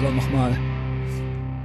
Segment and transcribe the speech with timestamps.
[0.00, 0.58] So, nochmal.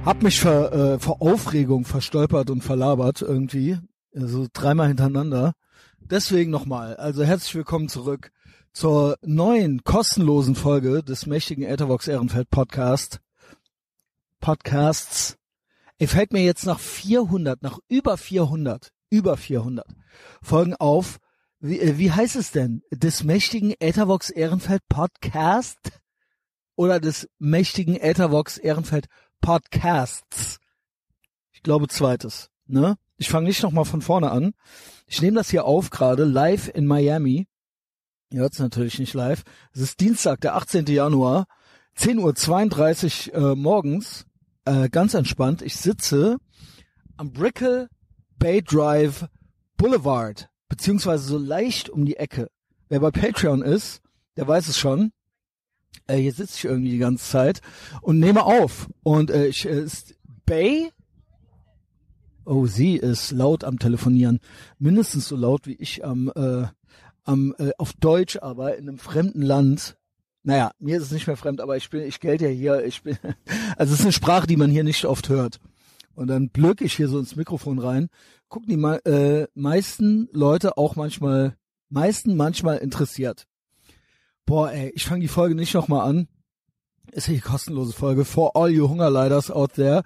[0.04, 3.78] Hab mich vor, äh, vor Aufregung verstolpert und verlabert irgendwie.
[4.14, 5.54] Also dreimal hintereinander.
[6.00, 6.96] Deswegen nochmal.
[6.96, 8.32] Also herzlich willkommen zurück
[8.74, 13.20] zur neuen kostenlosen Folge des mächtigen Ethervox Ehrenfeld Podcast.
[14.40, 15.38] Podcasts.
[15.96, 19.86] Ey, fällt mir jetzt nach 400, nach über 400, über 400
[20.42, 21.20] Folgen auf.
[21.58, 22.82] Wie, äh, wie heißt es denn?
[22.90, 25.78] Des mächtigen Ethervox Ehrenfeld Podcast?
[26.76, 29.06] Oder des mächtigen Ethervox Ehrenfeld
[29.40, 30.58] Podcasts?
[31.52, 32.96] Ich glaube zweites, ne?
[33.16, 34.52] Ich fange nicht nochmal von vorne an.
[35.06, 37.48] Ich nehme das hier auf gerade live in Miami.
[38.30, 39.42] Ihr hört es natürlich nicht live.
[39.72, 40.86] Es ist Dienstag, der 18.
[40.86, 41.46] Januar,
[41.96, 44.26] 10.32 Uhr äh, morgens.
[44.66, 45.62] Äh, ganz entspannt.
[45.62, 46.36] Ich sitze
[47.16, 47.88] am Brickell
[48.38, 49.28] Bay Drive
[49.76, 52.50] Boulevard, beziehungsweise so leicht um die Ecke.
[52.88, 54.02] Wer bei Patreon ist,
[54.36, 55.12] der weiß es schon.
[56.06, 57.60] Äh, hier sitze ich irgendwie die ganze Zeit
[58.02, 58.88] und nehme auf.
[59.02, 60.90] Und äh, ich äh, ist Bay
[62.48, 64.38] Oh, sie ist laut am Telefonieren.
[64.78, 66.66] Mindestens so laut wie ich am, äh,
[67.24, 69.96] am äh, auf Deutsch, aber in einem fremden Land.
[70.44, 73.02] Naja, mir ist es nicht mehr fremd, aber ich bin, ich gelte ja hier, ich
[73.02, 73.18] bin,
[73.76, 75.58] also es ist eine Sprache, die man hier nicht oft hört.
[76.14, 78.10] Und dann blöck ich hier so ins Mikrofon rein,
[78.48, 81.56] gucken die äh, meisten Leute auch manchmal,
[81.88, 83.48] meisten manchmal interessiert.
[84.46, 86.28] Boah, ey, ich fange die Folge nicht nochmal an.
[87.12, 88.24] Ist ja die kostenlose Folge.
[88.24, 90.02] For all you Hungerleiders out there.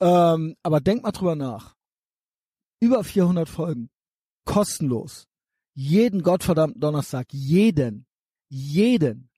[0.00, 1.76] Ähm, aber denk mal drüber nach
[2.80, 3.90] über 400 Folgen.
[4.44, 5.26] Kostenlos.
[5.74, 7.26] Jeden gottverdammten Donnerstag.
[7.32, 8.06] Jeden.
[8.48, 9.28] Jeden.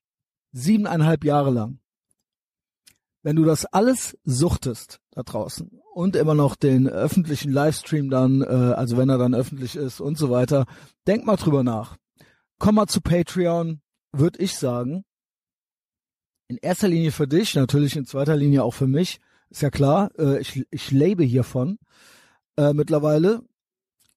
[0.51, 1.79] Siebeneinhalb Jahre lang.
[3.21, 8.45] Wenn du das alles suchtest da draußen und immer noch den öffentlichen Livestream dann, äh,
[8.45, 10.65] also wenn er dann öffentlich ist und so weiter,
[11.05, 11.97] denk mal drüber nach.
[12.59, 15.03] Komm mal zu Patreon, würde ich sagen.
[16.47, 19.19] In erster Linie für dich, natürlich in zweiter Linie auch für mich.
[19.49, 21.79] Ist ja klar, äh, ich, ich lebe hiervon
[22.57, 23.41] äh, mittlerweile.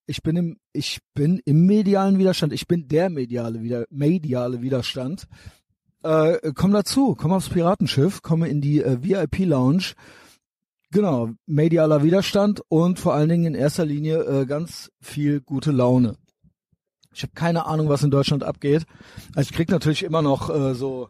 [0.07, 2.53] Ich bin im, ich bin im medialen Widerstand.
[2.53, 5.27] Ich bin der mediale wieder, mediale Widerstand.
[6.03, 9.95] Äh, komm dazu, komm aufs Piratenschiff, komme in die äh, VIP Lounge.
[10.91, 16.17] Genau, medialer Widerstand und vor allen Dingen in erster Linie äh, ganz viel gute Laune.
[17.15, 18.85] Ich habe keine Ahnung, was in Deutschland abgeht.
[19.35, 21.09] Also ich krieg natürlich immer noch äh, so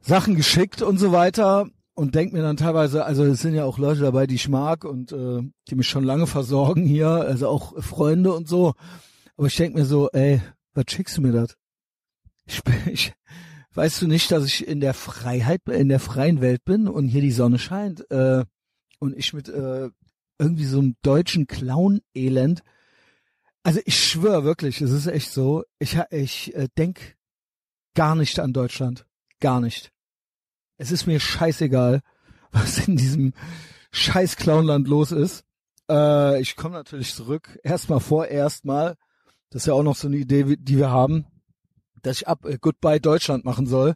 [0.00, 3.78] Sachen geschickt und so weiter und denk mir dann teilweise, also es sind ja auch
[3.78, 7.80] Leute dabei, die ich mag und äh, die mich schon lange versorgen hier, also auch
[7.82, 8.74] Freunde und so.
[9.36, 10.40] Aber ich denk mir so, ey,
[10.74, 11.56] was schickst du mir das?
[12.46, 12.60] Ich,
[12.92, 13.12] ich,
[13.74, 17.22] weißt du nicht, dass ich in der Freiheit, in der freien Welt bin und hier
[17.22, 18.44] die Sonne scheint äh,
[18.98, 19.90] und ich mit äh,
[20.38, 22.62] irgendwie so einem deutschen Clown-Elend.
[23.64, 25.64] Also ich schwöre wirklich, es ist echt so.
[25.78, 27.16] Ich, ich äh, denk
[27.94, 29.06] gar nicht an Deutschland,
[29.40, 29.90] gar nicht.
[30.76, 32.02] Es ist mir scheißegal,
[32.52, 33.32] was in diesem
[33.90, 35.44] scheiß Clownland los ist.
[35.90, 37.58] Äh, ich komme natürlich zurück.
[37.62, 38.96] Erstmal vorerst mal.
[39.48, 41.24] Das ist ja auch noch so eine Idee, die wir haben,
[42.02, 43.94] dass ich ab äh, Goodbye Deutschland machen soll.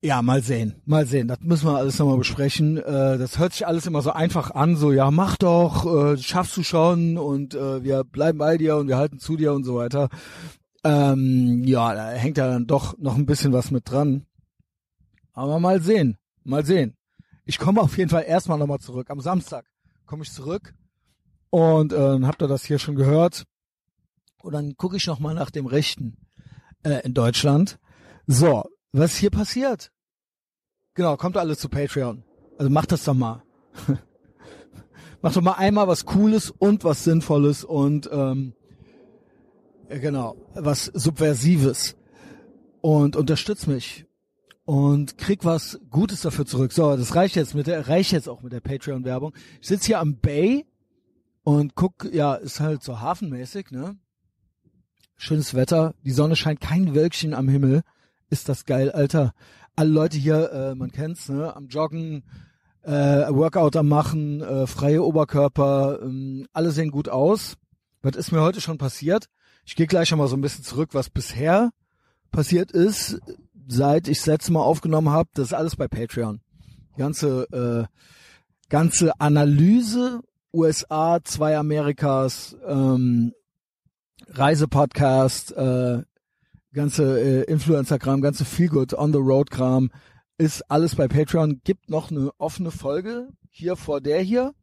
[0.00, 1.26] Ja, mal sehen, mal sehen.
[1.26, 2.76] Das müssen wir alles nochmal besprechen.
[2.76, 6.56] Äh, das hört sich alles immer so einfach an, so ja, mach doch, äh, schaffst
[6.56, 9.74] du schon und äh, wir bleiben bei dir und wir halten zu dir und so
[9.74, 10.08] weiter.
[10.84, 14.24] Ähm, ja, da hängt ja dann doch noch ein bisschen was mit dran.
[15.32, 16.96] Aber mal sehen, mal sehen.
[17.44, 19.10] Ich komme auf jeden Fall erstmal nochmal zurück.
[19.10, 19.66] Am Samstag
[20.06, 20.74] komme ich zurück
[21.50, 23.46] und äh, habt ihr das hier schon gehört.
[24.42, 26.18] Und dann gucke ich nochmal nach dem Rechten
[26.84, 27.80] äh, in Deutschland.
[28.28, 28.62] So,
[28.92, 29.90] was hier passiert?
[30.94, 32.24] Genau, kommt alles zu Patreon.
[32.58, 33.42] Also macht das doch mal.
[35.22, 38.54] macht doch mal einmal was Cooles und was Sinnvolles und ähm,
[39.88, 41.96] genau, was Subversives.
[42.80, 44.06] Und unterstützt mich
[44.64, 46.72] und krieg was Gutes dafür zurück.
[46.72, 49.32] So, das reicht jetzt mit der, reicht jetzt auch mit der Patreon-Werbung.
[49.62, 50.66] Ich sitze hier am Bay
[51.42, 53.96] und guck, ja, ist halt so hafenmäßig, ne?
[55.16, 57.82] Schönes Wetter, die Sonne scheint, kein Wölkchen am Himmel.
[58.30, 59.32] Ist das geil, Alter.
[59.76, 61.54] Alle Leute hier, äh, man kennt's, ne?
[61.54, 62.24] Am Joggen,
[62.82, 67.54] äh, Workout am machen, äh, freie Oberkörper, ähm, alle sehen gut aus.
[68.02, 69.26] Was ist mir heute schon passiert?
[69.64, 71.70] Ich gehe gleich schon mal so ein bisschen zurück, was bisher
[72.30, 73.20] passiert ist
[73.68, 76.40] seit ich das letzte Mal aufgenommen habe, das ist alles bei Patreon.
[76.96, 77.86] Die ganze, äh,
[78.70, 80.20] ganze Analyse,
[80.52, 83.32] USA, zwei Amerikas, ähm,
[84.30, 86.02] Reisepodcast, äh,
[86.72, 89.90] ganze äh, Influencer-Kram, ganze Feelgood, On-the-Road-Kram,
[90.38, 91.60] ist alles bei Patreon.
[91.64, 94.54] Gibt noch eine offene Folge hier vor der hier.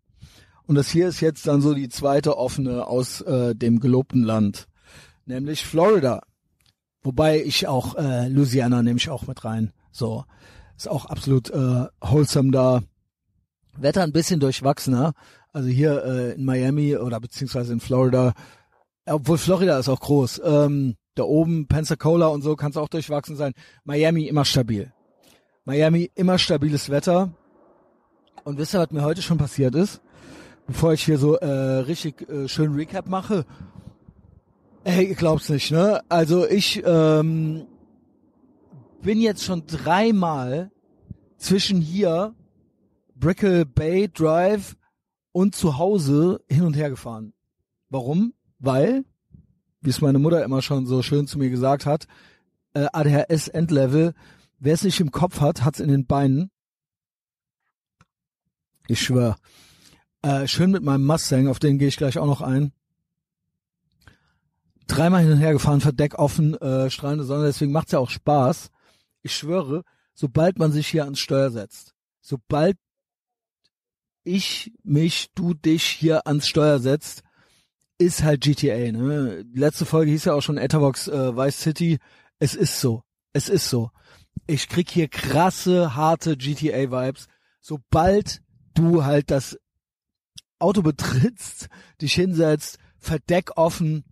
[0.67, 4.67] Und das hier ist jetzt dann so die zweite offene aus äh, dem gelobten Land,
[5.25, 6.21] nämlich Florida.
[7.03, 9.71] Wobei ich auch äh, Louisiana nehme ich auch mit rein.
[9.91, 10.25] So.
[10.75, 12.81] Ist auch absolut äh, wholesome da.
[13.77, 15.13] Wetter ein bisschen durchwachsener.
[15.53, 18.33] Also hier äh, in Miami oder beziehungsweise in Florida,
[19.05, 20.41] obwohl Florida ist auch groß.
[20.43, 23.53] Ähm, da oben Pensacola und so kann es auch durchwachsen sein.
[23.83, 24.91] Miami immer stabil.
[25.63, 27.33] Miami immer stabiles Wetter.
[28.43, 30.01] Und wisst ihr, was mir heute schon passiert ist?
[30.67, 33.45] Bevor ich hier so äh, richtig äh, schön Recap mache.
[34.83, 36.01] Ey, ihr glaubt's nicht, ne?
[36.09, 37.65] Also ich ähm,
[39.01, 40.71] bin jetzt schon dreimal
[41.37, 42.35] zwischen hier,
[43.15, 44.75] Brickle Bay Drive
[45.31, 47.33] und zu Hause hin und her gefahren.
[47.89, 48.33] Warum?
[48.59, 49.05] Weil,
[49.85, 52.07] wie es meine Mutter immer schon so schön zu mir gesagt hat,
[52.73, 54.13] äh, ADHS Endlevel,
[54.59, 56.51] wer es nicht im Kopf hat, hat's in den Beinen.
[58.87, 59.37] Ich schwör.
[60.21, 62.73] Äh, schön mit meinem Mustang, auf den gehe ich gleich auch noch ein.
[64.87, 68.69] Dreimal hin und her gefahren, Verdeck offen, äh, strahlende Sonne, deswegen macht's ja auch Spaß.
[69.21, 69.83] Ich schwöre,
[70.13, 72.77] sobald man sich hier ans Steuer setzt, sobald
[74.23, 77.23] ich mich, du dich hier ans Steuer setzt,
[77.97, 79.45] ist halt GTA, ne?
[79.53, 81.97] Letzte Folge hieß ja auch schon Etherbox äh, Vice City.
[82.39, 83.03] Es ist so.
[83.33, 83.91] Es ist so.
[84.47, 87.27] Ich krieg hier krasse, harte GTA-Vibes.
[87.61, 88.41] Sobald
[88.73, 89.57] du halt das
[90.59, 91.69] Auto betrittst,
[92.01, 94.03] dich hinsetzt, Verdeck offen,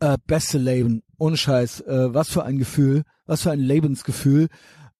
[0.00, 1.02] äh, beste Leben.
[1.18, 1.82] Ohne Scheiß.
[1.82, 3.02] Äh, was für ein Gefühl.
[3.26, 4.48] Was für ein Lebensgefühl.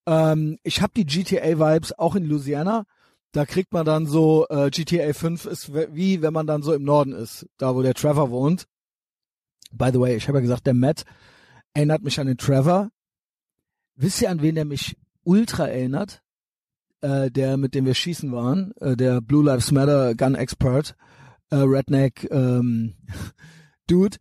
[0.07, 2.85] Ähm, ich habe die GTA-Vibes auch in Louisiana
[3.33, 6.85] da kriegt man dann so, äh, GTA 5 ist wie wenn man dann so im
[6.85, 8.67] Norden ist, da wo der Trevor wohnt.
[9.73, 11.05] By the way, ich habe ja gesagt, der Matt
[11.73, 12.91] erinnert mich an den Trevor.
[13.95, 16.23] Wisst ihr, an wen der mich ultra erinnert?
[17.01, 20.95] Äh, der, mit dem wir schießen waren, äh, der Blue Lives Matter Gun Expert,
[21.51, 22.95] äh, Redneck ähm,
[23.89, 24.19] Dude.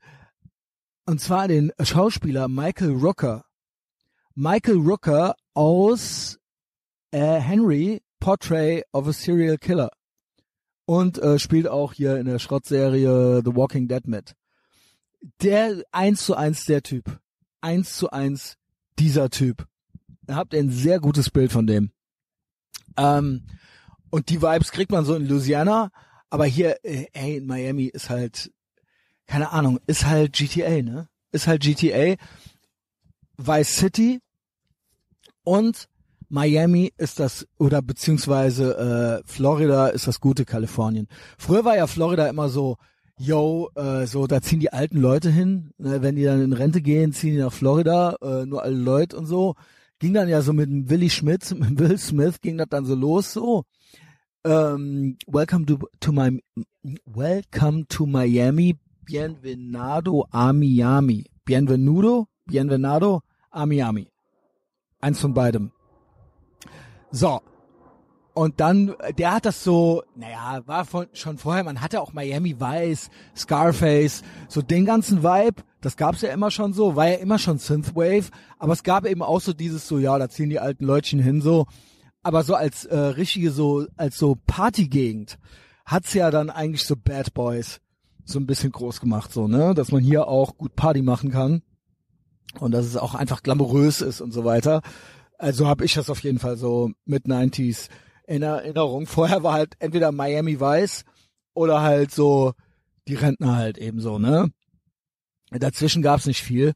[1.06, 3.46] Und zwar den Schauspieler Michael Rooker.
[4.34, 6.40] Michael Rooker aus
[7.12, 9.92] äh, Henry Portrait of a Serial Killer.
[10.86, 14.36] Und äh, spielt auch hier in der Schrottserie The Walking Dead mit.
[15.42, 17.20] Der eins zu eins der Typ.
[17.60, 18.58] Eins zu eins
[18.98, 19.68] dieser Typ.
[20.24, 21.92] Da habt ihr ein sehr gutes Bild von dem.
[22.98, 23.46] Ähm,
[24.10, 25.92] und die Vibes kriegt man so in Louisiana,
[26.30, 28.52] aber hier, äh, ey, in Miami ist halt,
[29.26, 31.10] keine Ahnung, ist halt GTA, ne?
[31.32, 32.16] Ist halt GTA.
[33.38, 34.20] Vice City
[35.44, 35.88] und
[36.32, 41.08] Miami ist das oder beziehungsweise äh, Florida ist das gute Kalifornien.
[41.38, 42.78] Früher war ja Florida immer so,
[43.18, 46.82] yo, äh, so da ziehen die alten Leute hin, ne, wenn die dann in Rente
[46.82, 49.56] gehen, ziehen die nach Florida, äh, nur alle Leute und so.
[50.00, 52.96] Ging dann ja so mit dem Willy Schmidt, mit Will Smith ging das dann so
[52.96, 53.66] los so.
[54.46, 56.42] Ähm, welcome to, to my
[57.06, 61.26] Welcome to Miami, Bienvenado a Miami.
[61.46, 64.08] Bienvenudo, Bienvenado a Miami.
[65.02, 65.72] Eins von beidem.
[67.12, 67.42] So.
[68.34, 72.58] Und dann, der hat das so, naja, war von, schon vorher, man hatte auch Miami
[72.60, 77.40] Vice, Scarface, so den ganzen Vibe, das gab's ja immer schon so, war ja immer
[77.40, 80.86] schon Synthwave, aber es gab eben auch so dieses so, ja, da ziehen die alten
[80.86, 81.66] Leutchen hin so,
[82.24, 85.38] aber so als äh, richtige so, als so Partygegend
[85.86, 87.82] hat's ja dann eigentlich so Bad Boys
[88.24, 91.64] so ein bisschen groß gemacht, so, ne, dass man hier auch gut Party machen kann
[92.60, 94.82] und dass es auch einfach glamourös ist und so weiter.
[95.42, 97.90] Also habe ich das auf jeden Fall so mit 90s
[98.28, 99.08] in Erinnerung.
[99.08, 101.04] Vorher war halt entweder Miami Vice
[101.56, 102.54] oder halt so
[103.08, 104.52] die Rentner halt ebenso, ne?
[105.50, 106.74] Dazwischen gab's nicht viel.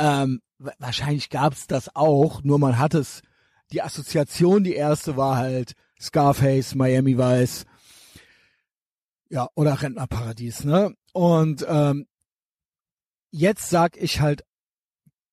[0.00, 0.40] Ähm,
[0.80, 3.22] wahrscheinlich gab's das auch, nur man hat es,
[3.70, 7.66] die Assoziation, die erste war halt Scarface, Miami Vice,
[9.28, 10.92] ja, oder Rentnerparadies, ne?
[11.12, 12.08] Und ähm,
[13.30, 14.42] jetzt sag ich halt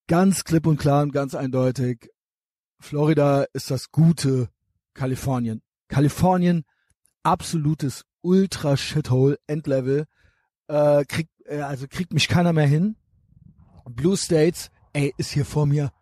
[0.07, 2.12] ganz klipp und klar und ganz eindeutig,
[2.83, 4.49] Florida ist das gute
[4.93, 5.61] Kalifornien.
[5.87, 6.65] Kalifornien,
[7.23, 10.05] absolutes Ultra-Shithole, Endlevel,
[10.67, 12.97] äh, kriegt, äh, also kriegt mich keiner mehr hin.
[13.85, 15.93] Blue States, ey, ist hier vor mir,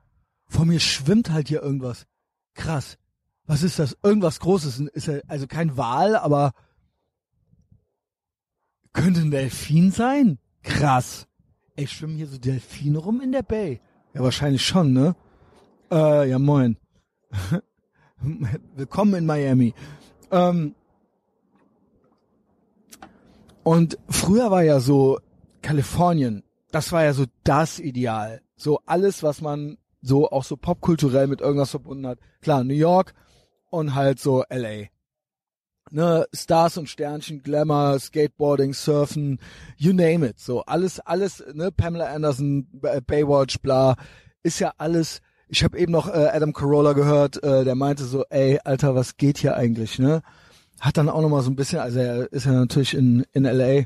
[0.47, 2.07] vor mir schwimmt halt hier irgendwas.
[2.55, 2.97] Krass.
[3.45, 3.95] Was ist das?
[4.01, 4.79] Irgendwas Großes.
[4.79, 6.51] Ist also kein Wal, aber
[8.91, 10.39] könnte ein Delfin sein?
[10.63, 11.27] Krass.
[11.75, 13.81] Ey, schwimmen hier so Delfine rum in der Bay?
[14.15, 15.15] Ja, wahrscheinlich schon, ne?
[15.91, 16.77] Äh, ja, moin.
[18.75, 19.73] Willkommen in Miami.
[20.31, 20.73] Ähm,
[23.63, 25.19] und früher war ja so
[25.61, 28.41] Kalifornien, das war ja so das Ideal.
[28.55, 32.19] So alles, was man so auch so popkulturell mit irgendwas verbunden hat.
[32.41, 33.13] Klar, New York
[33.69, 34.85] und halt so LA.
[35.89, 39.39] Ne, Stars und Sternchen, Glamour, Skateboarding, Surfen,
[39.75, 40.39] you name it.
[40.39, 42.65] So alles, alles, ne, Pamela Anderson,
[43.05, 43.97] Baywatch, bla,
[44.41, 45.21] ist ja alles
[45.53, 49.17] Ich habe eben noch äh, Adam Carolla gehört, äh, der meinte so, ey, Alter, was
[49.17, 50.21] geht hier eigentlich, ne?
[50.79, 53.43] Hat dann auch noch mal so ein bisschen, also er ist ja natürlich in, in
[53.43, 53.83] L.A.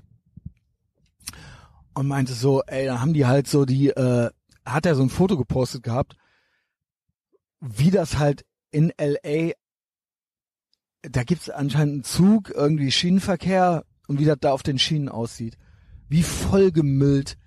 [1.96, 4.30] und meinte so, ey, da haben die halt so die, äh,
[4.64, 6.16] hat er so ein Foto gepostet gehabt,
[7.62, 9.54] wie das halt in L.A.
[11.02, 15.58] Da gibt's anscheinend einen Zug, irgendwie Schienenverkehr und wie das da auf den Schienen aussieht.
[16.10, 17.40] Wie vollgemüllt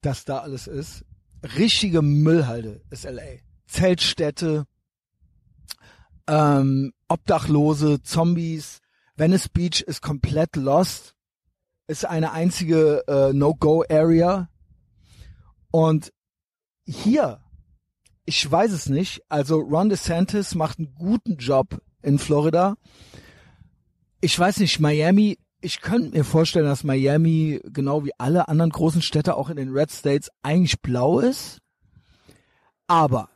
[0.00, 1.04] das da alles ist.
[1.42, 3.47] Richtige Müllhalde ist L.A.
[3.68, 4.66] Zeltstädte,
[6.26, 8.80] ähm, Obdachlose, Zombies.
[9.16, 11.14] Venice Beach ist komplett lost.
[11.86, 14.48] Ist eine einzige äh, No-Go-Area.
[15.70, 16.12] Und
[16.84, 17.40] hier,
[18.24, 22.76] ich weiß es nicht, also Ron DeSantis macht einen guten Job in Florida.
[24.20, 29.02] Ich weiß nicht, Miami, ich könnte mir vorstellen, dass Miami genau wie alle anderen großen
[29.02, 31.58] Städte auch in den Red States eigentlich blau ist.
[32.86, 33.28] Aber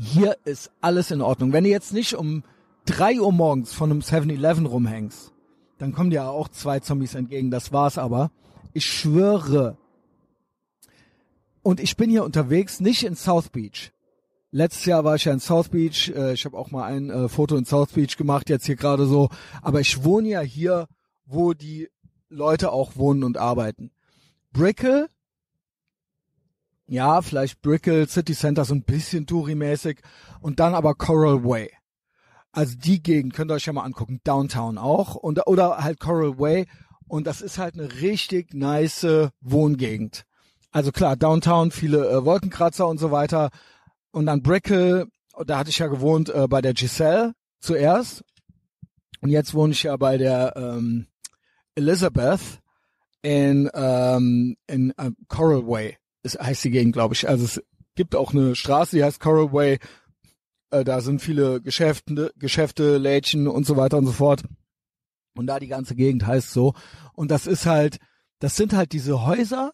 [0.00, 1.52] hier ist alles in Ordnung.
[1.52, 2.44] Wenn du jetzt nicht um
[2.84, 5.32] drei Uhr morgens von einem 7-Eleven rumhängst,
[5.78, 7.50] dann kommen dir auch zwei Zombies entgegen.
[7.50, 8.30] Das war's aber.
[8.72, 9.76] Ich schwöre.
[11.62, 13.92] Und ich bin hier unterwegs, nicht in South Beach.
[14.52, 16.12] Letztes Jahr war ich ja in South Beach.
[16.14, 19.06] Äh, ich habe auch mal ein äh, Foto in South Beach gemacht, jetzt hier gerade
[19.06, 19.28] so.
[19.60, 20.86] Aber ich wohne ja hier,
[21.26, 21.88] wo die
[22.28, 23.90] Leute auch wohnen und arbeiten.
[24.52, 25.08] Brickell
[26.88, 29.98] ja, vielleicht Brickell, City Center so ein bisschen Touri-mäßig.
[30.40, 31.70] Und dann aber Coral Way.
[32.52, 35.14] Also die Gegend könnt ihr euch ja mal angucken, Downtown auch.
[35.14, 36.66] Und oder halt Coral Way.
[37.08, 39.06] Und das ist halt eine richtig nice
[39.40, 40.24] Wohngegend.
[40.70, 43.50] Also klar, Downtown viele äh, Wolkenkratzer und so weiter.
[44.10, 45.06] Und dann Brickell,
[45.46, 48.24] da hatte ich ja gewohnt äh, bei der Giselle zuerst.
[49.20, 51.06] Und jetzt wohne ich ja bei der ähm,
[51.74, 52.60] Elizabeth
[53.22, 57.28] in ähm, in äh, Coral Way ist, heißt die Gegend, glaube ich.
[57.28, 57.62] Also es
[57.94, 59.78] gibt auch eine Straße, die heißt Coral Way.
[60.70, 64.42] Äh, da sind viele Geschäfte, Geschäfte, Lädchen und so weiter und so fort.
[65.36, 66.74] Und da die ganze Gegend heißt so.
[67.14, 67.98] Und das ist halt,
[68.40, 69.72] das sind halt diese Häuser,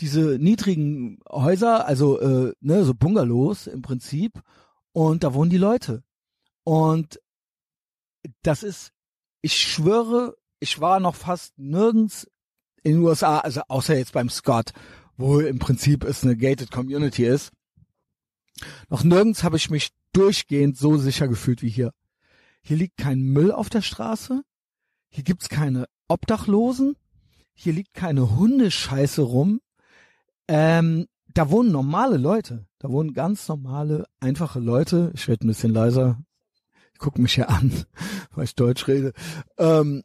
[0.00, 4.40] diese niedrigen Häuser, also äh, ne, so Bungalows im Prinzip.
[4.92, 6.02] Und da wohnen die Leute.
[6.64, 7.20] Und
[8.42, 8.92] das ist,
[9.42, 12.28] ich schwöre, ich war noch fast nirgends
[12.82, 14.72] in den USA, also außer jetzt beim Scott,
[15.20, 17.52] wo im Prinzip es eine gated Community ist.
[18.88, 21.92] Noch nirgends habe ich mich durchgehend so sicher gefühlt wie hier.
[22.62, 24.42] Hier liegt kein Müll auf der Straße.
[25.08, 26.96] Hier gibt's keine Obdachlosen.
[27.52, 29.60] Hier liegt keine Hundescheiße rum.
[30.48, 32.66] Ähm, da wohnen normale Leute.
[32.78, 35.12] Da wohnen ganz normale, einfache Leute.
[35.14, 36.18] Ich rede ein bisschen leiser.
[36.92, 37.84] Ich guck mich hier an,
[38.32, 39.12] weil ich Deutsch rede.
[39.58, 40.02] Ähm,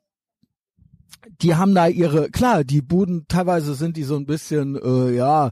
[1.42, 5.52] die haben da ihre, klar, die Buden, teilweise sind die so ein bisschen, äh, ja,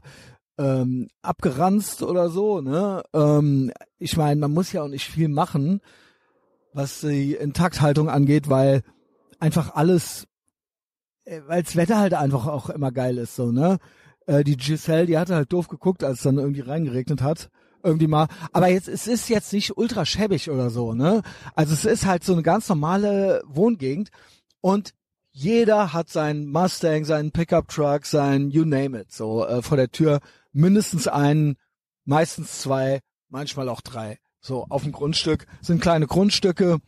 [0.58, 3.02] ähm, abgeranzt oder so, ne?
[3.12, 5.80] Ähm, ich meine, man muss ja auch nicht viel machen,
[6.72, 8.82] was die Intakthaltung angeht, weil
[9.40, 10.26] einfach alles,
[11.24, 13.78] äh, weil das Wetter halt einfach auch immer geil ist, so, ne?
[14.26, 17.50] Äh, die Giselle, die hatte halt doof geguckt, als es dann irgendwie reingeregnet hat
[17.84, 18.28] irgendwie mal.
[18.52, 21.22] Aber jetzt, es ist jetzt nicht ultra schäbig oder so, ne?
[21.54, 24.08] Also es ist halt so eine ganz normale Wohngegend
[24.60, 24.94] und
[25.36, 29.90] jeder hat seinen Mustang, seinen Pickup Truck, sein You name it, so äh, vor der
[29.90, 30.20] Tür
[30.52, 31.56] mindestens einen,
[32.04, 34.18] meistens zwei, manchmal auch drei.
[34.40, 36.78] So auf dem Grundstück sind kleine Grundstücke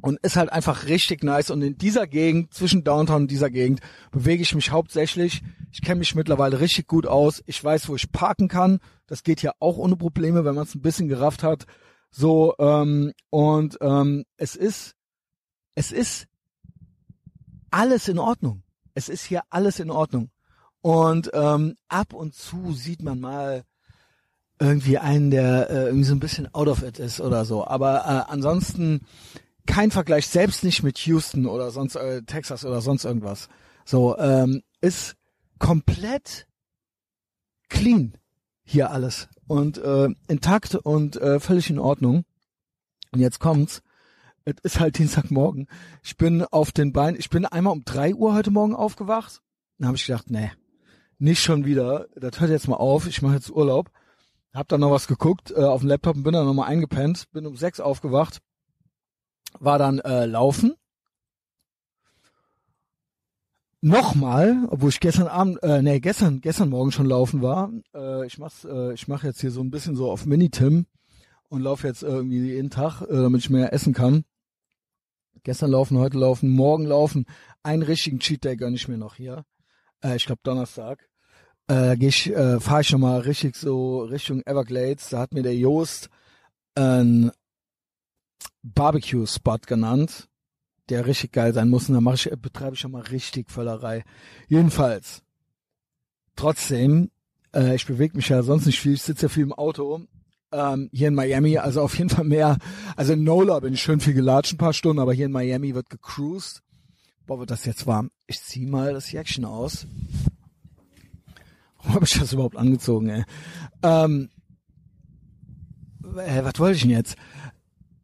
[0.00, 1.50] und ist halt einfach richtig nice.
[1.50, 5.42] Und in dieser Gegend, zwischen Downtown und dieser Gegend, bewege ich mich hauptsächlich.
[5.70, 7.42] Ich kenne mich mittlerweile richtig gut aus.
[7.44, 8.80] Ich weiß, wo ich parken kann.
[9.06, 11.66] Das geht ja auch ohne Probleme, wenn man es ein bisschen gerafft hat.
[12.10, 14.94] So, ähm, und ähm, es ist,
[15.74, 16.29] es ist
[17.70, 18.62] alles in Ordnung.
[18.94, 20.30] Es ist hier alles in Ordnung.
[20.82, 23.64] Und ähm, ab und zu sieht man mal
[24.58, 27.66] irgendwie einen, der äh, irgendwie so ein bisschen out of it ist oder so.
[27.66, 29.06] Aber äh, ansonsten
[29.66, 33.48] kein Vergleich, selbst nicht mit Houston oder sonst äh, Texas oder sonst irgendwas.
[33.84, 35.16] So ähm, ist
[35.58, 36.46] komplett
[37.68, 38.14] clean
[38.64, 42.24] hier alles und äh, intakt und äh, völlig in Ordnung.
[43.12, 43.82] Und jetzt kommt's
[44.50, 45.66] es ist halt Dienstagmorgen.
[46.02, 49.42] Ich bin auf den Beinen, ich bin einmal um drei Uhr heute Morgen aufgewacht.
[49.78, 50.50] Dann habe ich gedacht, nee,
[51.18, 52.06] nicht schon wieder.
[52.16, 53.06] Das hört jetzt mal auf.
[53.06, 53.90] Ich mache jetzt Urlaub.
[54.52, 57.30] Hab dann noch was geguckt äh, auf dem Laptop und bin dann nochmal eingepennt.
[57.32, 58.40] Bin um sechs aufgewacht.
[59.58, 60.74] War dann äh, laufen.
[63.82, 67.72] Nochmal, obwohl ich gestern Abend, äh, nee, gestern, gestern Morgen schon laufen war.
[67.94, 70.84] Äh, ich mach's, äh, ich mache jetzt hier so ein bisschen so auf Mini-Tim
[71.48, 74.24] und laufe jetzt irgendwie jeden Tag, äh, damit ich mehr essen kann.
[75.42, 77.26] Gestern laufen, heute laufen, morgen laufen.
[77.62, 79.44] Einen richtigen Cheat Day gönn ich mir noch hier.
[80.02, 81.08] Äh, ich glaube Donnerstag.
[81.68, 85.10] äh, geh ich, äh, fahre ich schon mal richtig so Richtung Everglades.
[85.10, 86.10] Da hat mir der Joost
[86.74, 87.30] ein
[88.62, 90.28] Barbecue-Spot genannt,
[90.88, 91.88] der richtig geil sein muss.
[91.88, 94.04] Und da ich, betreibe ich schon mal richtig Völlerei.
[94.48, 95.22] Jedenfalls.
[96.36, 97.10] Trotzdem,
[97.54, 100.06] äh, ich bewege mich ja sonst nicht viel, ich sitze ja viel im Auto.
[100.52, 102.58] Ähm, hier in Miami, also auf jeden Fall mehr.
[102.96, 105.74] Also in Nola bin ich schön viel gelatscht, ein paar Stunden, aber hier in Miami
[105.74, 106.62] wird gecruised.
[107.26, 108.10] Boah, wird das jetzt warm.
[108.26, 109.86] Ich zieh mal das Jäckchen aus.
[111.76, 113.24] Warum habe ich das überhaupt angezogen, ey?
[113.82, 114.30] Ähm,
[116.16, 117.16] äh, was wollte ich denn jetzt?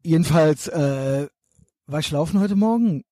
[0.02, 1.26] Jedenfalls, äh,
[1.86, 3.02] war ich laufen heute Morgen?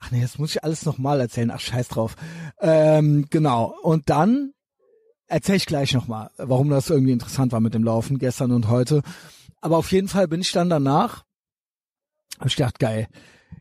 [0.00, 1.50] Ach nee, das muss ich alles nochmal erzählen.
[1.50, 2.16] Ach, scheiß drauf.
[2.60, 3.76] Ähm, genau.
[3.82, 4.52] Und dann
[5.30, 9.02] erzähle ich gleich nochmal, warum das irgendwie interessant war mit dem Laufen gestern und heute.
[9.60, 11.24] Aber auf jeden Fall bin ich dann danach,
[12.38, 13.08] hab ich gedacht, geil,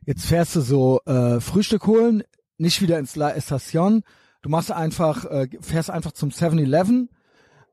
[0.05, 2.23] jetzt fährst du so äh, Frühstück holen,
[2.57, 4.03] nicht wieder ins La Estación,
[4.41, 7.09] Du machst einfach, äh, fährst einfach zum 7-Eleven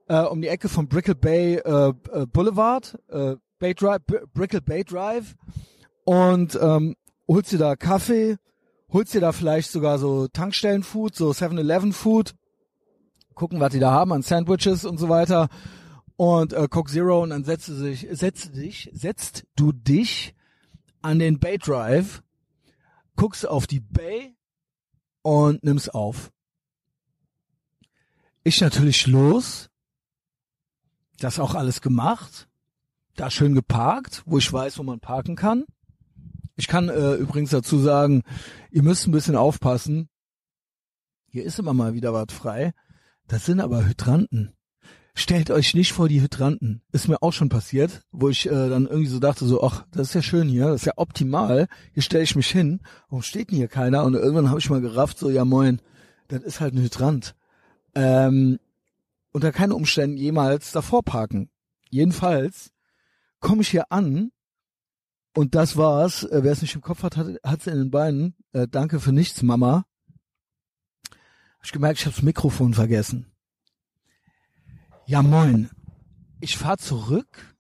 [0.09, 4.03] äh, um die Ecke vom Brickell Bay äh, äh, Boulevard, äh, Bay Drive,
[4.35, 5.37] Brickell Bay Drive
[6.05, 6.97] und ähm,
[7.29, 8.37] holst dir da Kaffee,
[8.93, 12.35] holst dir da vielleicht sogar so Tankstellenfood, so 7-Eleven-Food,
[13.37, 15.49] gucken, was die da haben an Sandwiches und so weiter
[16.17, 20.35] und äh, Coke Zero und dann setzt du dich, setzt dich, setzt du dich
[21.03, 22.23] an den Bay Drive,
[23.15, 24.35] guckst auf die Bay
[25.23, 26.33] und nimmst auf.
[28.43, 29.71] Ich natürlich los,
[31.19, 32.49] das auch alles gemacht,
[33.15, 35.65] da schön geparkt, wo ich weiß, wo man parken kann.
[36.55, 38.23] Ich kann äh, übrigens dazu sagen,
[38.71, 40.09] ihr müsst ein bisschen aufpassen.
[41.27, 42.73] Hier ist immer mal wieder was frei.
[43.29, 44.53] Das sind aber Hydranten.
[45.15, 46.83] Stellt euch nicht vor die Hydranten.
[46.93, 50.09] Ist mir auch schon passiert, wo ich äh, dann irgendwie so dachte, so, ach, das
[50.09, 51.69] ist ja schön hier, das ist ja optimal.
[51.95, 52.81] Hier stelle ich mich hin.
[53.09, 54.05] Warum steht denn hier keiner?
[54.05, 55.81] Und irgendwann habe ich mal gerafft, so, ja moin,
[56.29, 57.35] das ist halt ein Hydrant
[57.97, 58.61] ähm,
[59.33, 61.51] unter keinen Umständen jemals davor parken.
[61.91, 62.71] Jedenfalls
[63.41, 64.31] komme ich hier an
[65.35, 66.25] und das war's.
[66.25, 68.37] Äh, Wer es nicht im Kopf hat, hat es in den Beinen.
[68.53, 69.85] Äh, danke für nichts, Mama.
[71.67, 73.27] Ich gemerkt, ich habe das Mikrofon vergessen.
[75.05, 75.69] Ja, moin.
[76.39, 77.57] Ich fahr zurück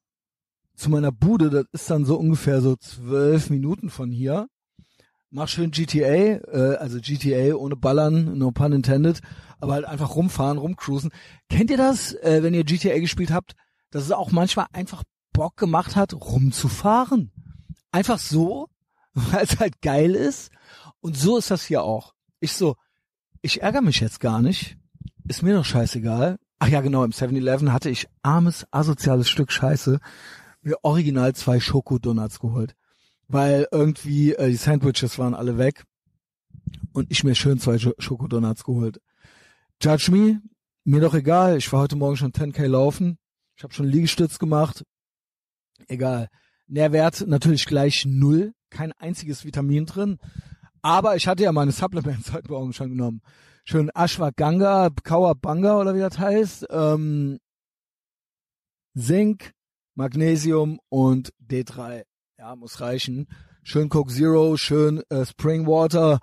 [0.76, 1.50] zu meiner Bude.
[1.50, 4.46] Das ist dann so ungefähr so zwölf Minuten von hier.
[5.30, 9.20] Mach schön GTA, äh, also GTA ohne Ballern, no pun intended
[9.58, 11.10] aber halt einfach rumfahren, rumcruisen.
[11.48, 13.56] Kennt ihr das, äh, wenn ihr GTA gespielt habt,
[13.90, 17.32] dass es auch manchmal einfach Bock gemacht hat, rumzufahren?
[17.90, 18.68] Einfach so,
[19.14, 20.52] weil es halt geil ist.
[21.00, 22.14] Und so ist das hier auch.
[22.38, 22.76] Ich so,
[23.46, 24.76] ich ärgere mich jetzt gar nicht.
[25.28, 26.38] Ist mir doch scheißegal.
[26.58, 30.00] Ach ja, genau, im 7-Eleven hatte ich armes, asoziales Stück Scheiße
[30.62, 32.74] mir original zwei Schokodonuts geholt.
[33.28, 35.84] Weil irgendwie äh, die Sandwiches waren alle weg
[36.92, 39.00] und ich mir schön zwei Schokodonuts geholt.
[39.80, 40.42] Judge me,
[40.84, 41.56] mir doch egal.
[41.56, 43.18] Ich war heute Morgen schon 10k laufen.
[43.56, 44.84] Ich habe schon Liegestütz gemacht.
[45.88, 46.28] Egal.
[46.66, 48.52] Nährwert natürlich gleich null.
[48.70, 50.18] Kein einziges Vitamin drin.
[50.86, 53.20] Aber ich hatte ja meine Supplements heute Morgen schon genommen.
[53.64, 56.66] Schön Ashwagandha, Kawabanga oder wie das heißt.
[56.70, 57.40] Ähm,
[58.96, 59.52] Zink,
[59.96, 62.04] Magnesium und D3.
[62.38, 63.26] Ja, muss reichen.
[63.64, 66.20] Schön Coke Zero, schön äh, Spring Water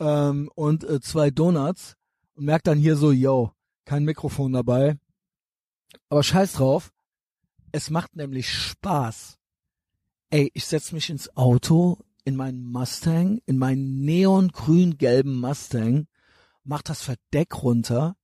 [0.00, 1.94] ähm, und äh, zwei Donuts
[2.34, 3.52] und merkt dann hier so, yo,
[3.84, 4.98] kein Mikrofon dabei.
[6.08, 6.90] Aber scheiß drauf.
[7.70, 9.38] Es macht nämlich Spaß.
[10.30, 16.06] Ey, ich setz mich ins Auto, in meinen Mustang, in meinen neongrün-gelben Mustang,
[16.64, 18.16] mach das Verdeck runter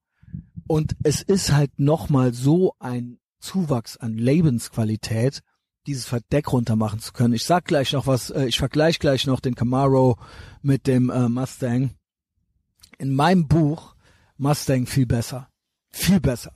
[0.66, 5.42] und es ist halt nochmal so ein Zuwachs an Lebensqualität,
[5.86, 7.34] dieses Verdeck runter machen zu können.
[7.34, 10.18] Ich sag gleich noch was, äh, ich vergleiche gleich noch den Camaro
[10.60, 11.94] mit dem äh, Mustang.
[12.98, 13.94] In meinem Buch
[14.36, 15.48] Mustang viel besser.
[15.90, 16.52] Viel besser.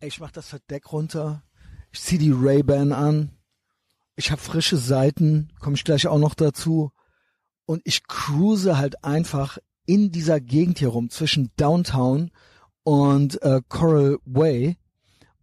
[0.00, 1.42] Ich mach das Verdeck runter.
[1.90, 3.30] Ich zieh die Ray-Ban an.
[4.14, 6.92] Ich hab frische Seiten, komme ich gleich auch noch dazu.
[7.64, 12.30] Und ich cruise halt einfach in dieser Gegend hier rum zwischen Downtown
[12.82, 14.76] und äh, Coral Way.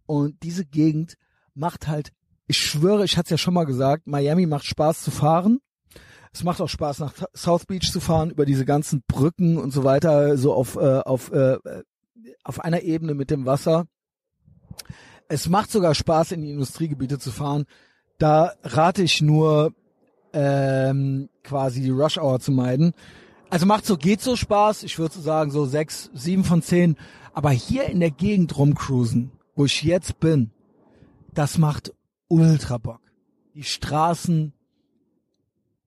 [0.06, 1.16] Und diese Gegend
[1.54, 2.12] macht halt,
[2.46, 5.60] ich schwöre, ich hatte es ja schon mal gesagt, Miami macht Spaß zu fahren.
[6.32, 9.82] Es macht auch Spaß, nach South Beach zu fahren, über diese ganzen Brücken und so
[9.84, 11.58] weiter, so auf, äh, auf, äh,
[12.44, 13.86] auf einer Ebene mit dem Wasser.
[15.28, 17.66] Es macht sogar Spaß, in die Industriegebiete zu fahren.
[18.20, 19.72] Da rate ich nur,
[20.34, 22.92] ähm, quasi die Rush Hour zu meiden.
[23.48, 24.82] Also macht so, geht so Spaß.
[24.82, 26.96] Ich würde so sagen, so sechs, sieben von zehn.
[27.32, 30.50] Aber hier in der Gegend rumcruisen, wo ich jetzt bin,
[31.32, 31.94] das macht
[32.28, 33.00] ultra Bock.
[33.54, 34.52] Die Straßen,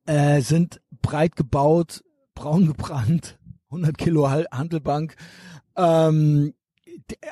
[0.07, 3.37] äh, sind breit gebaut, braun gebrannt
[3.69, 5.15] 100 Kilo Handelbank.
[5.75, 6.55] Ähm,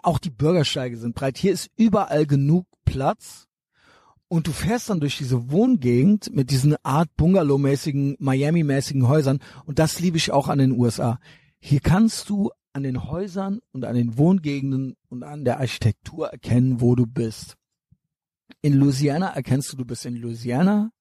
[0.03, 1.39] auch die Bürgersteige sind breit.
[1.39, 3.47] Hier ist überall genug Platz.
[4.32, 9.39] Und du fährst dann durch diese Wohngegend mit diesen Art Bungalow-mäßigen, Miami-mäßigen Häusern.
[9.65, 11.20] Und das liebe ich auch an den USA.
[11.60, 16.80] Hier kannst du an den Häusern und an den Wohngegenden und an der Architektur erkennen,
[16.80, 17.58] wo du bist.
[18.62, 20.94] In Louisiana erkennst du, du bist in Louisiana,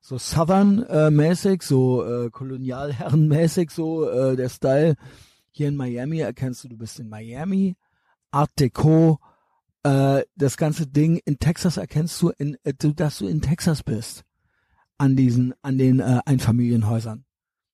[0.00, 4.94] so Southern-mäßig, so äh, Kolonialherrenmäßig, so äh, der Style.
[5.50, 7.74] Hier in Miami erkennst du, du bist in Miami,
[8.30, 9.18] Art Deco,
[9.82, 11.20] äh, das ganze Ding.
[11.24, 14.24] In Texas erkennst du, in, äh, dass du in Texas bist,
[14.98, 17.24] an diesen, an den äh, Einfamilienhäusern.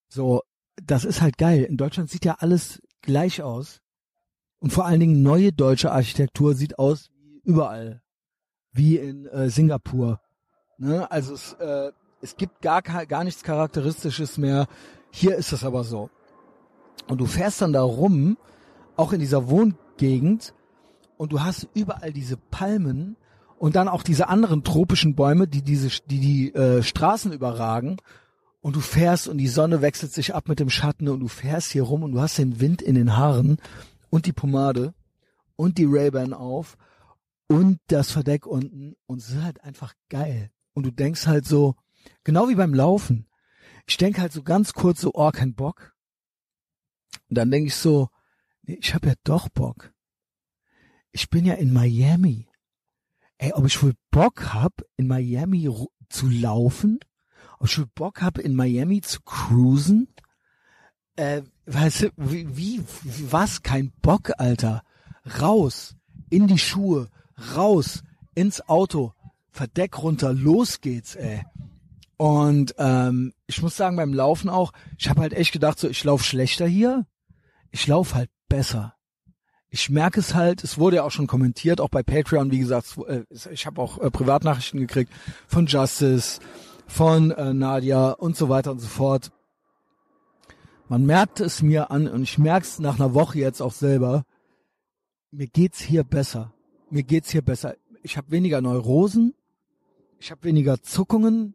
[0.09, 0.43] So,
[0.83, 1.65] das ist halt geil.
[1.65, 3.81] In Deutschland sieht ja alles gleich aus.
[4.61, 8.03] Und vor allen Dingen neue deutsche Architektur sieht aus wie überall.
[8.73, 10.21] Wie in äh, Singapur.
[10.79, 11.11] Ne?
[11.11, 14.67] Also es, äh, es gibt gar, gar nichts Charakteristisches mehr.
[15.11, 16.11] Hier ist es aber so.
[17.09, 18.37] Und du fährst dann da rum,
[18.97, 20.55] auch in dieser Wohngegend,
[21.19, 23.17] und du hast überall diese Palmen
[23.59, 27.99] und dann auch diese anderen tropischen Bäume, die diese, die die äh, Straßen überragen.
[28.61, 31.71] Und du fährst und die Sonne wechselt sich ab mit dem Schatten und du fährst
[31.71, 33.59] hier rum und du hast den Wind in den Haaren
[34.11, 34.95] und die Pomade
[35.55, 36.77] und die Ray-Ban auf
[37.47, 40.51] und das Verdeck unten und es ist halt einfach geil.
[40.75, 41.77] Und du denkst halt so,
[42.25, 43.27] Genau wie beim Laufen.
[43.87, 45.95] Ich denke halt so ganz kurz so, oh, kein Bock.
[47.29, 48.09] Und dann denke ich so,
[48.63, 49.93] nee, ich habe ja doch Bock.
[51.13, 52.49] Ich bin ja in Miami.
[53.39, 55.69] Ey, ob ich wohl Bock hab, in Miami
[56.09, 56.99] zu laufen?
[57.59, 60.09] Ob ich wohl Bock hab, in Miami zu cruisen?
[61.17, 62.85] Äh, weißt du, wie, wie,
[63.31, 63.63] was?
[63.63, 64.83] Kein Bock, Alter.
[65.41, 65.97] Raus.
[66.31, 67.09] In die Schuhe.
[67.57, 68.03] Raus.
[68.35, 69.15] Ins Auto.
[69.51, 70.33] Verdeck runter.
[70.33, 71.45] Los geht's, ey.
[72.19, 76.03] Und ähm, ich muss sagen, beim Laufen auch, ich habe halt echt gedacht, so ich
[76.03, 77.07] laufe schlechter hier,
[77.71, 78.95] ich laufe halt besser.
[79.71, 82.97] Ich merke es halt, es wurde ja auch schon kommentiert, auch bei Patreon, wie gesagt,
[83.07, 85.13] äh, ich habe auch äh, Privatnachrichten gekriegt
[85.47, 86.41] von Justice,
[86.87, 89.31] von äh, Nadia und so weiter und so fort.
[90.89, 94.25] Man merkt es mir an und ich merke es nach einer Woche jetzt auch selber.
[95.31, 96.55] Mir geht's hier besser.
[96.89, 97.75] Mir geht's hier besser.
[98.03, 99.35] Ich habe weniger Neurosen,
[100.19, 101.55] ich habe weniger Zuckungen,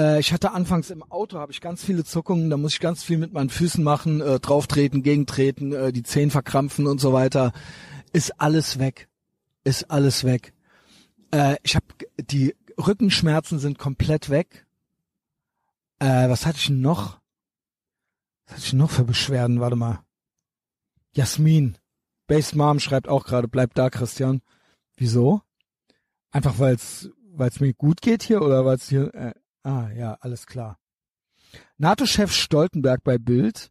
[0.00, 3.04] äh, ich hatte anfangs im Auto habe ich ganz viele Zuckungen, da muss ich ganz
[3.04, 7.52] viel mit meinen Füßen machen, äh, drauftreten, gegentreten, äh, die Zehen verkrampfen und so weiter.
[8.12, 9.08] Ist alles weg.
[9.62, 10.54] Ist alles weg.
[11.32, 11.84] Äh, ich habe
[12.18, 14.66] die Rückenschmerzen sind komplett weg.
[15.98, 17.20] Äh, was hatte ich noch?
[18.46, 19.60] Was hatte ich noch für Beschwerden?
[19.60, 20.00] Warte mal.
[21.12, 21.76] Jasmin.
[22.26, 24.40] Base Mom schreibt auch gerade, bleib da, Christian.
[24.96, 25.42] Wieso?
[26.30, 29.90] Einfach weil es weil es mir gut geht hier oder weil es hier äh, Ah,
[29.94, 30.78] ja, alles klar.
[31.78, 33.70] NATO-Chef Stoltenberg bei Bild.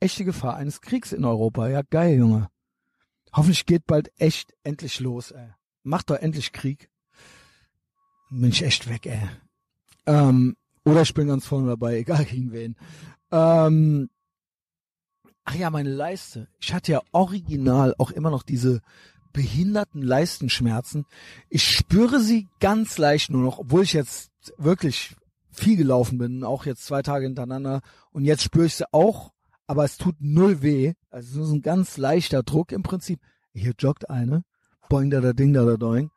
[0.00, 1.68] Echte Gefahr eines Kriegs in Europa.
[1.68, 2.48] Ja, geil, Junge.
[3.32, 5.50] Hoffentlich geht bald echt endlich los, ey.
[5.82, 6.90] Macht doch endlich Krieg.
[8.30, 9.28] Bin ich echt weg, ey.
[10.06, 12.76] Ähm, oder ich bin ganz vorne dabei, egal gegen wen.
[13.30, 14.08] Ähm,
[15.44, 16.48] ach ja, meine Leiste.
[16.60, 18.80] Ich hatte ja original auch immer noch diese
[19.32, 21.04] behinderten Leistenschmerzen.
[21.48, 25.14] Ich spüre sie ganz leicht nur noch, obwohl ich jetzt wirklich
[25.50, 27.80] viel gelaufen bin, auch jetzt zwei Tage hintereinander.
[28.10, 29.32] Und jetzt spüre ich sie auch,
[29.66, 30.94] aber es tut null weh.
[31.10, 33.20] Also es ist ein ganz leichter Druck im Prinzip.
[33.52, 34.44] Hier joggt eine,
[34.88, 36.10] boing da da ding da da doing.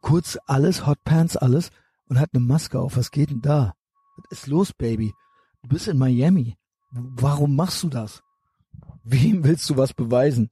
[0.00, 1.70] Kurz alles, Hotpants, alles
[2.08, 2.96] und hat eine Maske auf.
[2.96, 3.74] Was geht denn da?
[4.16, 5.12] Was ist los, Baby?
[5.62, 6.56] Du bist in Miami.
[6.90, 8.22] Warum machst du das?
[9.04, 10.50] Wem willst du was beweisen?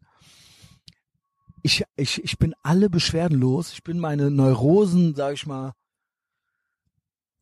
[1.62, 3.72] Ich, ich, ich bin alle Beschwerden los.
[3.72, 5.74] Ich bin meine Neurosen, sag ich mal,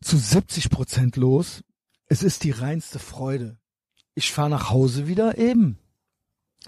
[0.00, 1.62] zu 70 Prozent los.
[2.06, 3.58] Es ist die reinste Freude.
[4.14, 5.78] Ich fahre nach Hause wieder eben.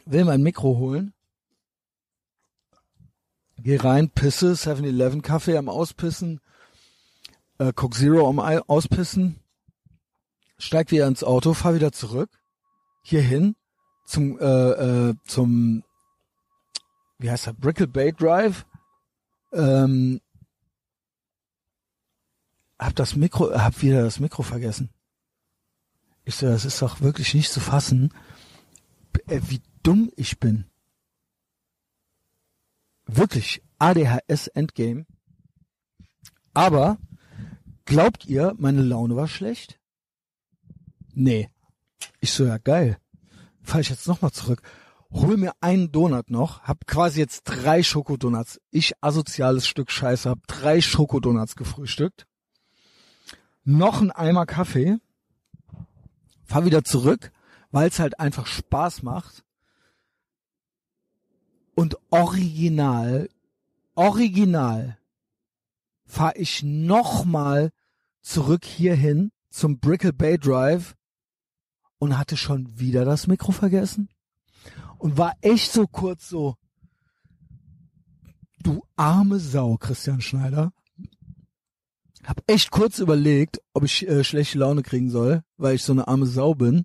[0.05, 1.15] Will mein Mikro holen.
[3.63, 6.41] Geh rein, pisse, 7-Eleven Kaffee am Auspissen,
[7.59, 9.39] äh, Coke Zero am Auspissen,
[10.57, 12.31] steig wieder ins Auto, fahr wieder zurück,
[13.03, 13.57] hierhin,
[14.07, 15.85] zum, äh, äh, zum,
[17.19, 18.65] wie heißt der, Brickle Bay Drive,
[19.53, 20.23] ähm,
[22.81, 24.91] hab das Mikro, hab wieder das Mikro vergessen.
[26.25, 28.13] Ich so, das ist doch wirklich nicht zu fassen,
[29.27, 30.65] äh, wie dumm ich bin.
[33.07, 35.07] Wirklich ADHS Endgame.
[36.55, 36.99] Aber
[37.85, 39.79] glaubt ihr, meine Laune war schlecht?
[41.13, 41.51] Nee.
[42.21, 42.99] Ich so, ja geil.
[43.63, 44.63] Fahr ich jetzt nochmal zurück.
[45.11, 48.61] Hol mir einen Donut noch, hab quasi jetzt drei Schokodonuts.
[48.71, 52.27] Ich asoziales Stück Scheiße, hab drei Schokodonuts gefrühstückt
[53.65, 54.99] noch ein Eimer Kaffee,
[56.45, 57.33] fahr wieder zurück,
[57.71, 59.45] weil es halt einfach Spaß macht.
[61.75, 63.31] Und original,
[63.95, 64.99] original
[66.05, 67.71] fahre ich nochmal
[68.21, 70.97] zurück hierhin zum Brickle Bay Drive
[71.99, 74.09] und hatte schon wieder das Mikro vergessen
[74.99, 76.57] und war echt so kurz so,
[78.63, 80.73] du arme Sau, Christian Schneider.
[82.25, 86.09] Hab echt kurz überlegt, ob ich äh, schlechte Laune kriegen soll, weil ich so eine
[86.09, 86.85] arme Sau bin.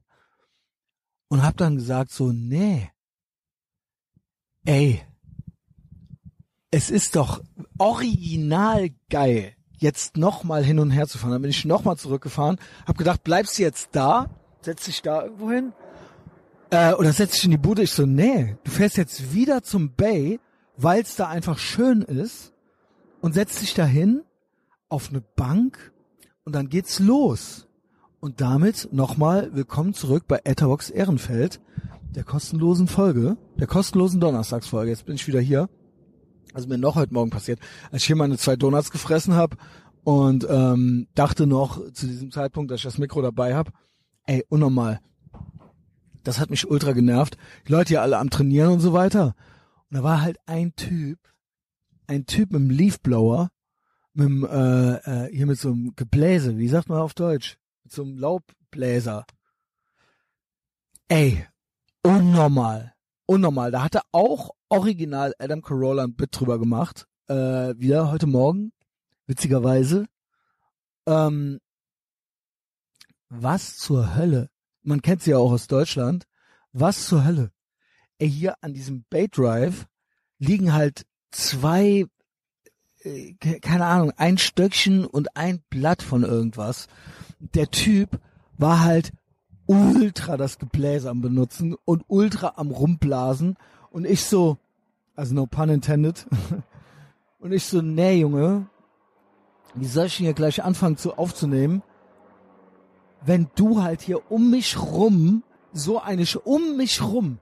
[1.28, 2.90] Und hab dann gesagt so, nee.
[4.66, 5.02] Ey.
[6.72, 7.42] Es ist doch
[7.78, 11.32] original geil, jetzt nochmal hin und her zu fahren.
[11.32, 14.30] Dann bin ich nochmal zurückgefahren, hab gedacht, bleibst du jetzt da,
[14.62, 15.74] setz dich da irgendwo hin,
[16.72, 17.84] äh, oder setz dich in die Bude.
[17.84, 20.40] Ich so, nee, du fährst jetzt wieder zum Bay,
[20.78, 22.52] weil es da einfach schön ist
[23.22, 24.24] und setzt dich da hin
[24.96, 25.92] auf eine Bank
[26.46, 27.68] und dann geht's los.
[28.22, 31.60] Und damit nochmal willkommen zurück bei Etherbox Ehrenfeld,
[32.16, 34.90] der kostenlosen Folge, der kostenlosen Donnerstagsfolge.
[34.90, 35.70] Jetzt bin ich wieder hier.
[36.54, 37.60] Also mir noch heute Morgen passiert,
[37.92, 39.58] als ich hier meine zwei Donuts gefressen habe
[40.06, 43.74] und ähm, dachte noch zu diesem Zeitpunkt, dass ich das Mikro dabei habe.
[44.26, 45.02] Ey, unnormal.
[46.24, 47.36] Das hat mich ultra genervt.
[47.68, 49.36] Die Leute hier alle am Trainieren und so weiter.
[49.90, 51.20] Und da war halt ein Typ,
[52.08, 53.50] ein Typ mit einem Leafblower,
[54.16, 57.58] mit dem, äh, äh, hier mit so einem Gebläse, wie sagt man auf Deutsch?
[57.84, 59.26] Mit so einem Laubbläser.
[61.08, 61.46] Ey,
[62.02, 62.94] unnormal.
[63.26, 63.72] Unnormal.
[63.72, 67.08] Da hatte auch original Adam Carolla ein Bit drüber gemacht.
[67.28, 68.72] Äh, wieder heute Morgen.
[69.28, 70.06] Witzigerweise.
[71.06, 71.60] Ähm,
[73.30, 74.50] was zur Hölle?
[74.82, 76.26] Man kennt sie ja auch aus Deutschland.
[76.72, 77.52] Was zur Hölle?
[78.18, 79.88] Ey, hier an diesem Bay Drive
[80.38, 82.06] liegen halt zwei
[83.62, 86.88] keine Ahnung, ein Stöckchen und ein Blatt von irgendwas.
[87.40, 88.20] Der Typ
[88.58, 89.12] war halt
[89.68, 93.58] ultra das Gebläse am benutzen und ultra am rumblasen
[93.92, 94.58] und ich so,
[95.16, 96.28] also no pun intended,
[97.40, 98.68] und ich so, nee Junge,
[99.74, 101.82] wie soll ich denn hier gleich anfangen zu aufzunehmen,
[103.26, 107.40] wenn du halt hier um mich rum, so eine, um mich rum,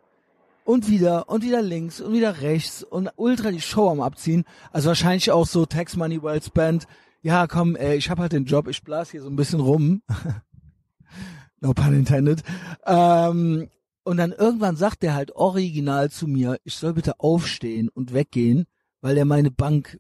[0.66, 4.46] und wieder und wieder links und wieder rechts und ultra die Show am abziehen.
[4.72, 6.88] Also wahrscheinlich auch so Tax Money Well Spent.
[7.22, 10.02] Ja, komm, ey, ich hab halt den Job, ich blas hier so ein bisschen rum.
[11.62, 12.44] no pun intended.
[12.86, 13.70] Ähm,
[14.04, 18.66] und dann irgendwann sagt der halt original zu mir, ich soll bitte aufstehen und weggehen,
[19.02, 19.98] weil er meine Bank,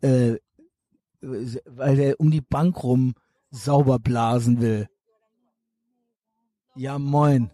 [0.00, 0.36] äh,
[1.20, 3.14] weil er um die Bank rum
[3.50, 4.88] sauber blasen will.
[6.74, 7.50] Ja, moin.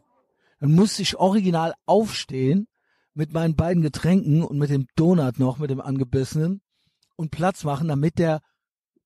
[0.62, 2.68] Dann musste ich original aufstehen
[3.14, 6.60] mit meinen beiden Getränken und mit dem Donut noch, mit dem angebissenen
[7.16, 8.40] und Platz machen, damit der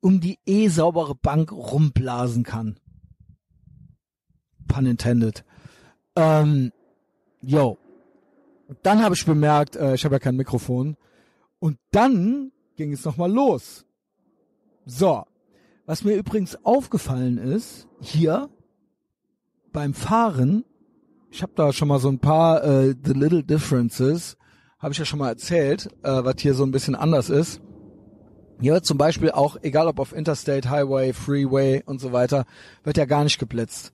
[0.00, 2.78] um die eh saubere Bank rumblasen kann.
[4.68, 5.46] Pun intended.
[6.14, 6.72] Ähm,
[7.40, 7.78] yo.
[8.82, 10.98] Dann habe ich bemerkt, äh, ich habe ja kein Mikrofon.
[11.58, 13.86] Und dann ging es nochmal los.
[14.84, 15.24] So.
[15.86, 18.50] Was mir übrigens aufgefallen ist, hier
[19.72, 20.66] beim Fahren
[21.30, 24.36] ich habe da schon mal so ein paar äh, The Little Differences,
[24.78, 27.60] habe ich ja schon mal erzählt, äh, was hier so ein bisschen anders ist.
[28.60, 32.46] Hier wird zum Beispiel auch, egal ob auf Interstate, Highway, Freeway und so weiter,
[32.84, 33.92] wird ja gar nicht geblitzt.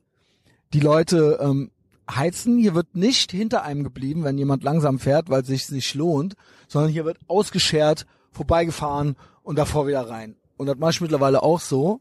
[0.72, 1.70] Die Leute ähm,
[2.10, 5.94] heizen, hier wird nicht hinter einem geblieben, wenn jemand langsam fährt, weil es sich nicht
[5.94, 6.34] lohnt,
[6.68, 10.36] sondern hier wird ausgeschert, vorbeigefahren und davor wieder rein.
[10.56, 12.00] Und das mache ich mittlerweile auch so.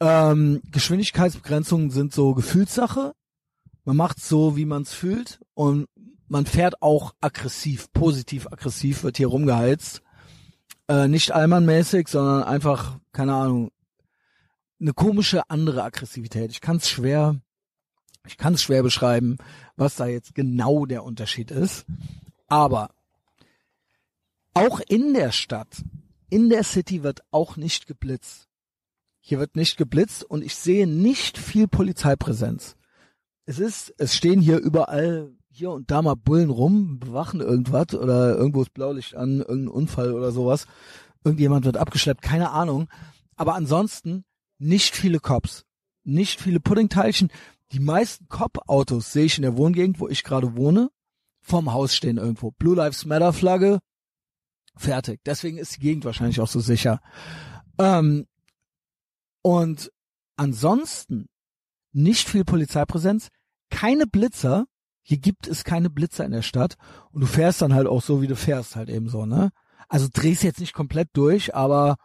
[0.00, 3.14] Ähm, Geschwindigkeitsbegrenzungen sind so Gefühlssache.
[3.84, 5.88] Man macht so, wie man es fühlt und
[6.28, 10.02] man fährt auch aggressiv, positiv aggressiv wird hier rumgeheizt.
[10.88, 13.70] Äh, nicht allmannmäßig, sondern einfach, keine Ahnung,
[14.80, 16.50] eine komische andere Aggressivität.
[16.50, 17.40] Ich kann es schwer,
[18.26, 19.36] ich kann es schwer beschreiben,
[19.76, 21.84] was da jetzt genau der Unterschied ist.
[22.46, 22.90] Aber
[24.54, 25.84] auch in der Stadt,
[26.30, 28.48] in der City wird auch nicht geblitzt.
[29.20, 32.76] Hier wird nicht geblitzt und ich sehe nicht viel Polizeipräsenz
[33.44, 38.36] es ist, es stehen hier überall hier und da mal Bullen rum, bewachen irgendwas oder
[38.36, 40.66] irgendwo ist Blaulicht an, irgendein Unfall oder sowas.
[41.24, 42.88] Irgendjemand wird abgeschleppt, keine Ahnung.
[43.36, 44.24] Aber ansonsten
[44.58, 45.64] nicht viele Cops,
[46.04, 47.30] nicht viele Puddingteilchen.
[47.72, 50.90] Die meisten Cop-Autos sehe ich in der Wohngegend, wo ich gerade wohne,
[51.40, 52.50] vorm Haus stehen irgendwo.
[52.52, 53.80] Blue Lives Matter Flagge,
[54.76, 55.20] fertig.
[55.24, 57.00] Deswegen ist die Gegend wahrscheinlich auch so sicher.
[57.78, 58.26] Ähm,
[59.42, 59.92] und
[60.36, 61.28] ansonsten
[61.92, 63.28] nicht viel Polizeipräsenz,
[63.70, 64.66] keine Blitzer.
[65.02, 66.76] Hier gibt es keine Blitzer in der Stadt
[67.10, 69.50] und du fährst dann halt auch so, wie du fährst, halt eben so, ne?
[69.88, 71.96] Also drehst jetzt nicht komplett durch, aber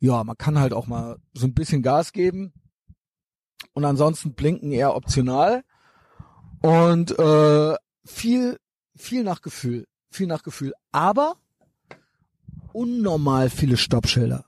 [0.00, 2.52] ja, man kann halt auch mal so ein bisschen Gas geben
[3.72, 5.62] und ansonsten blinken eher optional.
[6.62, 7.74] Und äh,
[8.04, 8.58] viel,
[8.96, 9.86] viel nach Gefühl.
[10.10, 10.72] Viel nach Gefühl.
[10.92, 11.36] Aber
[12.72, 14.46] unnormal viele Stoppschilder.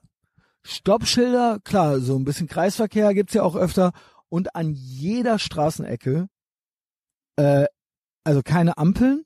[0.63, 3.93] Stoppschilder, klar, so ein bisschen Kreisverkehr gibt's ja auch öfter.
[4.29, 6.29] Und an jeder Straßenecke,
[7.37, 7.67] äh,
[8.25, 9.25] also keine Ampeln,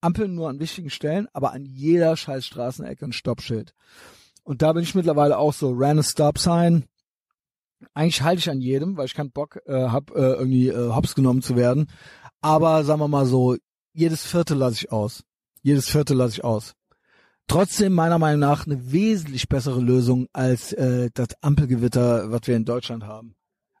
[0.00, 3.74] Ampeln nur an wichtigen Stellen, aber an jeder scheiß Straßenecke ein Stoppschild.
[4.44, 6.84] Und da bin ich mittlerweile auch so, ran a stop sign.
[7.94, 11.14] Eigentlich halte ich an jedem, weil ich keinen Bock äh, hab, äh, irgendwie äh, hops
[11.14, 11.90] genommen zu werden.
[12.40, 13.56] Aber sagen wir mal so,
[13.92, 15.24] jedes Vierte lasse ich aus.
[15.62, 16.74] Jedes Vierte lasse ich aus.
[17.46, 22.64] Trotzdem meiner Meinung nach eine wesentlich bessere Lösung als äh, das Ampelgewitter, was wir in
[22.64, 23.34] Deutschland haben.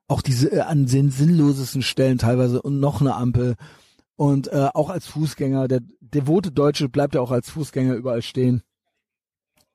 [0.08, 3.54] Auch diese äh, an den sinnlosesten Stellen teilweise und noch eine Ampel.
[4.16, 8.62] Und äh, auch als Fußgänger, der devote Deutsche bleibt ja auch als Fußgänger überall stehen.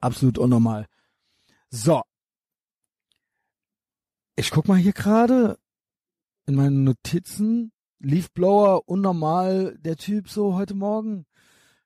[0.01, 0.87] Absolut unnormal.
[1.69, 2.01] So.
[4.35, 5.57] Ich guck mal hier gerade
[6.45, 7.71] in meinen Notizen.
[7.99, 11.25] Leafblower, unnormal, der Typ so heute Morgen.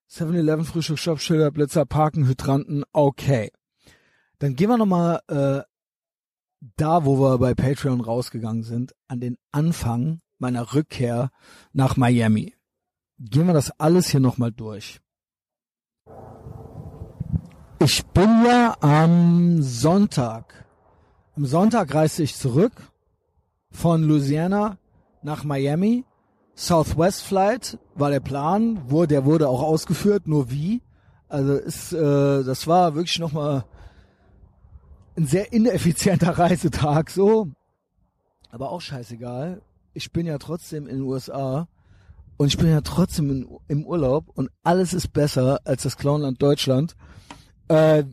[0.09, 3.51] 7-Eleven, Frühstück, Stoppschilder, Blitzer, Parken, Hydranten, okay.
[4.39, 5.61] Dann gehen wir nochmal äh,
[6.59, 11.31] da, wo wir bei Patreon rausgegangen sind, an den Anfang meiner Rückkehr
[11.73, 12.55] nach Miami.
[13.19, 14.99] Gehen wir das alles hier nochmal durch.
[17.79, 20.65] Ich bin ja am Sonntag.
[21.35, 22.73] Am Sonntag reiste ich zurück
[23.71, 24.77] von Louisiana
[25.21, 26.05] nach Miami.
[26.55, 30.81] Southwest Flight war der Plan, wurde, der wurde auch ausgeführt, nur wie.
[31.27, 33.65] Also ist, äh, das war wirklich nochmal
[35.17, 37.49] ein sehr ineffizienter Reisetag so.
[38.49, 39.61] Aber auch scheißegal
[39.97, 41.67] ich bin ja trotzdem in den USA
[42.37, 46.39] und ich bin ja trotzdem in, im Urlaub und alles ist besser als das Clownland
[46.39, 46.95] Deutschland.
[47.67, 48.03] Äh,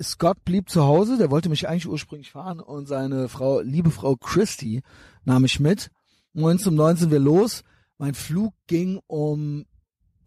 [0.00, 4.14] Scott blieb zu Hause, der wollte mich eigentlich ursprünglich fahren und seine Frau, liebe Frau
[4.14, 4.82] Christy,
[5.24, 5.90] nahm ich mit.
[6.34, 7.64] 19 um 9 sind wir los.
[7.98, 9.66] Mein Flug ging um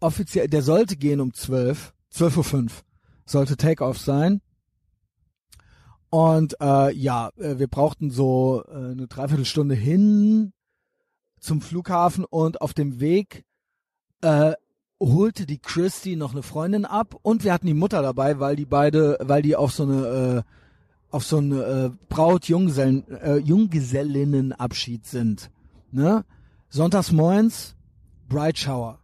[0.00, 2.70] offiziell, der sollte gehen um 12, 12.05 Uhr
[3.24, 4.42] sollte Takeoff sein.
[6.14, 10.52] Und äh, ja, äh, wir brauchten so äh, eine Dreiviertelstunde hin,
[11.40, 13.44] zum Flughafen und auf dem Weg
[14.20, 14.52] äh,
[15.00, 18.64] holte die Christy noch eine Freundin ab und wir hatten die Mutter dabei, weil die
[18.64, 20.42] beide, weil die auf so eine äh,
[21.10, 25.50] auf so eine äh, Braut Junggesellen, äh, Junggesellinnenabschied sind.
[25.90, 26.24] Ne?
[26.68, 27.74] Sonntags morgens
[28.28, 29.00] Bright Shower.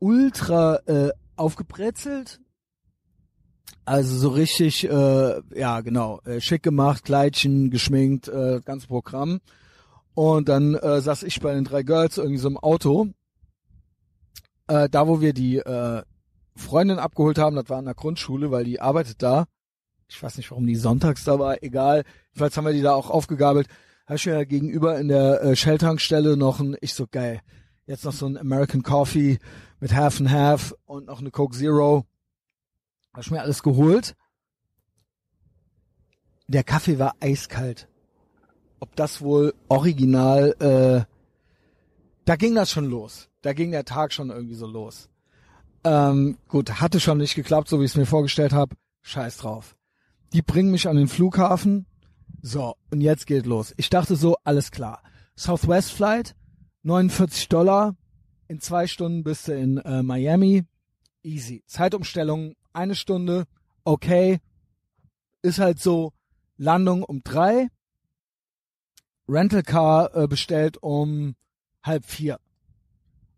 [0.00, 2.42] Ultra äh, aufgebrezelt.
[3.84, 9.40] Also so richtig, äh, ja genau, äh, schick gemacht, Kleidchen, geschminkt, äh, ganzes Programm.
[10.14, 13.08] Und dann äh, saß ich bei den drei Girls irgendwie so im Auto.
[14.68, 16.02] Äh, da, wo wir die äh,
[16.56, 19.46] Freundin abgeholt haben, das war an der Grundschule, weil die arbeitet da.
[20.08, 22.04] Ich weiß nicht, warum die sonntags da war, egal.
[22.30, 23.68] Jedenfalls haben wir die da auch aufgegabelt.
[24.06, 27.40] Habe ich mir gegenüber in der äh, Shell-Tankstelle noch ein, ich so geil,
[27.86, 29.38] jetzt noch so ein American Coffee
[29.80, 32.06] mit Half and Half und noch eine Coke Zero.
[33.14, 34.14] Habe ich mir alles geholt.
[36.46, 37.88] Der Kaffee war eiskalt
[38.84, 41.10] ob das wohl original, äh,
[42.26, 43.30] da ging das schon los.
[43.40, 45.08] Da ging der Tag schon irgendwie so los.
[45.84, 48.76] Ähm, gut, hatte schon nicht geklappt, so wie ich es mir vorgestellt habe.
[49.00, 49.74] Scheiß drauf.
[50.34, 51.86] Die bringen mich an den Flughafen.
[52.42, 53.72] So, und jetzt geht los.
[53.78, 55.02] Ich dachte so, alles klar.
[55.34, 56.36] Southwest Flight,
[56.82, 57.96] 49 Dollar.
[58.48, 60.64] In zwei Stunden bist du in äh, Miami.
[61.22, 61.64] Easy.
[61.66, 63.46] Zeitumstellung, eine Stunde.
[63.84, 64.40] Okay.
[65.42, 66.12] Ist halt so.
[66.56, 67.68] Landung um drei.
[69.28, 71.34] Rental Car äh, bestellt um
[71.82, 72.38] halb vier.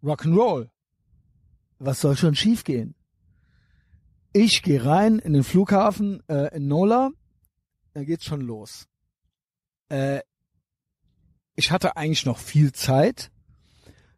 [0.02, 0.68] Rock'n'Roll.
[1.78, 2.94] Was soll schon schiefgehen?
[4.32, 7.10] Ich gehe rein in den Flughafen äh, in Nola.
[7.94, 8.86] Da geht's schon los.
[9.88, 10.20] Äh,
[11.54, 13.30] ich hatte eigentlich noch viel Zeit.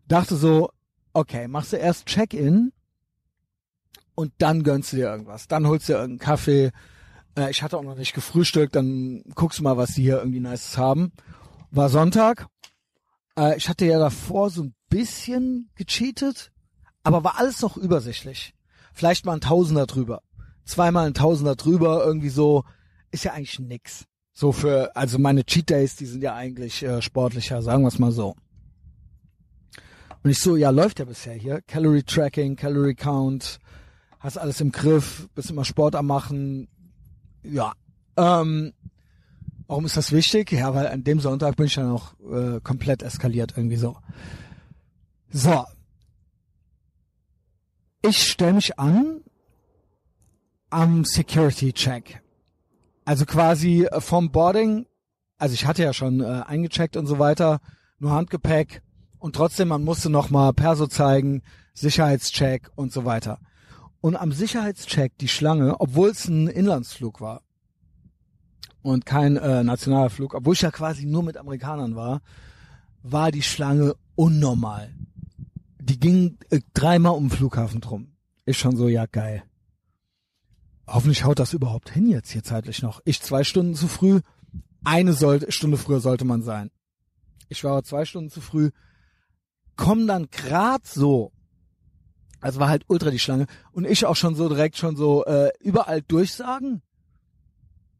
[0.06, 0.70] Dachte so,
[1.12, 2.72] okay, machst du erst Check-in
[4.18, 5.46] und dann gönnst du dir irgendwas.
[5.46, 6.70] Dann holst du dir irgendeinen Kaffee.
[7.36, 10.40] Äh, ich hatte auch noch nicht gefrühstückt, dann guckst du mal, was die hier irgendwie
[10.40, 11.12] Nices haben
[11.70, 12.46] war Sonntag.
[13.38, 16.50] Äh, ich hatte ja davor so ein bisschen gecheatet,
[17.02, 18.54] aber war alles noch übersichtlich.
[18.92, 20.22] Vielleicht mal ein Tausender drüber.
[20.64, 22.64] Zweimal ein Tausender drüber, irgendwie so,
[23.10, 24.04] ist ja eigentlich nix.
[24.32, 27.98] So für, also meine Cheat Days, die sind ja eigentlich äh, sportlicher, sagen wir es
[27.98, 28.34] mal so.
[30.22, 31.62] Und ich so, ja, läuft ja bisher hier.
[31.62, 33.58] Calorie Tracking, Calorie Count,
[34.20, 36.68] hast alles im Griff, bist immer Sport am machen.
[37.42, 37.72] Ja.
[38.16, 38.72] Ähm,
[39.68, 40.50] Warum ist das wichtig?
[40.50, 43.98] Ja, weil an dem Sonntag bin ich dann auch äh, komplett eskaliert irgendwie so.
[45.30, 45.66] So.
[48.00, 49.20] Ich stelle mich an
[50.70, 52.22] am Security Check.
[53.04, 54.86] Also quasi vom Boarding,
[55.36, 57.60] also ich hatte ja schon äh, eingecheckt und so weiter,
[57.98, 58.82] nur Handgepäck
[59.18, 61.42] Und trotzdem, man musste nochmal Perso zeigen,
[61.74, 63.38] Sicherheitscheck und so weiter.
[64.00, 67.42] Und am Sicherheitscheck die Schlange, obwohl es ein Inlandsflug war
[68.82, 72.20] und kein äh, nationaler Flug, obwohl ich ja quasi nur mit Amerikanern war,
[73.02, 74.94] war die Schlange unnormal.
[75.80, 78.12] Die ging äh, dreimal um den Flughafen drum.
[78.44, 79.42] Ist schon so, ja geil.
[80.86, 83.00] Hoffentlich haut das überhaupt hin jetzt hier zeitlich noch.
[83.04, 84.20] Ich zwei Stunden zu früh,
[84.84, 86.70] eine sollte, Stunde früher sollte man sein.
[87.48, 88.70] Ich war zwei Stunden zu früh,
[89.76, 91.32] komm dann grad so
[92.40, 93.46] also war halt ultra die Schlange.
[93.72, 96.82] Und ich auch schon so direkt schon so äh, überall durchsagen.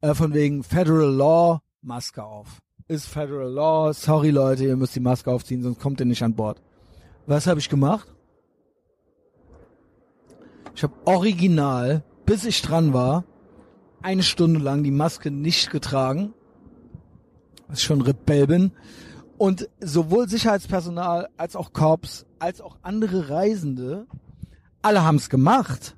[0.01, 2.59] Äh, von wegen Federal Law, Maske auf.
[2.87, 6.35] Ist Federal Law, sorry Leute, ihr müsst die Maske aufziehen, sonst kommt ihr nicht an
[6.35, 6.63] Bord.
[7.27, 8.09] Was habe ich gemacht?
[10.75, 13.25] Ich habe original, bis ich dran war,
[14.01, 16.33] eine Stunde lang die Maske nicht getragen.
[17.67, 18.73] Was ich schon Rebell bin.
[19.37, 24.07] Und sowohl Sicherheitspersonal als auch Cops als auch andere Reisende
[24.83, 25.97] alle haben's gemacht.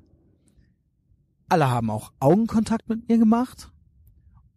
[1.49, 3.71] Alle haben auch Augenkontakt mit mir gemacht.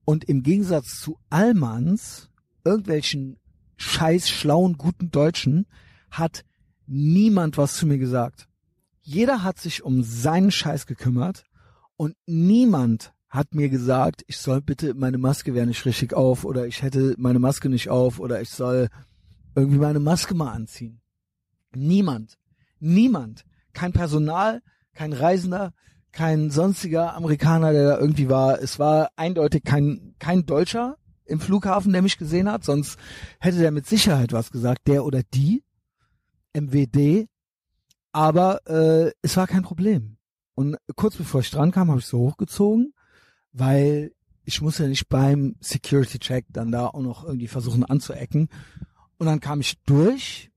[0.05, 2.31] Und im Gegensatz zu Allmanns,
[2.64, 3.39] irgendwelchen
[3.77, 5.66] scheiß schlauen, guten Deutschen,
[6.11, 6.45] hat
[6.87, 8.49] niemand was zu mir gesagt.
[9.01, 11.45] Jeder hat sich um seinen Scheiß gekümmert
[11.97, 16.66] und niemand hat mir gesagt, ich soll bitte meine Maske wäre nicht richtig auf oder
[16.66, 18.89] ich hätte meine Maske nicht auf oder ich soll
[19.57, 21.01] irgendwie meine Maske mal anziehen.
[21.75, 22.39] Niemand.
[22.79, 23.45] Niemand
[23.75, 24.62] kein Personal,
[24.95, 25.72] kein Reisender,
[26.12, 28.61] kein sonstiger Amerikaner, der da irgendwie war.
[28.61, 30.97] Es war eindeutig kein, kein Deutscher
[31.27, 32.99] im Flughafen, der mich gesehen hat, sonst
[33.41, 35.64] hätte der mit Sicherheit was gesagt, der oder die,
[36.55, 37.29] MWD.
[38.12, 40.16] Aber äh, es war kein Problem.
[40.55, 42.95] Und kurz bevor ich dran kam, habe ich so hochgezogen,
[43.53, 44.12] weil
[44.45, 48.49] ich muss ja nicht beim Security Check dann da auch noch irgendwie versuchen anzuecken.
[49.18, 50.51] Und dann kam ich durch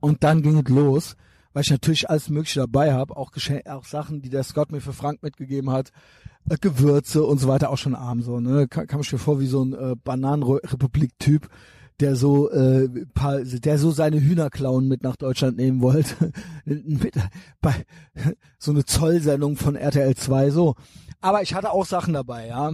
[0.00, 1.16] und dann ging es los
[1.52, 4.80] weil ich natürlich alles Mögliche dabei habe, auch, Geschenk auch Sachen, die der Scott mir
[4.80, 5.90] für Frank mitgegeben hat,
[6.48, 8.40] äh, Gewürze und so weiter, auch schon arm so.
[8.40, 8.68] Ne?
[8.68, 11.48] Kam, kam ich mir vor wie so ein äh, Bananenrepublik-Typ,
[12.00, 16.32] der so äh, paar, der so seine Hühnerklauen mit nach Deutschland nehmen wollte.
[16.64, 17.14] mit,
[17.60, 17.84] bei
[18.58, 20.74] so eine Zollsendung von RTL 2 so.
[21.20, 22.72] Aber ich hatte auch Sachen dabei, ja.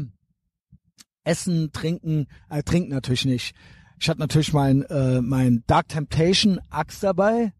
[1.24, 3.56] Essen, trinken, äh, trinken natürlich nicht.
[3.98, 7.52] Ich hatte natürlich mein äh, mein Dark Temptation Axt dabei,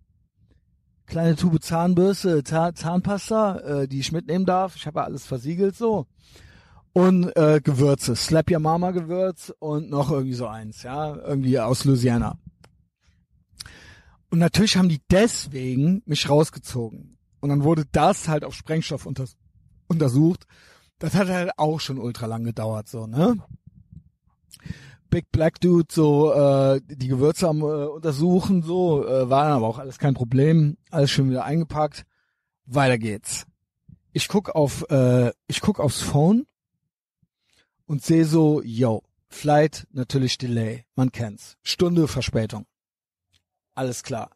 [1.07, 4.77] kleine Tube Zahnbürste, Zahnpasta, äh, die ich mitnehmen darf.
[4.77, 6.07] Ich habe ja alles versiegelt so.
[6.93, 11.85] Und äh, Gewürze, Slap Your Mama Gewürz und noch irgendwie so eins, ja, irgendwie aus
[11.85, 12.39] Louisiana.
[14.31, 17.19] Und natürlich haben die deswegen mich rausgezogen.
[17.41, 19.37] Und dann wurde das halt auf Sprengstoff unters
[19.89, 20.47] untersucht.
[20.99, 23.37] Das hat halt auch schon ultra lang gedauert, so, ne?
[25.11, 29.79] Big Black Dude so äh, die Gewürze am äh, untersuchen, so äh, war aber auch
[29.79, 32.05] alles kein Problem, alles schön wieder eingepackt.
[32.67, 33.47] Weiter geht's.
[34.13, 36.47] Ich guck auf äh, ich guck aufs Phone
[37.87, 42.67] und sehe so, yo, Flight natürlich Delay, man kennt's, Stunde Verspätung.
[43.75, 44.31] Alles klar.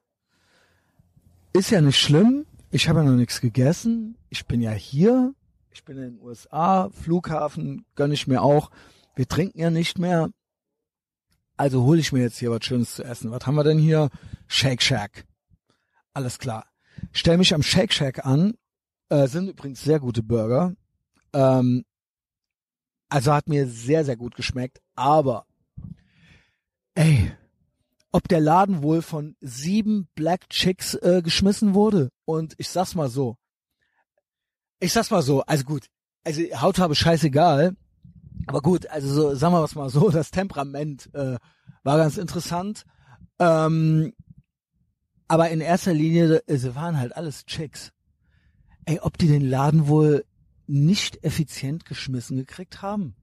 [1.52, 5.34] Ist ja nicht schlimm, ich habe ja noch nichts gegessen, ich bin ja hier,
[5.72, 8.70] ich bin in den USA, Flughafen gönn ich mir auch.
[9.16, 10.30] Wir trinken ja nicht mehr,
[11.60, 13.30] also hole ich mir jetzt hier was Schönes zu essen.
[13.32, 14.08] Was haben wir denn hier?
[14.46, 15.26] Shake Shack.
[16.14, 16.64] Alles klar.
[17.12, 18.54] Stell mich am Shake Shack an.
[19.10, 20.74] Äh, sind übrigens sehr gute Burger.
[21.34, 21.84] Ähm,
[23.10, 24.80] also hat mir sehr, sehr gut geschmeckt.
[24.94, 25.44] Aber,
[26.94, 27.30] ey,
[28.10, 32.08] ob der Laden wohl von sieben Black Chicks äh, geschmissen wurde.
[32.24, 33.36] Und ich sag's mal so.
[34.78, 35.42] Ich sag's mal so.
[35.42, 35.88] Also gut.
[36.24, 37.76] Also Hautfarbe scheißegal.
[38.46, 41.38] Aber gut, also so, sagen wir es mal so, das Temperament äh,
[41.82, 42.84] war ganz interessant.
[43.38, 44.12] Ähm,
[45.28, 47.92] aber in erster Linie, äh, sie waren halt alles Chicks.
[48.84, 50.24] Ey, ob die den Laden wohl
[50.66, 53.14] nicht effizient geschmissen gekriegt haben?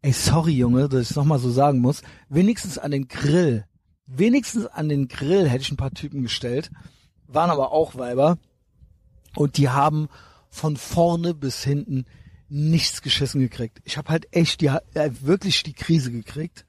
[0.00, 2.02] Ey, sorry, Junge, dass ich es nochmal so sagen muss.
[2.28, 3.64] Wenigstens an den Grill.
[4.06, 6.70] Wenigstens an den Grill hätte ich ein paar Typen gestellt.
[7.26, 8.38] Waren aber auch Weiber.
[9.36, 10.08] Und die haben
[10.50, 12.04] von vorne bis hinten
[12.52, 13.80] nichts geschissen gekriegt.
[13.84, 16.66] Ich habe halt echt die äh, wirklich die Krise gekriegt.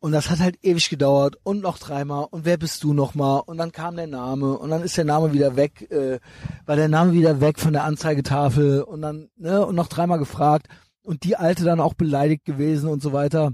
[0.00, 3.56] Und das hat halt ewig gedauert und noch dreimal und wer bist du nochmal und
[3.56, 6.18] dann kam der Name und dann ist der Name wieder weg, äh,
[6.66, 10.66] war der Name wieder weg von der Anzeigetafel und dann, ne, und noch dreimal gefragt
[11.04, 13.52] und die Alte dann auch beleidigt gewesen und so weiter.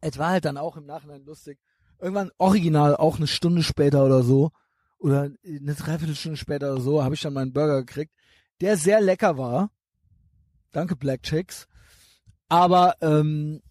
[0.00, 1.58] Es war halt dann auch im Nachhinein lustig.
[2.00, 4.50] Irgendwann original auch eine Stunde später oder so
[4.96, 8.14] oder eine Dreiviertelstunde später oder so habe ich dann meinen Burger gekriegt,
[8.62, 9.70] der sehr lecker war
[10.72, 11.66] Danke, Black Chicks.
[12.48, 13.62] Aber ähm,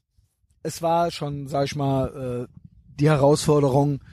[0.64, 2.54] es war schon, sag ich mal, äh,
[3.00, 4.04] die Herausforderung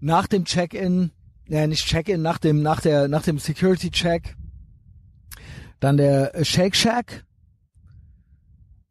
[0.00, 1.12] nach dem Check-in,
[1.46, 4.36] ja nicht Check-in, nach dem, nach der, nach dem Security-Check,
[5.80, 7.24] dann der Shake Shack.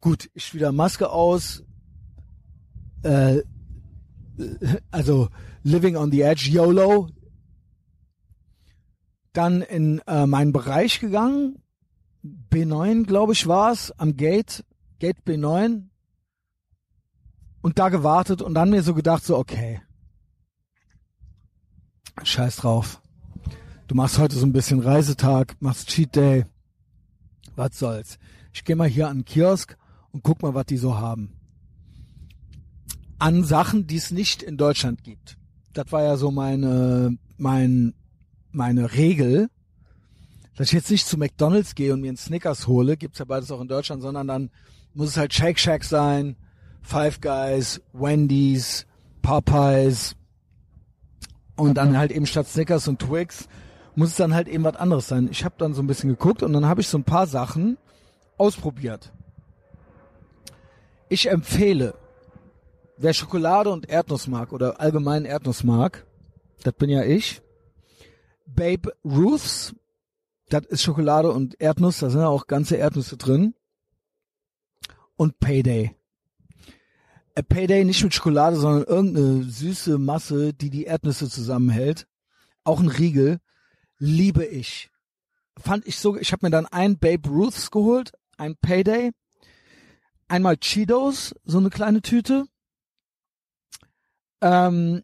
[0.00, 1.62] Gut, ich wieder Maske aus,
[3.02, 3.42] äh,
[4.90, 5.28] also
[5.62, 7.08] Living on the Edge, YOLO.
[9.32, 11.62] Dann in äh, meinen Bereich gegangen,
[12.24, 14.64] B9, glaube ich, war's, am Gate,
[14.98, 15.88] Gate B9.
[17.60, 19.82] Und da gewartet und dann mir so gedacht, so, okay.
[22.22, 23.00] Scheiß drauf.
[23.88, 26.46] Du machst heute so ein bisschen Reisetag, machst Cheat Day.
[27.56, 28.18] Was soll's.
[28.52, 29.76] Ich gehe mal hier an den Kiosk
[30.12, 31.32] und guck mal, was die so haben.
[33.18, 35.36] An Sachen, die es nicht in Deutschland gibt.
[35.72, 37.94] Das war ja so meine, mein,
[38.50, 39.48] meine Regel
[40.56, 43.50] dass ich jetzt nicht zu McDonalds gehe und mir einen Snickers hole, gibt's ja beides
[43.50, 44.50] auch in Deutschland, sondern dann
[44.94, 46.36] muss es halt Shake Shack sein,
[46.82, 48.86] Five Guys, Wendy's,
[49.22, 50.16] Popeyes
[51.56, 53.48] und dann halt eben statt Snickers und Twix
[53.94, 55.28] muss es dann halt eben was anderes sein.
[55.30, 57.78] Ich habe dann so ein bisschen geguckt und dann habe ich so ein paar Sachen
[58.38, 59.12] ausprobiert.
[61.08, 61.94] Ich empfehle,
[62.96, 66.06] wer Schokolade und Erdnuss mag oder allgemein Erdnuss mag,
[66.62, 67.42] das bin ja ich,
[68.46, 69.74] Babe Ruths
[70.52, 73.54] das ist Schokolade und Erdnuss, da sind ja auch ganze Erdnüsse drin.
[75.16, 75.96] Und Payday.
[77.34, 82.06] Äh, Payday nicht mit Schokolade, sondern irgendeine süße Masse, die die Erdnüsse zusammenhält.
[82.64, 83.38] Auch ein Riegel.
[83.98, 84.90] Liebe ich.
[85.58, 89.12] Fand ich so, ich habe mir dann ein Babe Ruths geholt, ein Payday,
[90.28, 92.46] einmal Cheetos, so eine kleine Tüte.
[94.40, 95.02] Ähm,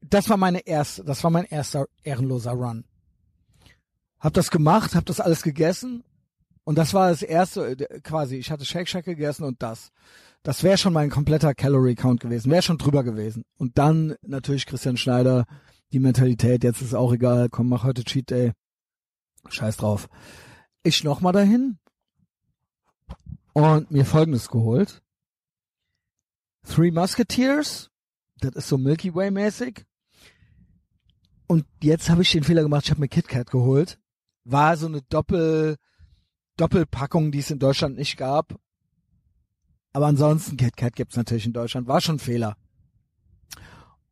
[0.00, 2.84] das war meine erste, das war mein erster ehrenloser Run.
[4.20, 6.04] Hab das gemacht, hab das alles gegessen
[6.64, 8.36] und das war das erste äh, quasi.
[8.36, 9.90] Ich hatte Shake Shack gegessen und das.
[10.42, 13.44] Das wäre schon mein kompletter Calorie Count gewesen, wäre schon drüber gewesen.
[13.58, 15.46] Und dann natürlich Christian Schneider,
[15.92, 18.52] die Mentalität, jetzt ist auch egal, komm, mach heute Cheat Day.
[19.48, 20.08] Scheiß drauf.
[20.82, 21.78] Ich nochmal dahin
[23.52, 25.02] und mir folgendes geholt.
[26.62, 27.90] Three Musketeers,
[28.38, 29.86] das ist so Milky Way mäßig.
[31.46, 33.98] Und jetzt habe ich den Fehler gemacht, ich habe mir KitKat geholt
[34.44, 35.76] war so eine Doppel,
[36.56, 38.58] Doppelpackung, die es in Deutschland nicht gab.
[39.92, 41.88] Aber ansonsten KitKat gibt's natürlich in Deutschland.
[41.88, 42.56] War schon Fehler.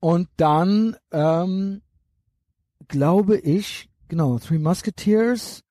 [0.01, 1.83] Und dann, ähm,
[2.89, 5.63] glaube ich, genau, Three Musketeers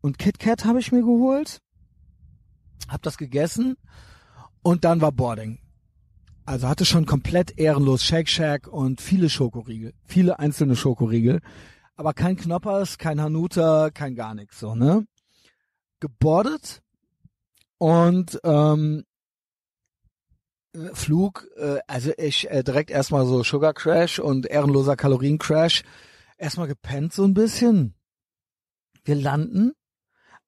[0.00, 1.60] und KitKat habe ich mir geholt.
[2.88, 3.76] Hab das gegessen.
[4.62, 5.58] Und dann war Boarding.
[6.46, 9.94] Also hatte schon komplett ehrenlos Shake Shack und viele Schokoriegel.
[10.04, 11.40] Viele einzelne Schokoriegel
[11.96, 15.06] aber kein Knoppers, kein Hanuta, kein gar nichts so, ne?
[16.00, 16.82] Gebordet
[17.78, 19.04] und ähm,
[20.92, 25.82] Flug, äh, also ich äh, direkt erstmal so Sugar Crash und ehrenloser Kalorien Crash.
[26.36, 27.94] Erstmal gepennt so ein bisschen.
[29.04, 29.72] Wir landen.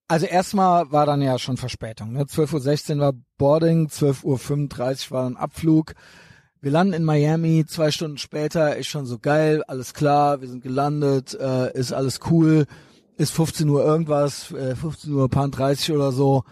[0.08, 2.12] Also erstmal war dann ja schon Verspätung.
[2.12, 2.24] Ne?
[2.24, 5.94] 12.16 Uhr war Boarding, 12.35 Uhr war ein Abflug.
[6.66, 10.64] Wir landen in Miami, zwei Stunden später, ist schon so geil, alles klar, wir sind
[10.64, 12.66] gelandet, äh, ist alles cool,
[13.16, 16.42] ist 15 Uhr irgendwas, äh, 15 Uhr paar 30 oder so.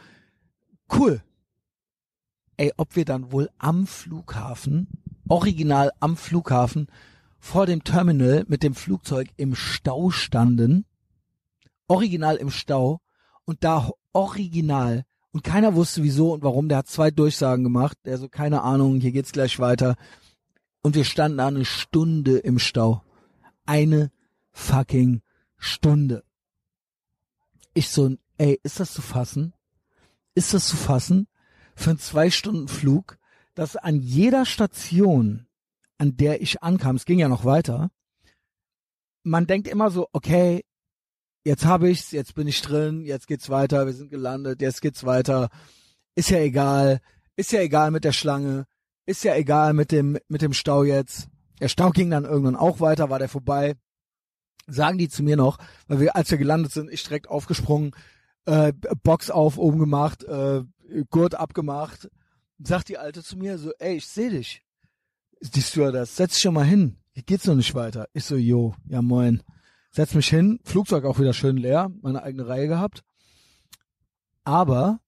[0.88, 1.20] Cool.
[2.56, 4.86] Ey, ob wir dann wohl am Flughafen,
[5.26, 6.86] original am Flughafen,
[7.40, 10.84] vor dem Terminal mit dem Flugzeug im Stau standen,
[11.88, 13.00] original im Stau,
[13.46, 16.68] und da original und keiner wusste wieso und warum.
[16.68, 17.98] Der hat zwei Durchsagen gemacht.
[18.04, 19.96] Der so, keine Ahnung, hier geht's gleich weiter.
[20.80, 23.02] Und wir standen da eine Stunde im Stau.
[23.66, 24.12] Eine
[24.52, 25.22] fucking
[25.56, 26.22] Stunde.
[27.72, 29.52] Ich so, ey, ist das zu fassen?
[30.36, 31.26] Ist das zu fassen?
[31.74, 33.18] Für einen zwei Stunden Flug,
[33.56, 35.48] dass an jeder Station,
[35.98, 37.90] an der ich ankam, es ging ja noch weiter,
[39.24, 40.64] man denkt immer so, okay,
[41.44, 45.04] jetzt habe ich's, jetzt bin ich drin, jetzt geht's weiter, wir sind gelandet, jetzt geht's
[45.04, 45.50] weiter.
[46.14, 47.00] Ist ja egal,
[47.36, 48.66] ist ja egal mit der Schlange,
[49.06, 51.28] ist ja egal mit dem mit dem Stau jetzt.
[51.60, 53.76] Der Stau ging dann irgendwann auch weiter, war der vorbei.
[54.66, 57.92] Sagen die zu mir noch, weil wir als wir gelandet sind, ich direkt aufgesprungen,
[58.46, 58.72] äh,
[59.02, 60.62] Box auf, oben gemacht, äh,
[61.10, 62.08] Gurt abgemacht.
[62.58, 64.62] Sagt die Alte zu mir so, ey, ich seh dich.
[65.40, 66.96] Die Stewardess, setz dich schon mal hin.
[67.12, 68.08] Hier geht's noch nicht weiter.
[68.14, 69.42] Ich so, jo, ja moin
[69.94, 73.04] setz mich hin, Flugzeug auch wieder schön leer, meine eigene Reihe gehabt.
[74.42, 74.98] Aber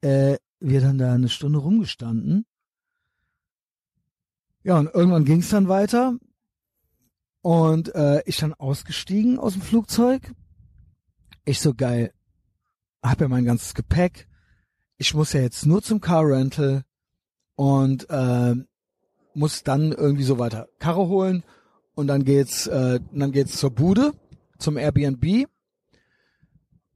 [0.00, 2.46] äh, wir dann da eine Stunde rumgestanden.
[4.64, 6.18] Ja, und irgendwann ging es dann weiter.
[7.42, 10.32] Und äh, ich dann ausgestiegen aus dem Flugzeug.
[11.44, 12.12] Ich so geil,
[13.02, 14.26] hab ja mein ganzes Gepäck.
[14.96, 16.82] Ich muss ja jetzt nur zum Car Rental
[17.54, 18.56] und äh,
[19.34, 21.44] muss dann irgendwie so weiter Karre holen
[21.96, 24.12] und dann geht's, äh, dann geht's zur Bude,
[24.58, 25.48] zum Airbnb.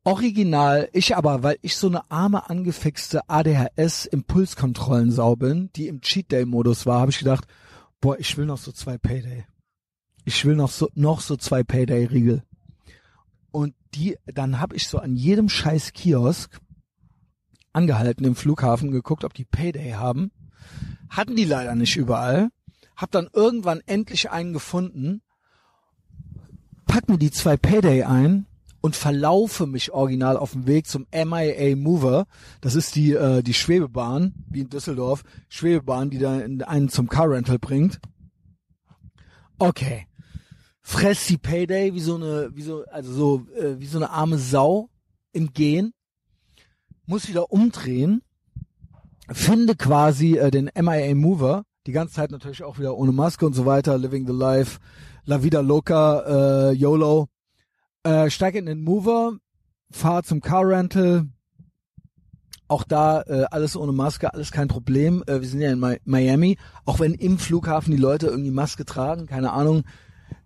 [0.05, 6.31] Original, ich aber, weil ich so eine arme angefixte ADHS Impulskontrollensau bin, die im Cheat
[6.31, 7.47] Day Modus war, habe ich gedacht,
[8.01, 9.45] boah, ich will noch so zwei Payday.
[10.25, 12.43] Ich will noch so noch so zwei Payday Riegel.
[13.51, 16.61] Und die dann habe ich so an jedem scheiß Kiosk
[17.73, 20.31] angehalten im Flughafen geguckt, ob die Payday haben.
[21.09, 22.51] Hatten die leider nicht überall.
[23.01, 25.23] Hab dann irgendwann endlich einen gefunden.
[26.85, 28.45] Pack mir die zwei Payday ein
[28.83, 32.27] und verlaufe mich original auf dem Weg zum MIA Mover.
[32.61, 35.23] Das ist die, äh, die Schwebebahn, wie in Düsseldorf.
[35.49, 38.01] Schwebebahn, die da einen zum Car Rental bringt.
[39.59, 40.07] Okay.
[40.83, 44.37] Fress die Payday wie so eine, wie so, also so, äh, wie so eine arme
[44.37, 44.91] Sau
[45.33, 45.95] im Gehen.
[47.07, 48.21] Muss wieder umdrehen.
[49.31, 51.65] Finde quasi äh, den MIA Mover.
[51.91, 53.99] Die ganze Zeit natürlich auch wieder ohne Maske und so weiter.
[53.99, 54.79] Living the Life.
[55.25, 57.27] La Vida Loca, äh, YOLO
[58.05, 59.39] äh, steige in den Mover,
[59.91, 61.27] fahre zum Car Rental.
[62.69, 65.25] Auch da äh, alles ohne Maske, alles kein Problem.
[65.27, 66.59] Äh, wir sind ja in Mi Miami.
[66.85, 69.83] Auch wenn im Flughafen die Leute irgendwie Maske tragen, keine Ahnung,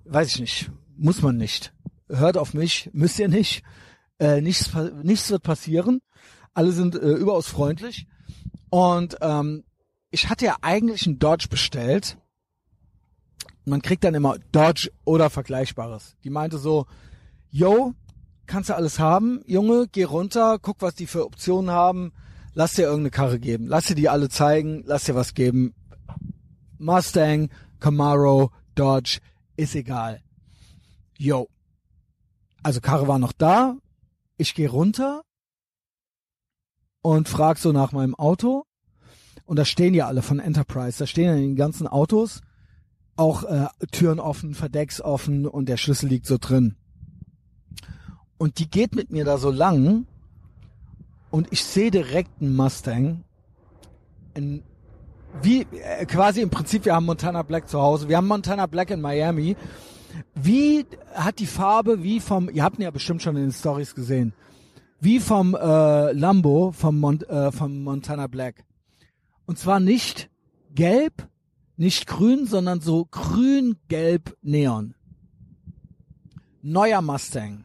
[0.06, 0.70] weiß ich nicht.
[0.96, 1.74] Muss man nicht.
[2.08, 3.62] Hört auf mich, müsst ihr nicht.
[4.18, 4.70] Äh, nichts,
[5.02, 6.00] nichts wird passieren.
[6.54, 8.06] Alle sind äh, überaus freundlich.
[8.70, 9.64] Und ähm,
[10.14, 12.18] ich hatte ja eigentlich einen Dodge bestellt.
[13.64, 16.16] Man kriegt dann immer Dodge oder Vergleichbares.
[16.22, 16.86] Die meinte so,
[17.50, 17.94] yo,
[18.46, 22.12] kannst du alles haben, Junge, geh runter, guck, was die für Optionen haben,
[22.52, 25.74] lass dir irgendeine Karre geben, lass dir die alle zeigen, lass dir was geben.
[26.78, 27.50] Mustang,
[27.80, 29.18] Camaro, Dodge,
[29.56, 30.22] ist egal.
[31.18, 31.48] Yo.
[32.62, 33.76] Also Karre war noch da,
[34.36, 35.22] ich gehe runter
[37.02, 38.64] und frag so nach meinem Auto
[39.46, 42.40] und da stehen ja alle von Enterprise, da stehen ja die ganzen Autos,
[43.16, 46.74] auch äh, Türen offen, Verdecks offen und der Schlüssel liegt so drin.
[48.38, 50.06] Und die geht mit mir da so lang
[51.30, 53.24] und ich sehe direkt einen Mustang.
[54.34, 54.62] In,
[55.42, 58.90] wie äh, quasi im Prinzip, wir haben Montana Black zu Hause, wir haben Montana Black
[58.90, 59.56] in Miami.
[60.34, 63.94] Wie hat die Farbe, wie vom, ihr habt ihn ja bestimmt schon in den Stories
[63.94, 64.32] gesehen,
[65.00, 68.64] wie vom äh, Lambo, vom, Mon, äh, vom Montana Black.
[69.46, 70.30] Und zwar nicht
[70.74, 71.28] gelb,
[71.76, 74.94] nicht grün, sondern so grün-gelb Neon.
[76.62, 77.64] Neuer Mustang.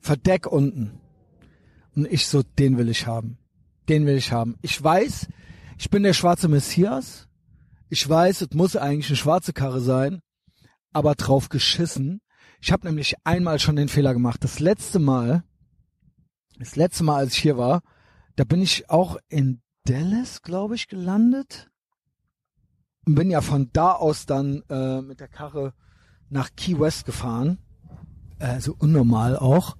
[0.00, 1.00] Verdeck unten.
[1.94, 3.38] Und ich so, den will ich haben.
[3.88, 4.56] Den will ich haben.
[4.62, 5.28] Ich weiß,
[5.78, 7.28] ich bin der schwarze Messias.
[7.88, 10.20] Ich weiß, es muss eigentlich eine schwarze Karre sein,
[10.92, 12.20] aber drauf geschissen.
[12.60, 14.44] Ich habe nämlich einmal schon den Fehler gemacht.
[14.44, 15.44] Das letzte Mal,
[16.58, 17.82] das letzte Mal, als ich hier war,
[18.36, 21.70] da bin ich auch in Dallas, glaube ich, gelandet.
[23.06, 25.74] Und bin ja von da aus dann äh, mit der Karre
[26.28, 27.58] nach Key West gefahren.
[28.38, 29.76] Also unnormal auch.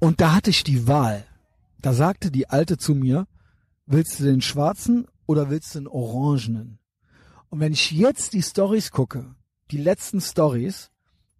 [0.00, 1.24] Und da hatte ich die Wahl.
[1.80, 3.26] Da sagte die Alte zu mir,
[3.86, 6.78] willst du den schwarzen oder willst du den orangenen?
[7.50, 9.34] Und wenn ich jetzt die Stories gucke,
[9.70, 10.90] die letzten Stories,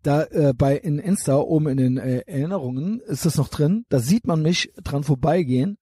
[0.02, 4.00] da äh, bei in Insta oben in den äh, Erinnerungen ist das noch drin, da
[4.00, 5.78] sieht man mich dran vorbeigehen.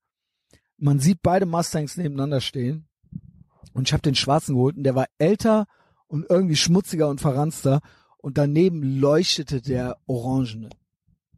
[0.81, 2.89] Man sieht beide Mustangs nebeneinander stehen.
[3.72, 5.66] Und ich habe den schwarzen geholt und der war älter
[6.09, 7.81] und irgendwie schmutziger und verranster
[8.18, 10.70] und daneben leuchtete der orangene.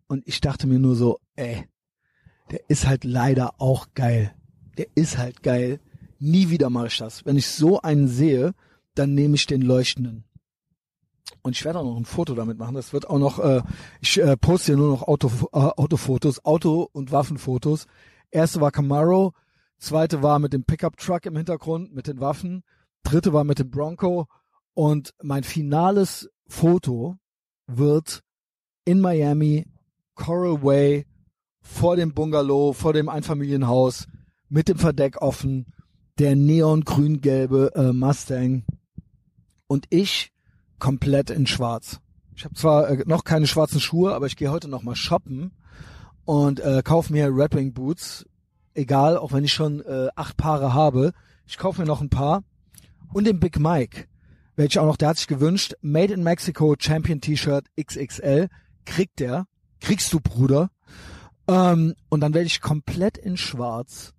[0.06, 1.68] Und ich dachte mir nur so, ey,
[2.50, 4.34] der ist halt leider auch geil.
[4.78, 5.80] Der ist halt geil.
[6.18, 7.24] Nie wieder mache ich das.
[7.26, 8.54] Wenn ich so einen sehe,
[8.94, 10.24] dann nehme ich den leuchtenden.
[11.42, 12.74] Und ich werde auch noch ein Foto damit machen.
[12.74, 13.62] Das wird auch noch, äh,
[14.00, 17.86] ich äh, poste hier nur noch Auto, äh, Autofotos, Auto- und Waffenfotos.
[18.32, 19.34] Erste war Camaro,
[19.78, 22.64] zweite war mit dem Pickup Truck im Hintergrund, mit den Waffen,
[23.02, 24.26] dritte war mit dem Bronco
[24.72, 27.18] und mein finales Foto
[27.66, 28.22] wird
[28.86, 29.66] in Miami
[30.14, 31.06] Coral Way
[31.60, 34.06] vor dem Bungalow, vor dem Einfamilienhaus
[34.48, 35.66] mit dem Verdeck offen,
[36.18, 38.64] der neongrün-gelbe äh, Mustang
[39.66, 40.32] und ich
[40.78, 42.00] komplett in schwarz.
[42.34, 45.52] Ich habe zwar äh, noch keine schwarzen Schuhe, aber ich gehe heute noch mal shoppen
[46.24, 48.26] und äh, kaufe mir Rapping Boots,
[48.74, 51.12] egal, auch wenn ich schon äh, acht Paare habe.
[51.46, 52.44] Ich kaufe mir noch ein paar.
[53.12, 54.06] Und den Big Mike,
[54.56, 58.48] welcher auch noch, der hat sich gewünscht, Made in Mexico Champion T-Shirt XXL,
[58.84, 59.46] kriegt der.
[59.80, 60.70] Kriegst du, Bruder.
[61.48, 64.14] Ähm, und dann werde ich komplett in schwarz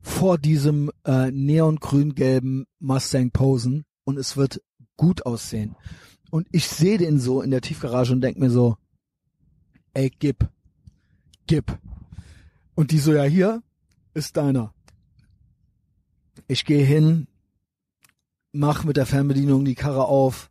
[0.00, 3.84] vor diesem äh, neongrün-gelben Mustang posen.
[4.04, 4.60] Und es wird
[4.96, 5.76] gut aussehen.
[6.30, 8.76] Und ich sehe den so in der Tiefgarage und denk mir so,
[9.94, 10.48] ey, gib,
[11.46, 11.78] gib.
[12.74, 13.62] Und die so, ja, hier
[14.14, 14.72] ist deiner.
[16.46, 17.28] Ich gehe hin,
[18.52, 20.50] mach mit der Fernbedienung die Karre auf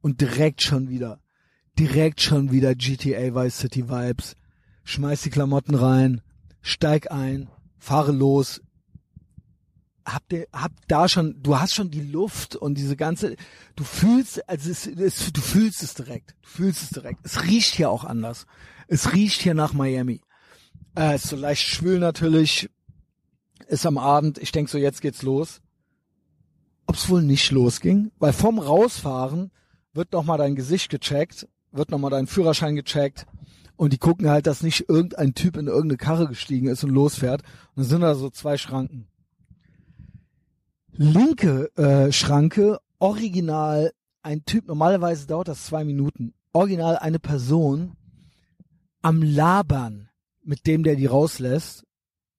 [0.00, 1.20] und direkt schon wieder,
[1.78, 4.36] direkt schon wieder GTA Vice City Vibes.
[4.84, 6.20] Schmeiß die Klamotten rein,
[6.60, 8.60] steig ein, fahre los.
[10.04, 13.36] Hab, dir, hab da schon, du hast schon die Luft und diese ganze,
[13.74, 17.20] du fühlst, also es, es, du fühlst es direkt, du fühlst es direkt.
[17.24, 18.46] Es riecht hier auch anders.
[18.88, 20.20] Es riecht hier nach Miami.
[20.96, 22.70] Äh, ist so leicht schwül natürlich,
[23.66, 25.60] ist am Abend, ich denk so, jetzt geht's los.
[26.86, 29.50] Ob's wohl nicht losging, weil vom Rausfahren
[29.94, 33.26] wird nochmal dein Gesicht gecheckt, wird nochmal dein Führerschein gecheckt
[33.76, 37.42] und die gucken halt, dass nicht irgendein Typ in irgendeine Karre gestiegen ist und losfährt.
[37.42, 39.08] Und dann sind da so zwei Schranken.
[40.92, 47.96] Linke äh, Schranke, original ein Typ, normalerweise dauert das zwei Minuten, original eine Person
[49.04, 50.08] am Labern
[50.42, 51.84] mit dem, der die rauslässt.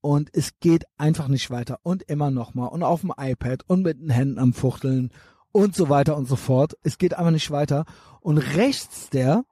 [0.02, 1.80] Und es geht einfach nicht weiter.
[1.84, 3.64] Und immer nochmal und auf dem iPad.
[3.68, 5.12] Und mit den Händen am Fuchteln.
[5.52, 6.76] Und so weiter und so fort.
[6.84, 7.86] Es geht einfach nicht weiter.
[8.20, 9.46] Und rechts der,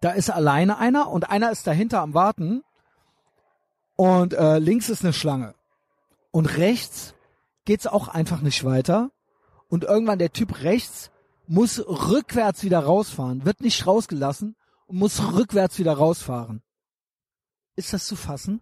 [0.00, 1.10] da ist alleine einer.
[1.10, 2.62] Und einer ist dahinter am Warten.
[3.96, 5.54] Und äh, links ist eine Schlange.
[6.30, 7.14] Und rechts
[7.64, 9.10] geht's auch einfach nicht weiter.
[9.68, 11.10] Und irgendwann der Typ rechts
[11.46, 14.56] muss rückwärts wieder rausfahren, wird nicht rausgelassen
[14.86, 16.62] und muss rückwärts wieder rausfahren.
[17.76, 18.60] Ist das zu fassen?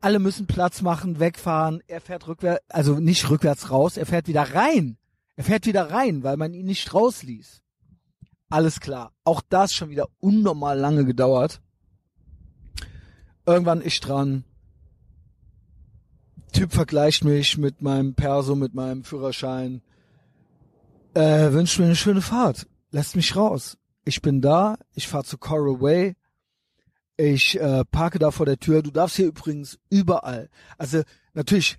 [0.00, 1.82] alle müssen Platz machen, wegfahren.
[1.86, 4.98] Er fährt rückwärts, also nicht rückwärts raus, er fährt wieder rein.
[5.36, 7.62] Er fährt wieder rein, weil man ihn nicht rausließ.
[8.48, 9.12] Alles klar.
[9.24, 11.60] Auch das schon wieder unnormal lange gedauert.
[13.44, 14.44] Irgendwann ich dran.
[16.52, 19.82] Typ vergleicht mich mit meinem Perso, mit meinem Führerschein.
[21.14, 22.66] Äh, wünscht mir eine schöne Fahrt.
[22.92, 23.76] Lässt mich raus.
[24.06, 26.16] Ich bin da, ich fahre zu Coral Way
[27.16, 28.82] ich äh, parke da vor der Tür.
[28.82, 30.50] Du darfst hier übrigens überall.
[30.76, 31.02] Also
[31.32, 31.78] natürlich,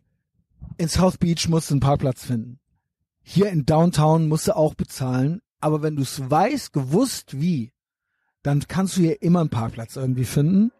[0.78, 2.60] in South Beach musst du einen Parkplatz finden.
[3.22, 5.42] Hier in Downtown musst du auch bezahlen.
[5.60, 7.72] Aber wenn du es weißt, gewusst wie,
[8.42, 10.72] dann kannst du hier immer einen Parkplatz irgendwie finden.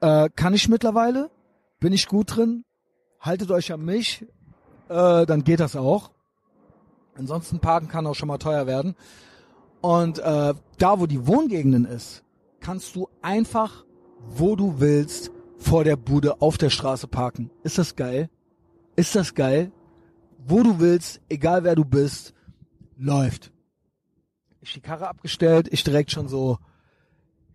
[0.00, 1.30] Äh, kann ich mittlerweile.
[1.78, 2.64] Bin ich gut drin.
[3.20, 4.26] Haltet euch an mich.
[4.88, 6.10] Äh, dann geht das auch.
[7.14, 8.94] Ansonsten parken kann auch schon mal teuer werden.
[9.80, 12.22] Und äh, da, wo die Wohngegenden ist,
[12.60, 13.84] kannst du einfach,
[14.18, 17.50] wo du willst, vor der Bude auf der Straße parken.
[17.62, 18.30] Ist das geil?
[18.96, 19.72] Ist das geil?
[20.38, 22.34] Wo du willst, egal wer du bist,
[22.96, 23.52] läuft.
[24.60, 26.58] Ich die Karre abgestellt, ich direkt schon so,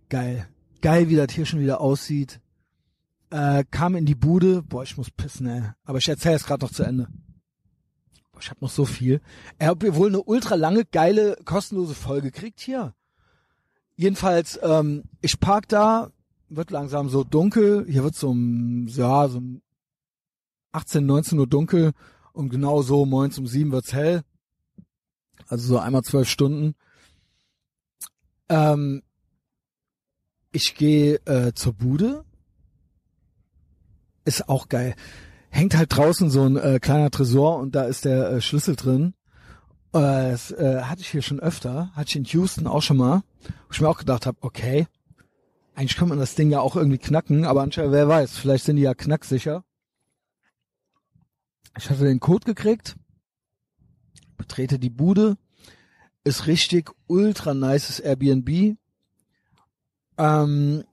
[0.10, 0.48] geil.
[0.82, 2.40] Geil, wie das hier schon wieder aussieht.
[3.32, 5.64] Äh, kam in die Bude, boah, ich muss pissen, ey.
[5.84, 7.08] Aber ich erzähle es gerade noch zu Ende.
[8.40, 9.22] Ich hab noch so viel.
[9.58, 12.94] Er hat wohl eine ultra lange, geile, kostenlose Folge kriegt hier.
[13.96, 16.12] Jedenfalls, ähm, ich park da,
[16.50, 17.86] wird langsam so dunkel.
[17.88, 19.62] Hier wird so um, ja, so um
[20.72, 21.94] 18, 19 Uhr dunkel
[22.34, 24.24] und genau so morgens um sieben wird's hell.
[25.48, 26.76] Also so einmal zwölf Stunden.
[28.50, 29.02] Ähm,
[30.52, 32.26] ich gehe äh, zur Bude.
[34.26, 34.96] Ist auch geil.
[35.56, 39.14] Hängt halt draußen so ein äh, kleiner Tresor und da ist der äh, Schlüssel drin.
[39.94, 43.24] Äh, das äh, hatte ich hier schon öfter, hatte ich in Houston auch schon mal,
[43.42, 44.86] wo ich mir auch gedacht habe, okay,
[45.74, 48.76] eigentlich kann man das Ding ja auch irgendwie knacken, aber anscheinend, wer weiß, vielleicht sind
[48.76, 49.64] die ja knacksicher.
[51.78, 52.98] Ich hatte den Code gekriegt,
[54.36, 55.38] betrete die Bude,
[56.26, 58.76] ist richtig ultra nices Airbnb.
[60.18, 60.84] Ähm,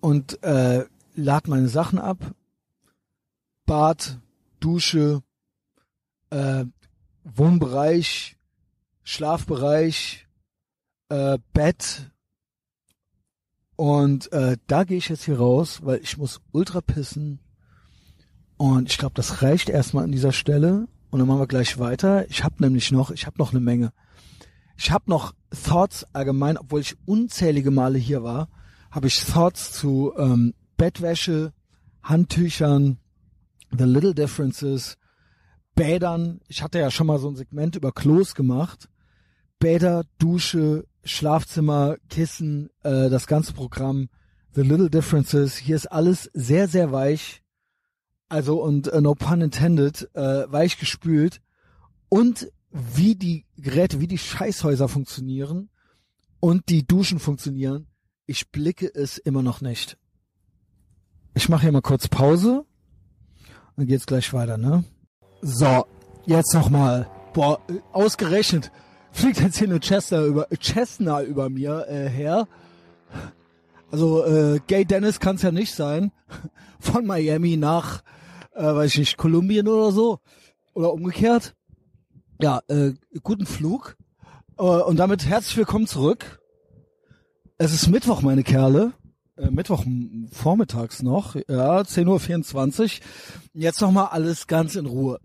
[0.00, 2.34] und äh, lad meine Sachen ab.
[3.72, 4.18] Bad,
[4.60, 5.22] Dusche,
[6.28, 6.66] äh,
[7.24, 8.36] Wohnbereich,
[9.02, 10.28] Schlafbereich,
[11.08, 12.10] äh, Bett.
[13.76, 17.38] Und äh, da gehe ich jetzt hier raus, weil ich muss ultra pissen.
[18.58, 20.86] Und ich glaube, das reicht erstmal an dieser Stelle.
[21.08, 22.28] Und dann machen wir gleich weiter.
[22.28, 23.94] Ich habe nämlich noch, ich habe noch eine Menge.
[24.76, 25.32] Ich habe noch
[25.64, 28.50] Thoughts allgemein, obwohl ich unzählige Male hier war,
[28.90, 31.54] habe ich Thoughts zu ähm, Bettwäsche,
[32.02, 32.98] Handtüchern,
[33.76, 34.96] The Little Differences,
[35.74, 38.88] Bädern, ich hatte ja schon mal so ein Segment über Klos gemacht.
[39.58, 44.08] Bäder, Dusche, Schlafzimmer, Kissen, äh, das ganze Programm,
[44.54, 45.56] The Little Differences.
[45.56, 47.42] Hier ist alles sehr, sehr weich.
[48.28, 51.40] Also und äh, no pun intended, äh, weich gespült.
[52.08, 55.70] Und wie die Geräte, wie die Scheißhäuser funktionieren
[56.40, 57.86] und die Duschen funktionieren,
[58.26, 59.96] ich blicke es immer noch nicht.
[61.34, 62.66] Ich mache hier mal kurz Pause
[63.76, 64.84] und geht's gleich weiter, ne?
[65.40, 65.86] So,
[66.26, 67.08] jetzt nochmal.
[67.32, 67.60] Boah,
[67.92, 68.70] ausgerechnet
[69.12, 72.48] fliegt jetzt hier eine Cessna über, Cessna über mir äh, her.
[73.90, 76.10] Also äh, Gay Dennis kann es ja nicht sein.
[76.80, 78.02] Von Miami nach,
[78.54, 80.18] äh, weiß ich nicht, Kolumbien oder so.
[80.74, 81.54] Oder umgekehrt.
[82.40, 82.92] Ja, äh,
[83.22, 83.96] guten Flug.
[84.58, 86.40] Äh, und damit herzlich willkommen zurück.
[87.58, 88.92] Es ist Mittwoch, meine Kerle.
[89.42, 89.84] Äh, Mittwoch
[90.30, 91.34] vormittags noch.
[91.34, 92.90] Ja, 10.24 Uhr.
[93.54, 95.18] Jetzt nochmal alles ganz in Ruhe.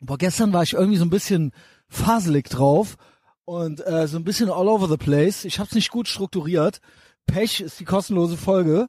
[0.00, 1.52] Boah, gestern war ich irgendwie so ein bisschen
[1.88, 2.96] faselig drauf
[3.44, 5.44] und äh, so ein bisschen all over the place.
[5.44, 6.80] Ich hab's nicht gut strukturiert.
[7.26, 8.86] Pech ist die kostenlose Folge.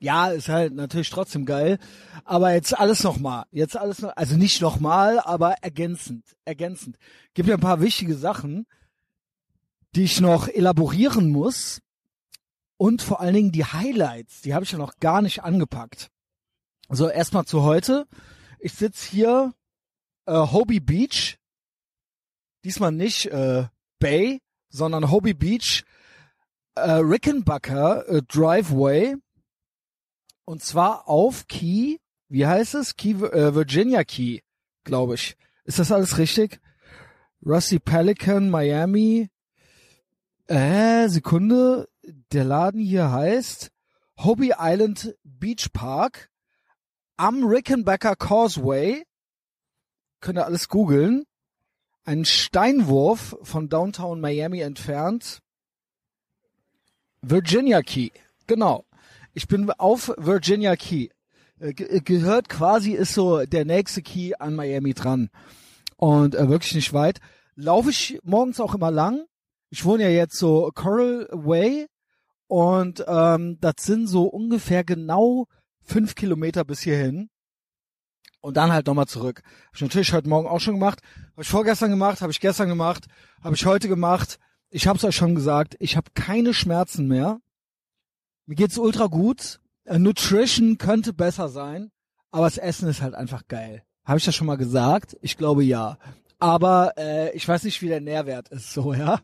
[0.00, 1.78] Ja, ist halt natürlich trotzdem geil.
[2.24, 3.44] Aber jetzt alles nochmal.
[3.50, 6.24] Jetzt alles noch, also nicht nochmal, aber ergänzend.
[6.44, 6.96] Ergänzend.
[7.34, 8.66] Gibt ja ein paar wichtige Sachen,
[9.94, 11.80] die ich noch elaborieren muss.
[12.82, 16.10] Und vor allen Dingen die Highlights, die habe ich ja noch gar nicht angepackt.
[16.88, 18.08] So, erstmal zu heute.
[18.58, 19.54] Ich sitz hier
[20.26, 21.38] äh, Hobie Beach.
[22.64, 23.68] Diesmal nicht äh,
[24.00, 25.84] Bay, sondern Hobie Beach
[26.74, 29.14] äh, Rickenbacker äh, Driveway.
[30.44, 32.96] Und zwar auf Key, wie heißt es?
[32.96, 34.40] Key, äh, Virginia Key,
[34.82, 35.36] glaube ich.
[35.62, 36.60] Ist das alles richtig?
[37.46, 39.30] Rusty Pelican, Miami.
[40.48, 41.88] Äh, Sekunde.
[42.32, 43.70] Der Laden hier heißt
[44.16, 46.30] Hobby Island Beach Park
[47.18, 49.04] am Rickenbacker Causeway.
[50.20, 51.24] Könnt ihr alles googeln.
[52.04, 55.40] Ein Steinwurf von Downtown Miami entfernt.
[57.20, 58.08] Virginia Key.
[58.46, 58.86] Genau.
[59.34, 61.08] Ich bin auf Virginia Key.
[61.60, 65.28] Äh, ge gehört quasi ist so der nächste Key an Miami dran.
[65.98, 67.18] Und äh, wirklich nicht weit.
[67.56, 69.26] Laufe ich morgens auch immer lang.
[69.68, 71.88] Ich wohne ja jetzt so Coral Way
[72.52, 75.46] und ähm, das sind so ungefähr genau
[75.80, 77.30] fünf Kilometer bis hierhin.
[78.42, 79.40] Und dann halt nochmal zurück.
[79.68, 81.00] Hab ich natürlich heute Morgen auch schon gemacht.
[81.30, 83.06] Habe ich vorgestern gemacht, habe ich gestern gemacht,
[83.42, 84.38] habe ich heute gemacht.
[84.68, 87.40] Ich habe es euch schon gesagt, ich habe keine Schmerzen mehr.
[88.44, 89.58] Mir geht's ultra gut.
[89.86, 91.90] Äh, Nutrition könnte besser sein,
[92.32, 93.82] aber das Essen ist halt einfach geil.
[94.04, 95.16] Habe ich das schon mal gesagt?
[95.22, 95.96] Ich glaube ja.
[96.38, 99.20] Aber äh, ich weiß nicht, wie der Nährwert ist, so ja.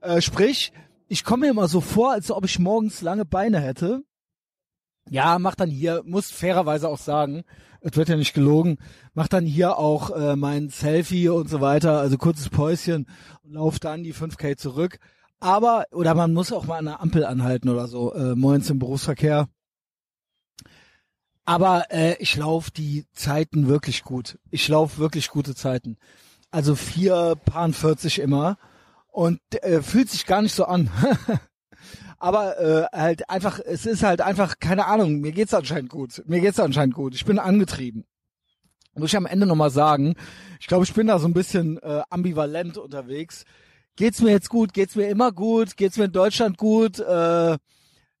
[0.00, 0.72] Äh, sprich,
[1.10, 4.04] ich komme mir immer so vor, als ob ich morgens lange Beine hätte.
[5.10, 7.42] Ja, mach dann hier, muss fairerweise auch sagen,
[7.80, 8.78] es wird ja nicht gelogen,
[9.12, 13.08] mach dann hier auch äh, mein Selfie und so weiter, also kurzes Päuschen
[13.42, 14.98] und lauf dann die 5K zurück.
[15.40, 18.78] Aber, oder man muss auch mal an der Ampel anhalten oder so, äh, moins im
[18.78, 19.48] Berufsverkehr.
[21.44, 24.38] Aber äh, ich laufe die Zeiten wirklich gut.
[24.50, 25.96] Ich laufe wirklich gute Zeiten.
[26.52, 28.58] Also vier Paar 40 immer.
[29.12, 30.90] Und äh, fühlt sich gar nicht so an.
[32.18, 36.22] Aber äh, halt einfach, es ist halt einfach, keine Ahnung, mir geht's anscheinend gut.
[36.26, 37.14] Mir geht's anscheinend gut.
[37.14, 38.04] Ich bin angetrieben.
[38.94, 40.14] Muss ich am Ende nochmal sagen,
[40.60, 43.44] ich glaube, ich bin da so ein bisschen äh, ambivalent unterwegs
[44.00, 47.58] geht's mir jetzt gut, geht's mir immer gut, geht's mir in Deutschland gut, äh,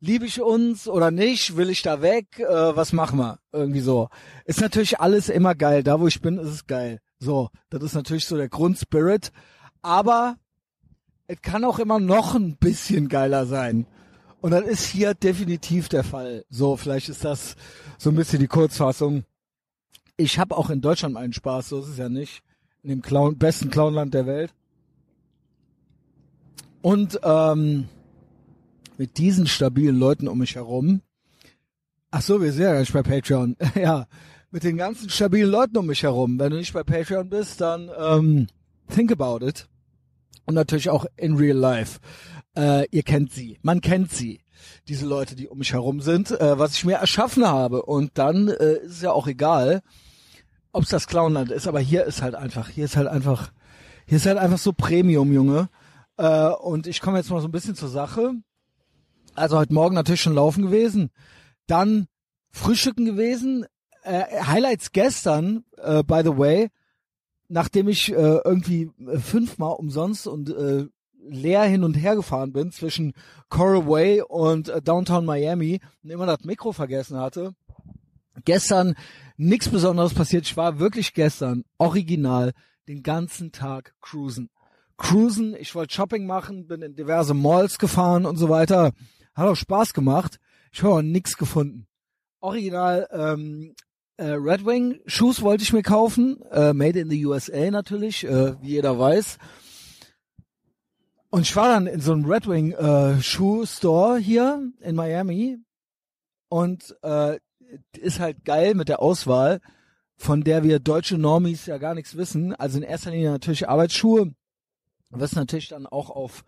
[0.00, 3.38] liebe ich uns oder nicht, will ich da weg, äh, was machen wir?
[3.50, 4.08] Irgendwie so.
[4.44, 7.00] Ist natürlich alles immer geil, da wo ich bin, ist es geil.
[7.18, 9.32] So, das ist natürlich so der Grundspirit,
[9.80, 10.36] aber
[11.30, 13.86] es kann auch immer noch ein bisschen geiler sein.
[14.40, 16.44] Und das ist hier definitiv der Fall.
[16.50, 17.54] So, vielleicht ist das
[17.98, 19.22] so ein bisschen die Kurzfassung.
[20.16, 22.42] Ich habe auch in Deutschland meinen Spaß, so ist es ja nicht.
[22.82, 24.52] In dem Clown, besten Clownland der Welt.
[26.82, 27.88] Und ähm,
[28.98, 31.00] mit diesen stabilen Leuten um mich herum.
[32.10, 33.56] Ach so, wir sind ja gar nicht bei Patreon.
[33.76, 34.08] ja,
[34.50, 36.40] mit den ganzen stabilen Leuten um mich herum.
[36.40, 38.48] Wenn du nicht bei Patreon bist, dann ähm,
[38.88, 39.69] think about it.
[40.46, 42.00] Und natürlich auch in real life.
[42.56, 43.58] Äh, ihr kennt sie.
[43.62, 44.40] Man kennt sie.
[44.88, 47.82] Diese Leute, die um mich herum sind, äh, was ich mir erschaffen habe.
[47.82, 49.82] Und dann äh, ist es ja auch egal,
[50.72, 51.66] ob es das Clownland ist.
[51.66, 53.52] Aber hier ist halt einfach, hier ist halt einfach,
[54.06, 55.68] hier ist halt einfach so Premium, Junge.
[56.16, 58.32] Äh, und ich komme jetzt mal so ein bisschen zur Sache.
[59.34, 61.10] Also heute Morgen natürlich schon laufen gewesen.
[61.66, 62.06] Dann
[62.50, 63.64] Frühstücken gewesen.
[64.02, 66.68] Äh, Highlights gestern, äh, by the way,
[67.50, 70.86] nachdem ich äh, irgendwie äh, fünfmal umsonst und äh,
[71.22, 73.12] leer hin und her gefahren bin zwischen
[73.48, 77.54] Coral Way und äh, Downtown Miami und immer das Mikro vergessen hatte.
[78.44, 78.94] Gestern
[79.36, 80.46] nichts Besonderes passiert.
[80.46, 82.52] Ich war wirklich gestern original
[82.88, 84.48] den ganzen Tag cruisen
[85.00, 88.92] cruisen, ich wollte Shopping machen, bin in diverse Malls gefahren und so weiter.
[89.34, 90.38] Hat auch Spaß gemacht.
[90.72, 91.86] Ich habe aber nix gefunden.
[92.40, 93.74] Original ähm,
[94.20, 98.60] äh, Red Wing Shoes wollte ich mir kaufen, äh, made in the USA natürlich, äh,
[98.60, 99.38] wie jeder weiß.
[101.30, 105.58] Und ich war dann in so einem Red Wing äh, Shoe Store hier in Miami
[106.48, 107.38] und äh,
[107.98, 109.60] ist halt geil mit der Auswahl,
[110.16, 112.54] von der wir deutsche Normis ja gar nichts wissen.
[112.54, 114.34] Also in erster Linie natürlich Arbeitsschuhe,
[115.10, 116.44] wirst natürlich dann auch auf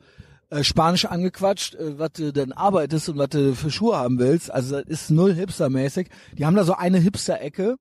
[0.52, 4.50] äh, Spanisch angequatscht, äh, was du denn arbeitest und was du für Schuhe haben willst.
[4.50, 6.10] Also das ist null hipstermäßig.
[6.36, 7.76] Die haben da so eine Hipster-Ecke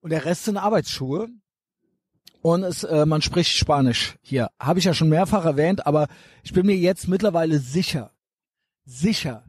[0.00, 1.28] und der Rest sind Arbeitsschuhe.
[2.42, 4.50] und es, äh, man spricht Spanisch hier.
[4.60, 6.06] Habe ich ja schon mehrfach erwähnt, aber
[6.44, 8.12] ich bin mir jetzt mittlerweile sicher,
[8.84, 9.44] sicher,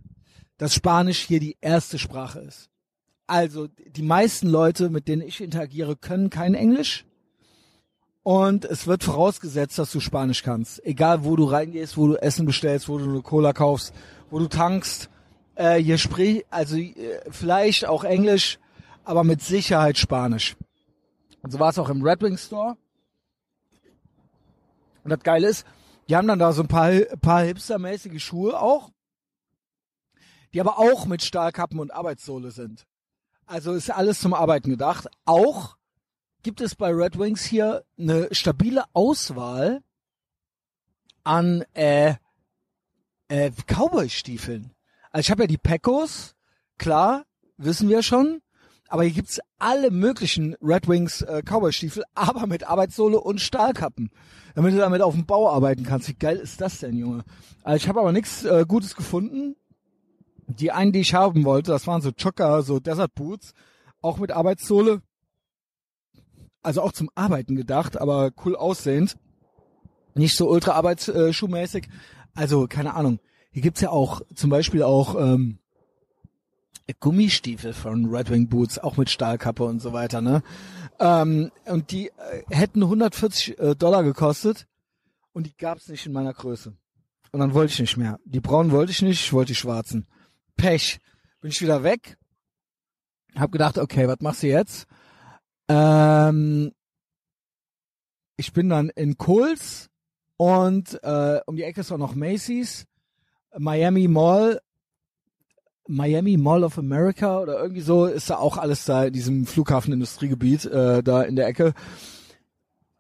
[0.58, 2.70] dass Spanisch hier die erste Sprache ist.
[3.28, 7.06] Also die meisten Leute, mit denen ich interagiere, können kein Englisch.
[8.24, 10.84] Und es wird vorausgesetzt, dass du Spanisch kannst.
[10.86, 13.93] Egal, wo du reingehst, wo du Essen bestellst, wo du eine Cola kaufst,
[14.30, 15.09] wo du tankst.
[15.55, 18.59] Äh, hier sprich, also äh, vielleicht auch Englisch,
[19.03, 20.55] aber mit Sicherheit Spanisch.
[21.41, 22.78] Und so war es auch im Red Wing Store.
[25.03, 25.65] Und das Geile ist,
[26.07, 26.91] die haben dann da so ein paar,
[27.22, 28.91] paar hipstermäßige Schuhe auch,
[30.53, 32.86] die aber auch mit Stahlkappen und Arbeitssohle sind.
[33.47, 35.07] Also ist alles zum Arbeiten gedacht.
[35.26, 35.76] Auch
[36.44, 39.82] gibt es bei Red Wings hier eine stabile Auswahl
[41.24, 42.16] an äh,
[43.28, 44.72] äh, Cowboy-Stiefeln.
[45.12, 46.36] Also ich habe ja die Pecos,
[46.78, 47.26] klar,
[47.58, 48.42] wissen wir schon.
[48.88, 54.12] Aber hier gibt's alle möglichen Red Wings äh, Cowboy-Stiefel, aber mit Arbeitssohle und Stahlkappen,
[54.54, 56.10] damit du damit auf dem Bau arbeiten kannst.
[56.10, 57.24] Wie geil ist das denn, Junge?
[57.64, 59.56] Also ich habe aber nichts äh, Gutes gefunden.
[60.48, 63.54] Die einen, die ich haben wollte, das waren so Chocker, so Desert Boots,
[64.02, 65.02] auch mit Arbeitssohle.
[66.64, 69.18] Also auch zum Arbeiten gedacht, aber cool aussehend.
[70.14, 71.88] Nicht so ultra arbeitsschuhmäßig.
[72.36, 73.20] Also, keine Ahnung.
[73.51, 75.59] Hier gibt's ja auch zum Beispiel auch ähm,
[76.99, 80.43] Gummistiefel von Red Wing Boots, auch mit Stahlkappe und so weiter, ne?
[80.99, 84.68] Ähm, und die äh, hätten 140 äh, Dollar gekostet
[85.34, 86.74] und die gab's nicht in meiner Größe.
[87.32, 88.20] Und dann wollte ich nicht mehr.
[88.26, 90.05] Die braunen wollte ich nicht, ich wollte die schwarzen.
[90.57, 90.99] Pech.
[91.39, 92.18] Bin ich wieder weg.
[93.36, 94.86] Hab gedacht, okay, was machst du jetzt?
[95.72, 96.74] Ähm,
[98.36, 99.89] ich bin dann in Coles
[100.36, 102.86] und äh, um die Ecke ist auch noch Macy's,
[103.57, 104.59] Miami Mall,
[105.88, 110.65] Miami Mall of America oder irgendwie so ist da auch alles da in diesem Flughafenindustriegebiet
[110.65, 111.74] äh, da in der Ecke.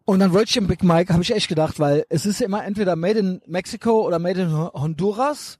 [0.05, 2.45] Und dann wollte ich im Big Mike, habe ich echt gedacht, weil es ist ja
[2.45, 5.57] immer entweder Made in Mexico oder Made in Honduras,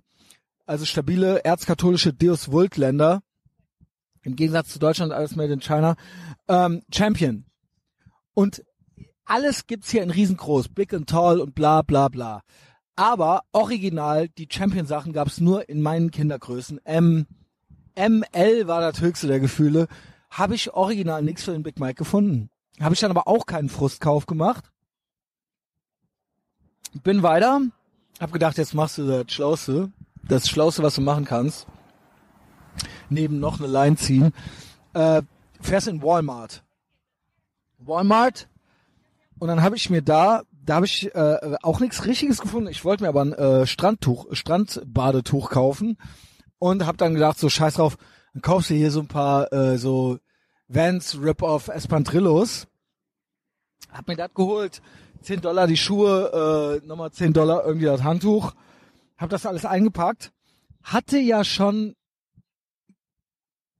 [0.65, 3.21] also stabile erzkatholische Deus Vult Länder.
[4.23, 5.95] Im Gegensatz zu Deutschland alles Made in China.
[6.47, 7.45] Ähm, Champion.
[8.33, 8.63] Und
[9.25, 12.41] alles gibt's hier in riesengroß, big and tall und bla bla bla.
[12.95, 16.85] Aber original, die Champion-Sachen gab's nur in meinen Kindergrößen.
[16.85, 17.25] M,
[17.95, 19.87] ML war das höchste der Gefühle.
[20.29, 22.49] Habe ich original nichts für den Big Mike gefunden.
[22.79, 24.71] Habe ich dann aber auch keinen Frustkauf gemacht.
[27.03, 27.61] Bin weiter.
[28.19, 29.91] Hab gedacht, jetzt machst du das Schlauste.
[30.27, 31.67] Das Schlauste, was du machen kannst.
[33.11, 34.33] Neben noch eine Line ziehen.
[34.93, 35.21] Äh,
[35.59, 36.63] fährst in Walmart.
[37.77, 38.47] Walmart.
[39.37, 42.69] Und dann habe ich mir da da habe ich äh, auch nichts Richtiges gefunden.
[42.69, 45.97] Ich wollte mir aber ein äh, Strandtuch, Strandbadetuch kaufen
[46.59, 47.97] und habe dann gedacht, so scheiß drauf,
[48.33, 50.19] dann kaufst du hier so ein paar äh, so
[50.67, 52.67] Vans Rip-Off Espantrillos.
[53.91, 54.81] Hab mir das geholt,
[55.23, 58.53] 10 Dollar die Schuhe, äh, nochmal 10 Dollar irgendwie das Handtuch.
[59.17, 60.31] Hab das alles eingepackt.
[60.83, 61.95] Hatte ja schon,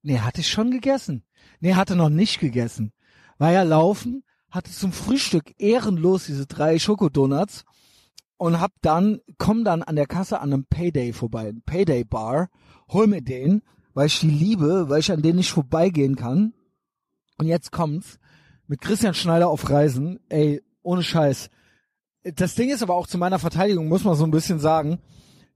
[0.02, 1.24] nee, hatte ich schon gegessen.
[1.60, 2.92] Nee, hatte noch nicht gegessen.
[3.38, 7.64] War ja laufen hatte zum Frühstück ehrenlos diese drei Schokodonuts
[8.38, 12.50] und hab dann, komm dann an der Kasse an einem Payday vorbei, Payday Bar,
[12.90, 13.62] hol mir den,
[13.94, 16.54] weil ich die liebe, weil ich an denen nicht vorbeigehen kann.
[17.38, 18.20] Und jetzt kommt's,
[18.68, 21.50] mit Christian Schneider auf Reisen, ey, ohne Scheiß.
[22.24, 25.00] Das Ding ist aber auch zu meiner Verteidigung, muss man so ein bisschen sagen,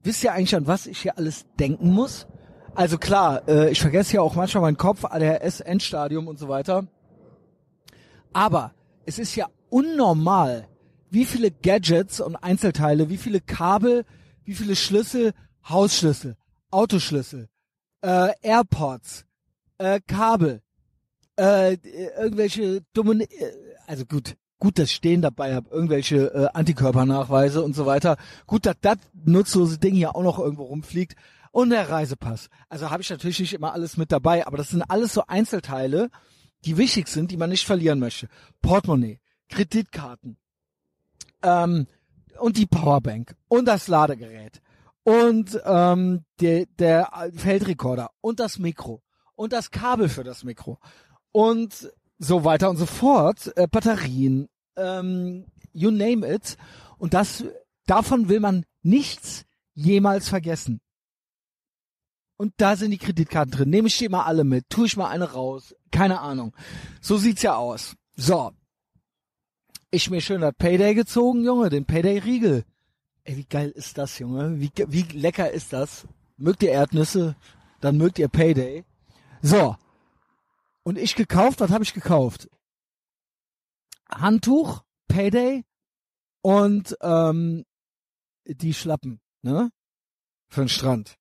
[0.02, 2.28] wisst ihr eigentlich, an was ich hier alles denken muss?
[2.76, 6.86] Also klar, äh, ich vergesse ja auch manchmal meinen Kopf, ADHS, Endstadium und so weiter.
[8.34, 8.74] Aber
[9.06, 10.68] es ist ja unnormal,
[11.10, 14.04] wie viele Gadgets und Einzelteile, wie viele Kabel,
[14.44, 15.32] wie viele Schlüssel,
[15.70, 16.36] Hausschlüssel,
[16.70, 17.48] Autoschlüssel,
[18.02, 19.26] äh, AirPods,
[19.78, 20.62] äh, Kabel,
[21.38, 21.78] äh,
[22.20, 23.28] irgendwelche dummen, äh,
[23.88, 28.18] also gut, gut, dass ich stehen dabei habe, irgendwelche äh, Antikörpernachweise und so weiter.
[28.48, 31.16] Gut, dass das nutzlose Ding hier auch noch irgendwo rumfliegt.
[31.56, 32.50] Und der Reisepass.
[32.68, 36.10] Also habe ich natürlich nicht immer alles mit dabei, aber das sind alles so Einzelteile,
[36.66, 38.28] die wichtig sind, die man nicht verlieren möchte.
[38.62, 40.36] Portemonnaie, Kreditkarten
[41.44, 41.88] ähm,
[42.40, 44.62] und die Powerbank und das Ladegerät
[45.04, 49.02] und ähm, der, der Feldrekorder und das Mikro
[49.36, 50.78] und das Kabel für das Mikro
[51.32, 51.90] und
[52.20, 56.58] so weiter und so fort, äh, Batterien, ähm, you name it.
[56.98, 57.46] Und das,
[57.86, 60.82] davon will man nichts jemals vergessen.
[62.38, 63.70] Und da sind die Kreditkarten drin.
[63.70, 65.74] Nehme ich die mal alle mit, tue ich mal eine raus.
[65.92, 66.54] Keine Ahnung.
[67.00, 67.96] So sieht's ja aus.
[68.16, 68.52] So.
[69.92, 72.66] Ich mir schön das Payday gezogen, Junge, den Payday-Riegel.
[73.24, 74.60] Ey, wie geil ist das, Junge?
[74.60, 76.06] Wie, wie lecker ist das?
[76.36, 77.36] Mögt ihr Erdnüsse?
[77.80, 78.84] Dann mögt ihr Payday.
[79.42, 79.78] So.
[80.84, 82.50] Und ich gekauft, was habe ich gekauft?
[84.10, 85.64] Handtuch, Payday
[86.42, 87.64] und ähm,
[88.46, 89.72] die Schlappen, ne?
[90.50, 91.18] Für den Strand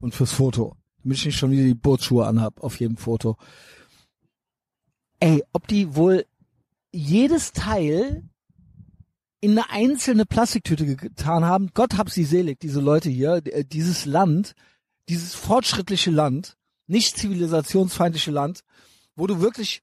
[0.00, 0.76] und fürs Foto.
[1.02, 3.36] Damit ich nicht schon wieder die Bootsschuhe anhab auf jedem Foto.
[5.20, 6.26] Ey, ob die wohl
[6.92, 8.28] jedes Teil
[9.40, 11.70] in eine einzelne Plastiktüte getan haben.
[11.74, 14.54] Gott hab sie selig, diese Leute hier, äh, dieses Land,
[15.08, 18.62] dieses fortschrittliche Land, nicht zivilisationsfeindliche Land,
[19.14, 19.82] wo du wirklich,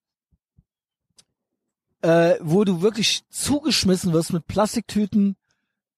[2.02, 5.38] äh, wo du wirklich zugeschmissen wirst mit Plastiktüten,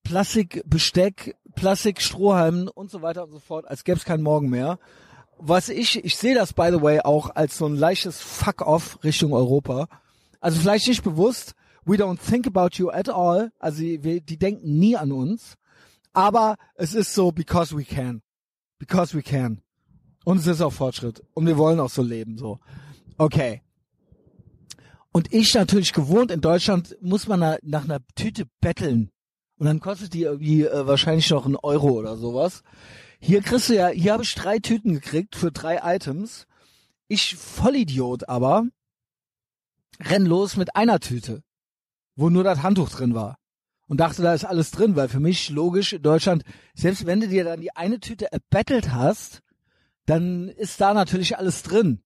[0.03, 4.77] Plastikbesteck, Plastikstrohhalmen und so weiter und so fort, als gäbe es keinen Morgen mehr.
[5.39, 9.33] Was ich, ich sehe das by the way auch als so ein leichtes Fuck-off Richtung
[9.33, 9.87] Europa.
[10.39, 13.51] Also vielleicht nicht bewusst, we don't think about you at all.
[13.59, 15.55] Also die, die denken nie an uns.
[16.13, 18.21] Aber es ist so, because we can.
[18.77, 19.61] Because we can.
[20.25, 21.23] Und es ist auch Fortschritt.
[21.33, 22.59] Und wir wollen auch so leben, so.
[23.17, 23.61] Okay.
[25.11, 29.11] Und ich natürlich gewohnt, in Deutschland muss man nach einer Tüte betteln.
[29.57, 32.63] Und dann kostet die irgendwie äh, wahrscheinlich noch einen Euro oder sowas.
[33.19, 36.45] Hier kriegst du ja, hier habe ich drei Tüten gekriegt für drei Items.
[37.07, 38.65] Ich Vollidiot aber
[39.99, 41.43] renn los mit einer Tüte,
[42.15, 43.37] wo nur das Handtuch drin war.
[43.87, 46.43] Und dachte, da ist alles drin, weil für mich logisch in Deutschland,
[46.75, 49.41] selbst wenn du dir dann die eine Tüte erbettelt hast,
[50.05, 52.03] dann ist da natürlich alles drin.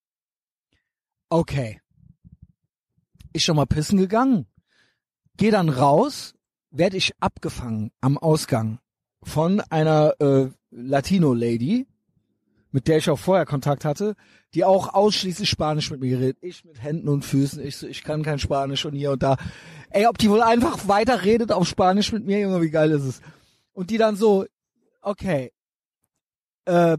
[1.29, 1.81] Okay.
[3.33, 4.45] Ich schon mal pissen gegangen.
[5.37, 6.35] Geh dann raus,
[6.71, 8.79] werde ich abgefangen am Ausgang
[9.23, 11.85] von einer äh, Latino-Lady,
[12.71, 14.15] mit der ich auch vorher Kontakt hatte,
[14.53, 16.37] die auch ausschließlich Spanisch mit mir redet.
[16.41, 19.37] Ich mit Händen und Füßen, ich so, ich kann kein Spanisch und hier und da.
[19.89, 23.03] Ey, ob die wohl einfach weiter redet auf Spanisch mit mir, Junge, wie geil ist
[23.03, 23.21] es?
[23.73, 24.45] Und die dann so,
[25.01, 25.51] okay,
[26.65, 26.97] äh,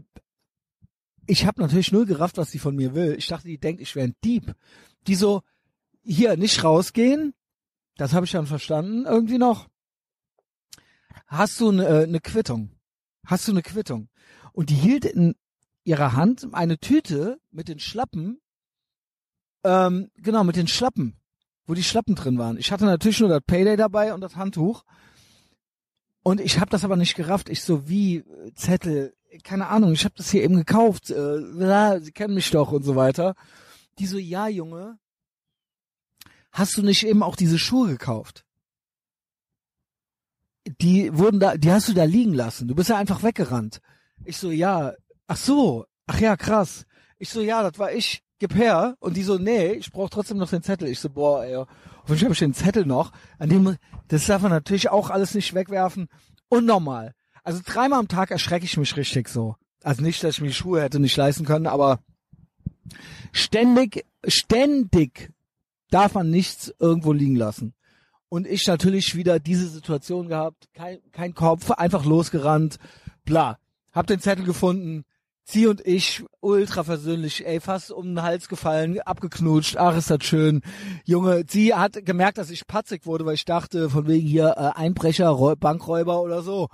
[1.25, 3.15] ich habe natürlich null gerafft, was sie von mir will.
[3.17, 4.53] Ich dachte, die denkt, ich wäre ein Dieb.
[5.07, 5.41] Die so,
[6.03, 7.33] hier, nicht rausgehen.
[7.97, 9.67] Das habe ich dann verstanden, irgendwie noch.
[11.27, 12.71] Hast du eine äh, ne Quittung?
[13.25, 14.09] Hast du eine Quittung?
[14.51, 15.35] Und die hielt in
[15.83, 18.39] ihrer Hand eine Tüte mit den Schlappen,
[19.63, 21.15] ähm, genau, mit den Schlappen,
[21.65, 22.57] wo die Schlappen drin waren.
[22.57, 24.83] Ich hatte natürlich nur das Payday dabei und das Handtuch.
[26.23, 27.49] Und ich habe das aber nicht gerafft.
[27.49, 29.13] Ich so, wie, äh, Zettel,
[29.43, 31.09] keine Ahnung, ich habe das hier eben gekauft.
[31.09, 33.35] Äh, Sie kennen mich doch und so weiter.
[33.99, 34.97] Die so, ja, Junge,
[36.53, 38.45] hast du nicht eben auch diese Schuhe gekauft?
[40.79, 42.69] Die wurden da, die hast du da liegen lassen.
[42.69, 43.81] Du bist ja einfach weggerannt.
[44.23, 44.93] Ich so, ja,
[45.27, 46.85] ach so, ach ja, krass.
[47.17, 48.21] Ich so, ja, das war ich.
[48.39, 48.95] Gib her.
[48.99, 50.87] Und die so, nee, ich brauche trotzdem noch den Zettel.
[50.89, 51.63] Ich so, boah, ey,
[52.01, 53.11] hoffentlich habe ich den Zettel noch.
[53.39, 53.77] An dem,
[54.07, 56.07] das darf man natürlich auch alles nicht wegwerfen.
[56.49, 57.13] Unnormal.
[57.43, 59.55] Also dreimal am Tag erschrecke ich mich richtig so.
[59.81, 61.99] Also nicht, dass ich mir die Schuhe hätte nicht leisten können, aber
[63.31, 65.31] ständig, ständig
[65.93, 67.73] darf man nichts irgendwo liegen lassen.
[68.29, 72.77] Und ich natürlich wieder diese Situation gehabt, kein, kein Kopf, einfach losgerannt,
[73.25, 73.59] bla.
[73.91, 75.03] Hab den Zettel gefunden,
[75.43, 80.23] sie und ich, ultra versöhnlich, ey, fast um den Hals gefallen, abgeknutscht, ach, ist das
[80.23, 80.61] schön.
[81.05, 84.79] Junge, sie hat gemerkt, dass ich patzig wurde, weil ich dachte, von wegen hier äh,
[84.79, 86.69] Einbrecher, Räu Bankräuber oder so.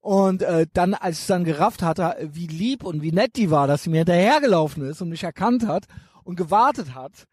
[0.00, 3.66] Und äh, dann, als ich dann gerafft hatte, wie lieb und wie nett die war,
[3.66, 5.86] dass sie mir hinterhergelaufen ist und mich erkannt hat
[6.22, 7.26] und gewartet hat,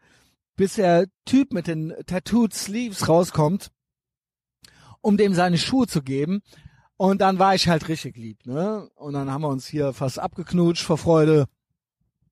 [0.62, 3.72] bis der Typ mit den Tattooed Sleeves rauskommt,
[5.00, 6.40] um dem seine Schuhe zu geben.
[6.96, 8.88] Und dann war ich halt richtig lieb, ne?
[8.94, 11.46] Und dann haben wir uns hier fast abgeknutscht vor Freude.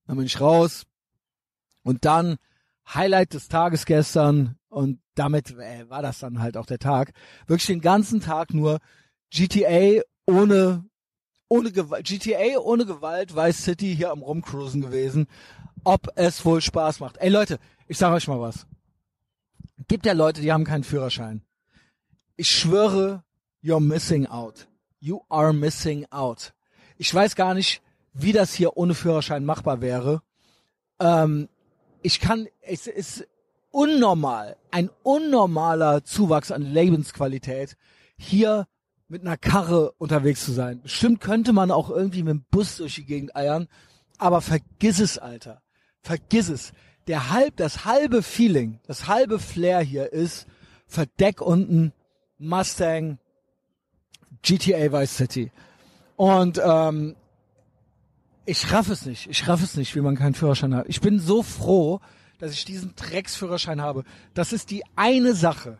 [0.06, 0.86] Dann bin ich raus.
[1.82, 2.36] Und dann
[2.94, 7.10] Highlight des Tages gestern und damit äh, war das dann halt auch der Tag.
[7.48, 8.78] Wirklich den ganzen Tag nur
[9.30, 10.84] GTA ohne
[11.48, 15.26] ohne Gewalt, GTA ohne Gewalt, Vice City hier am Rumcruisen gewesen.
[15.82, 17.16] Ob es wohl Spaß macht.
[17.16, 17.58] Ey Leute,
[17.90, 18.68] ich sag euch mal was.
[19.88, 21.42] Gibt ja Leute, die haben keinen Führerschein.
[22.36, 23.24] Ich schwöre,
[23.64, 24.68] you're missing out.
[25.00, 26.54] You are missing out.
[26.98, 30.22] Ich weiß gar nicht, wie das hier ohne Führerschein machbar wäre.
[31.00, 31.48] Ähm,
[32.00, 33.26] ich kann, es ist
[33.72, 37.76] unnormal, ein unnormaler Zuwachs an Lebensqualität,
[38.16, 38.68] hier
[39.08, 40.80] mit einer Karre unterwegs zu sein.
[40.80, 43.66] Bestimmt könnte man auch irgendwie mit dem Bus durch die Gegend eiern,
[44.16, 45.60] aber vergiss es, Alter.
[46.02, 46.72] Vergiss es.
[47.10, 50.46] Der halb, das halbe Feeling, das halbe Flair hier ist
[50.86, 51.92] Verdeck unten,
[52.38, 53.18] Mustang,
[54.42, 55.50] GTA Vice City.
[56.14, 57.16] Und ähm,
[58.46, 59.28] ich raff es nicht.
[59.28, 60.86] Ich raff es nicht, wie man keinen Führerschein hat.
[60.88, 61.98] Ich bin so froh,
[62.38, 64.04] dass ich diesen Drecksführerschein habe.
[64.32, 65.78] Das ist die eine Sache,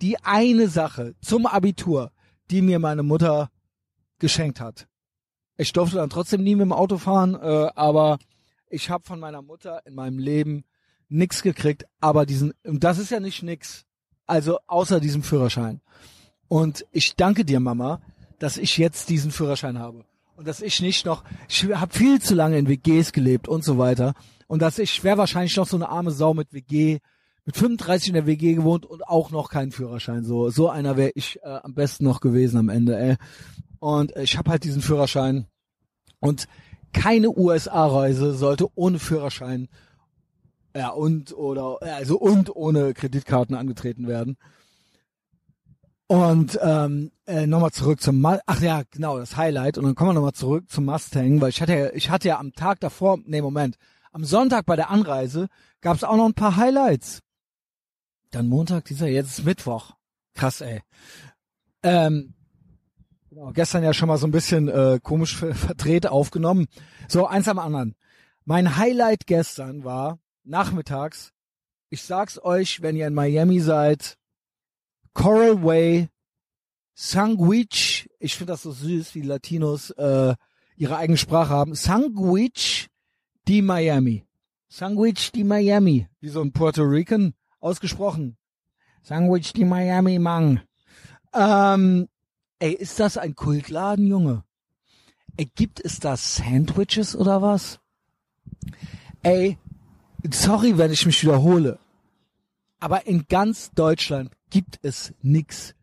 [0.00, 2.10] die eine Sache zum Abitur,
[2.50, 3.50] die mir meine Mutter
[4.18, 4.88] geschenkt hat.
[5.58, 8.18] Ich durfte dann trotzdem nie mit dem Auto fahren, äh, aber
[8.70, 10.64] ich habe von meiner Mutter in meinem Leben
[11.10, 13.84] nix gekriegt, aber diesen, das ist ja nicht nix,
[14.26, 15.80] Also außer diesem Führerschein.
[16.48, 18.00] Und ich danke dir, Mama,
[18.38, 20.04] dass ich jetzt diesen Führerschein habe.
[20.36, 23.76] Und dass ich nicht noch, ich habe viel zu lange in WGs gelebt und so
[23.76, 24.14] weiter.
[24.46, 26.98] Und dass ich wäre wahrscheinlich noch so eine arme Sau mit WG,
[27.44, 30.24] mit 35 in der WG gewohnt und auch noch keinen Führerschein.
[30.24, 33.16] So, so einer wäre ich äh, am besten noch gewesen am Ende, ey.
[33.80, 35.46] Und ich habe halt diesen Führerschein.
[36.20, 36.48] Und
[36.92, 39.68] keine USA-Reise sollte ohne Führerschein
[40.74, 44.36] ja und oder also und ohne Kreditkarten angetreten werden.
[46.06, 50.10] Und ähm, äh, nochmal zurück zum Ma ach ja genau das Highlight und dann kommen
[50.10, 53.18] wir nochmal zurück zum Mustang, weil ich hatte ja ich hatte ja am Tag davor
[53.24, 53.76] nee Moment
[54.12, 55.48] am Sonntag bei der Anreise
[55.80, 57.20] gab es auch noch ein paar Highlights.
[58.32, 59.94] Dann Montag dieser jetzt ist Mittwoch
[60.34, 60.82] krass ey.
[61.82, 62.34] Ähm,
[63.30, 66.66] Genau, gestern ja schon mal so ein bisschen äh, komisch verdreht aufgenommen.
[67.06, 67.94] So, eins am anderen.
[68.44, 70.18] Mein Highlight gestern war
[70.50, 71.32] nachmittags,
[71.88, 74.18] ich sag's euch, wenn ihr in Miami seid,
[75.14, 76.08] Coral Way,
[76.94, 80.34] Sandwich, ich finde das so süß, wie Latinos äh,
[80.76, 82.88] ihre eigene Sprache haben, Sandwich
[83.48, 84.26] di Miami.
[84.68, 88.36] Sandwich di Miami, wie so ein Puerto Rican ausgesprochen.
[89.02, 90.60] Sandwich di Miami, Mang.
[91.32, 92.08] Ähm,
[92.62, 94.44] Ey, ist das ein Kultladen, Junge?
[95.38, 97.80] Ey, gibt es da Sandwiches oder was?
[99.22, 99.56] Ey,
[100.32, 101.78] sorry, wenn ich mich wiederhole,
[102.78, 105.74] aber in ganz Deutschland gibt es nix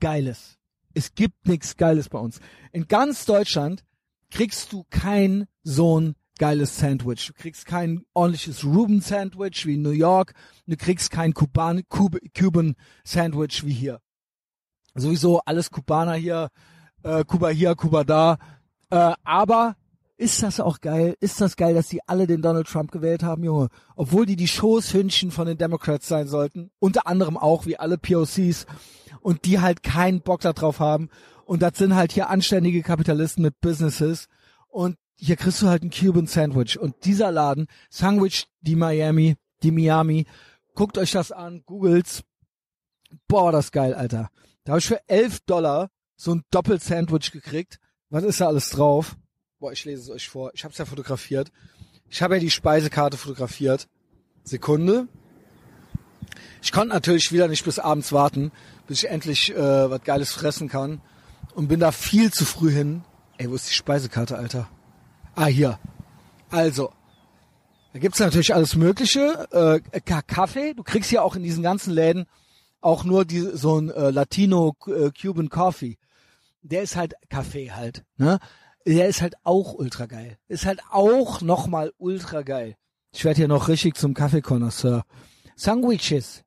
[0.00, 0.58] Geiles.
[0.94, 2.40] Es gibt nix Geiles bei uns.
[2.72, 3.84] In ganz Deutschland
[4.30, 7.26] kriegst du kein so ein geiles Sandwich.
[7.26, 10.34] Du kriegst kein ordentliches Ruben Sandwich wie in New York.
[10.66, 12.74] Du kriegst kein Kuban, Cuban
[13.04, 14.00] Sandwich wie hier
[14.94, 16.48] sowieso alles Kubaner hier,
[17.02, 18.38] äh, Kuba hier, Kuba da.
[18.90, 19.76] Äh, aber
[20.22, 21.16] ist das auch geil?
[21.18, 23.68] Ist das geil, dass die alle den Donald Trump gewählt haben, Junge?
[23.96, 26.70] Obwohl die die Schoßhündchen von den Democrats sein sollten.
[26.78, 28.66] Unter anderem auch, wie alle POCs.
[29.20, 31.10] Und die halt keinen Bock darauf haben.
[31.44, 34.28] Und das sind halt hier anständige Kapitalisten mit Businesses.
[34.68, 36.78] Und hier kriegst du halt ein Cuban Sandwich.
[36.78, 39.34] Und dieser Laden, Sandwich, die Miami,
[39.64, 40.26] die Miami,
[40.74, 42.22] guckt euch das an, googelt's.
[43.26, 44.30] Boah, das geil, Alter.
[44.62, 47.80] Da habe ich für 11 Dollar so ein Doppel-Sandwich gekriegt.
[48.08, 49.16] Was ist da alles drauf?
[49.62, 50.50] Boah, ich lese es euch vor.
[50.54, 51.52] Ich habe es ja fotografiert.
[52.10, 53.86] Ich habe ja die Speisekarte fotografiert.
[54.42, 55.06] Sekunde.
[56.60, 58.50] Ich konnte natürlich wieder nicht bis abends warten,
[58.88, 61.00] bis ich endlich äh, was Geiles fressen kann.
[61.54, 63.04] Und bin da viel zu früh hin.
[63.38, 64.68] Ey, wo ist die Speisekarte, Alter?
[65.36, 65.78] Ah, hier.
[66.50, 66.92] Also,
[67.92, 69.80] da gibt's natürlich alles Mögliche.
[69.92, 70.74] Äh, Kaffee.
[70.74, 72.26] Du kriegst ja auch in diesen ganzen Läden
[72.80, 75.98] auch nur die, so ein äh, Latino äh, Cuban Coffee.
[76.62, 78.40] Der ist halt Kaffee halt, ne?
[78.86, 80.38] Der ist halt auch ultra geil.
[80.48, 82.76] Ist halt auch nochmal ultra geil.
[83.12, 85.04] Ich werde hier noch richtig zum Kaffeekonnoisseur.
[85.54, 86.42] Sandwiches.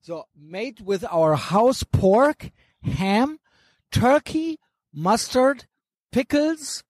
[0.00, 2.50] So, made with our house pork,
[2.82, 3.38] ham,
[3.90, 4.58] turkey,
[4.92, 5.68] mustard,
[6.10, 6.84] pickles,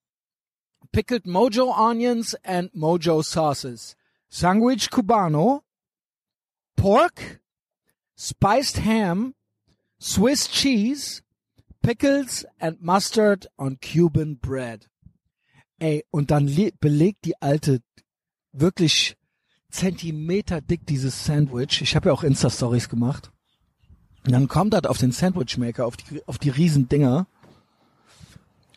[0.93, 3.97] pickled mojo onions and mojo sauces.
[4.29, 5.63] Sandwich cubano,
[6.77, 7.41] pork,
[8.17, 9.35] spiced ham,
[9.99, 11.23] Swiss cheese,
[11.83, 14.89] pickles and mustard on Cuban bread.
[15.79, 16.47] Ey, und dann
[16.81, 17.81] belegt die alte
[18.53, 19.17] wirklich
[19.71, 21.81] Zentimeter dick dieses Sandwich.
[21.81, 23.31] Ich habe ja auch Insta-Stories gemacht.
[24.27, 27.27] Und dann kommt das auf den Sandwichmaker, auf die, auf die riesen Dinger.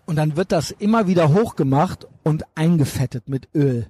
[0.06, 3.90] Und dann wird das immer wieder hochgemacht und eingefettet mit Öl.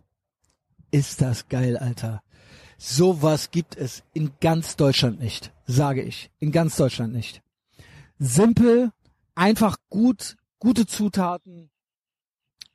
[0.91, 2.21] Ist das geil, Alter.
[2.77, 6.31] Sowas gibt es in ganz Deutschland nicht, sage ich.
[6.39, 7.41] In ganz Deutschland nicht.
[8.19, 8.91] Simpel,
[9.35, 11.69] einfach gut, gute Zutaten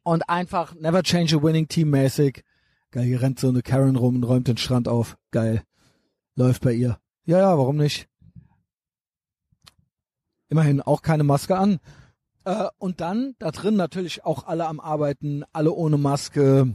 [0.02, 2.44] und einfach never change a winning team mäßig.
[2.90, 5.18] Geil, hier rennt so eine Karen rum und räumt den Strand auf.
[5.30, 5.62] Geil.
[6.35, 6.98] Läuft bei ihr.
[7.24, 8.09] Ja, ja, warum nicht?
[10.48, 11.80] Immerhin auch keine Maske an.
[12.44, 16.74] Äh, und dann da drin natürlich auch alle am Arbeiten, alle ohne Maske.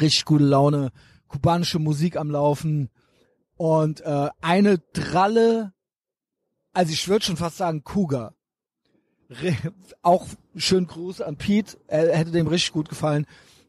[0.00, 0.92] Richtig gute Laune
[1.30, 2.90] kubanische Musik am Laufen
[3.56, 5.72] und äh, eine dralle,
[6.72, 8.34] also ich würde schon fast sagen Kuga.
[10.02, 10.26] Auch
[10.56, 13.26] schönen Gruß an Pete, er hätte dem richtig gut gefallen.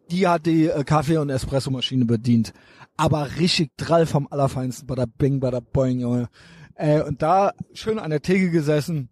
[0.09, 2.53] Die hat die äh, Kaffee- und Espressomaschine bedient.
[2.97, 6.29] Aber richtig drall vom Allerfeinsten, bada bing, bada boing, Junge.
[6.75, 9.09] Äh, und da schön an der Theke gesessen,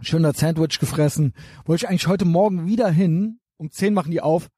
[0.00, 1.34] schöner Sandwich gefressen.
[1.64, 3.38] Wollte ich eigentlich heute Morgen wieder hin.
[3.56, 4.48] Um zehn machen die auf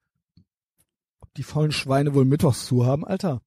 [1.37, 3.41] die faulen Schweine wohl mittwochs zu haben, Alter.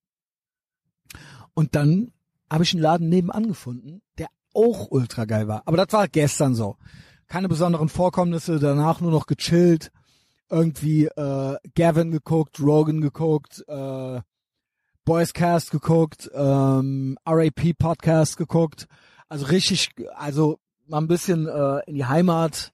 [1.54, 2.12] Und dann
[2.52, 5.64] habe ich einen Laden nebenan gefunden, der auch ultra geil war.
[5.66, 6.78] Aber das war gestern so.
[7.28, 9.92] Keine besonderen Vorkommnisse, danach nur noch gechillt,
[10.50, 14.22] irgendwie äh, Gavin geguckt, Rogan geguckt, äh,
[15.06, 18.88] Boys Cast geguckt, ähm, RAP Podcast geguckt.
[19.28, 22.74] Also richtig, also mal ein bisschen äh, in die Heimat,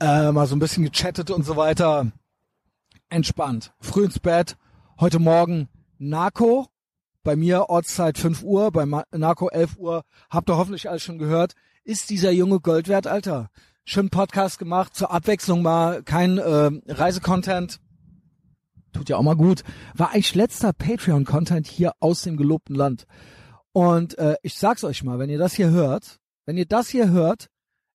[0.00, 2.10] äh, mal so ein bisschen gechattet und so weiter.
[3.08, 3.72] Entspannt.
[3.80, 4.56] Früh ins Bett.
[4.98, 5.68] Heute Morgen
[5.98, 6.68] Narco.
[7.22, 10.04] Bei mir Ortszeit 5 Uhr, bei Narco 11 Uhr.
[10.28, 11.54] Habt ihr hoffentlich alles schon gehört.
[11.86, 13.50] Ist dieser junge Gold wert, Alter?
[13.84, 17.78] Schön Podcast gemacht, zur Abwechslung mal kein äh, Reisecontent.
[18.94, 19.64] Tut ja auch mal gut.
[19.92, 23.06] War eigentlich letzter Patreon-Content hier aus dem gelobten Land.
[23.72, 27.10] Und äh, ich sag's euch mal, wenn ihr das hier hört, wenn ihr das hier
[27.10, 27.50] hört,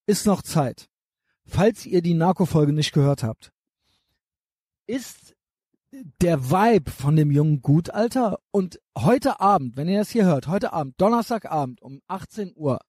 [0.05, 0.87] ist noch Zeit.
[1.47, 3.51] Falls ihr die Narco-Folge nicht gehört habt,
[4.85, 5.35] ist
[6.21, 8.37] der Vibe von dem Jungen gut, Alter.
[8.51, 12.81] Und heute Abend, wenn ihr das hier hört, heute Abend, Donnerstagabend um 18 Uhr,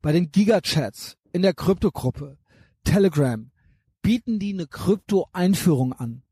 [0.00, 2.38] bei den Gigachats in der Kryptogruppe,
[2.84, 3.50] Telegram,
[4.02, 6.22] bieten die eine Krypto-Einführung an.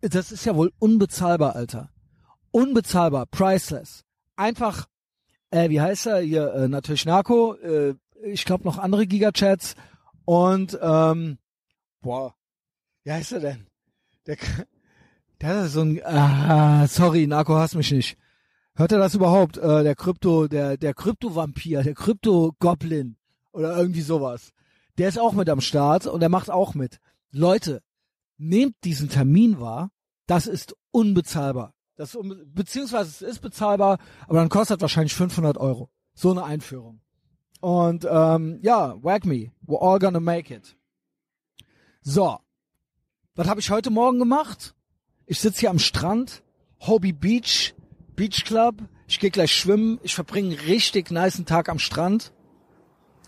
[0.00, 1.90] Das ist ja wohl unbezahlbar, Alter.
[2.50, 4.04] Unbezahlbar, priceless.
[4.36, 4.86] Einfach
[5.50, 6.20] äh, wie heißt er?
[6.20, 7.94] Hier, äh, natürlich Narco, äh,
[8.24, 9.74] ich glaube noch andere Gigachats
[10.24, 11.38] und ähm,
[12.00, 12.34] boah,
[13.04, 13.66] wie heißt er denn?
[14.26, 14.36] Der,
[15.40, 18.18] der ist so ein, ah, sorry, Narco hasst mich nicht.
[18.76, 19.56] Hört er das überhaupt?
[19.56, 23.16] Äh, der Krypto, der, der Krypto-Vampir, der Krypto-Goblin
[23.52, 24.52] oder irgendwie sowas.
[24.98, 27.00] Der ist auch mit am Start und der macht auch mit.
[27.30, 27.82] Leute,
[28.36, 29.90] nehmt diesen Termin wahr.
[30.26, 31.72] Das ist unbezahlbar.
[31.96, 33.98] Das, beziehungsweise es ist bezahlbar,
[34.28, 35.88] aber dann kostet wahrscheinlich 500 Euro.
[36.14, 37.00] So eine Einführung.
[37.60, 39.52] Und ähm, ja, whack me.
[39.66, 40.76] We're all gonna make it.
[42.02, 42.38] So.
[43.34, 44.74] Was habe ich heute Morgen gemacht?
[45.24, 46.42] Ich sitze hier am Strand,
[46.80, 47.74] Hobby Beach,
[48.16, 48.82] Beach Club.
[49.06, 50.00] Ich gehe gleich schwimmen.
[50.02, 52.32] Ich verbringe einen richtig niceen Tag am Strand.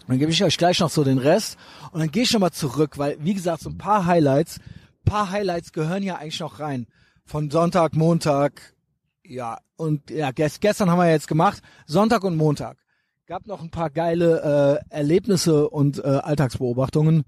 [0.07, 1.59] Dann gebe ich euch gleich noch so den Rest.
[1.93, 4.59] Und dann gehe ich nochmal zurück, weil, wie gesagt, so ein paar Highlights,
[5.05, 6.87] paar Highlights gehören ja eigentlich noch rein
[7.25, 8.75] von Sonntag, Montag,
[9.23, 12.79] ja, und ja, gest gestern haben wir jetzt gemacht, Sonntag und Montag.
[13.27, 17.25] Gab noch ein paar geile äh, Erlebnisse und äh, Alltagsbeobachtungen.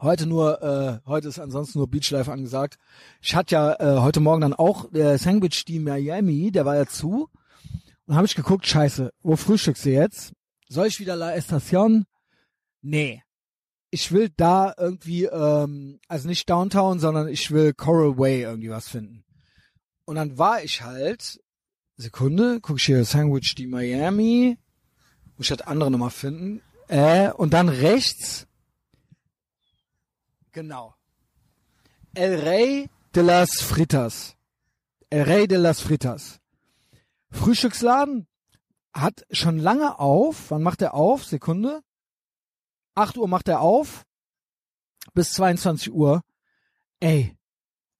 [0.00, 2.78] Heute nur, äh, heute ist ansonsten nur Beachlife angesagt.
[3.20, 6.86] Ich hatte ja äh, heute Morgen dann auch der Sandwich die Miami, der war ja
[6.86, 7.28] zu.
[8.06, 10.32] Und habe ich geguckt, scheiße, wo frühstückst du jetzt?
[10.68, 12.04] Soll ich wieder La Estación?
[12.82, 13.24] Nee
[13.94, 18.88] ich will da irgendwie, ähm, also nicht Downtown, sondern ich will Coral Way irgendwie was
[18.88, 19.22] finden.
[20.04, 21.40] Und dann war ich halt,
[21.96, 24.58] Sekunde, guck ich hier Sandwich die Miami,
[25.36, 26.60] muss ich halt andere nochmal finden.
[26.88, 28.48] Äh, und dann rechts,
[30.54, 30.94] genau,
[32.14, 34.36] El Rey de las Fritas.
[35.10, 36.40] El Rey de las Fritas.
[37.30, 38.28] Frühstücksladen
[38.92, 40.50] hat schon lange auf.
[40.50, 41.24] Wann macht er auf?
[41.24, 41.82] Sekunde.
[42.94, 44.04] 8 Uhr macht er auf
[45.12, 46.22] bis 22 Uhr.
[47.00, 47.36] Ey,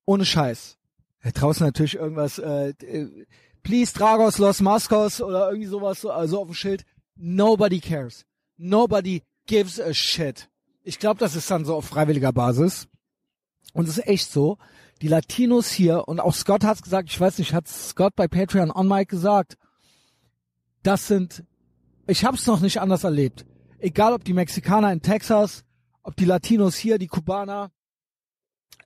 [0.07, 0.79] ohne Scheiß.
[1.25, 3.27] Ja, draußen natürlich irgendwas, äh, äh,
[3.63, 6.85] please Dragos Los Mascos oder irgendwie sowas, also auf dem Schild.
[7.17, 8.25] Nobody cares.
[8.57, 10.49] Nobody gives a shit.
[10.85, 12.87] Ich glaube, das ist dann so auf freiwilliger Basis.
[13.73, 14.59] Und es ist echt so.
[15.03, 18.71] Die Latinos hier, und auch Scott hat's gesagt, ich weiß nicht, hat Scott bei Patreon
[18.71, 19.57] on Mike gesagt,
[20.85, 21.45] das sind,
[22.07, 23.45] ich hab's noch nicht anders erlebt
[23.85, 25.63] egal ob die Mexikaner in Texas,
[26.03, 27.71] ob die Latinos hier, die Kubaner.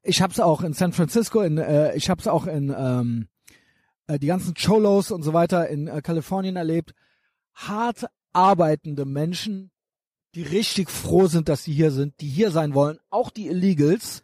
[0.03, 3.29] Ich hab's auch in San Francisco, in, äh, ich hab's auch in ähm,
[4.09, 6.95] äh, die ganzen Cholos und so weiter in äh, Kalifornien erlebt.
[7.55, 9.71] Hart arbeitende Menschen,
[10.35, 14.23] die richtig froh sind, dass sie hier sind, die hier sein wollen, auch die Illegals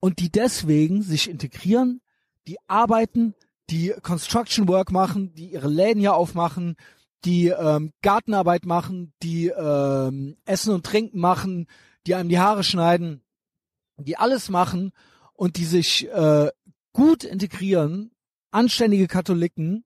[0.00, 2.00] und die deswegen sich integrieren,
[2.46, 3.34] die arbeiten,
[3.70, 6.76] die Construction Work machen, die ihre Läden hier aufmachen,
[7.24, 11.66] die ähm, Gartenarbeit machen, die ähm, Essen und Trinken machen,
[12.06, 13.22] die einem die Haare schneiden,
[13.96, 14.92] die alles machen
[15.32, 16.50] und die sich äh,
[16.92, 18.10] gut integrieren,
[18.50, 19.84] anständige Katholiken.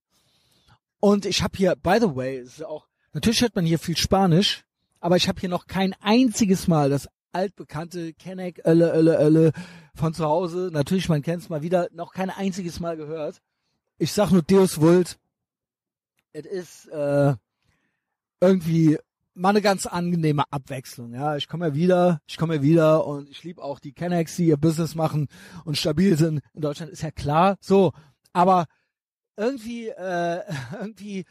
[1.00, 4.64] Und ich habe hier, by the way, ist auch natürlich hört man hier viel Spanisch,
[5.00, 9.52] aber ich habe hier noch kein einziges Mal das altbekannte Kenneck Ölle Ölle Ölle
[9.94, 10.70] von zu Hause.
[10.72, 13.40] Natürlich, man kennt es mal wieder, noch kein einziges Mal gehört.
[13.98, 15.18] Ich sag nur Deus Vult
[16.32, 17.34] es ist äh,
[18.40, 18.98] irgendwie
[19.34, 21.14] mal eine ganz angenehme Abwechslung.
[21.14, 24.36] Ja, ich komme ja wieder, ich komme ja wieder und ich liebe auch die Kennex,
[24.36, 25.28] die ihr Business machen
[25.64, 26.40] und stabil sind.
[26.54, 27.92] In Deutschland ist ja klar, so.
[28.32, 28.66] Aber
[29.36, 30.42] irgendwie, äh,
[30.80, 31.24] irgendwie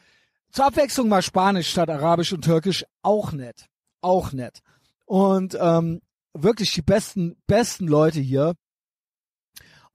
[0.51, 3.67] zur Abwechslung mal Spanisch statt Arabisch und Türkisch auch nett,
[4.01, 4.59] auch nett.
[5.05, 6.01] Und ähm,
[6.33, 8.53] wirklich die besten, besten Leute hier.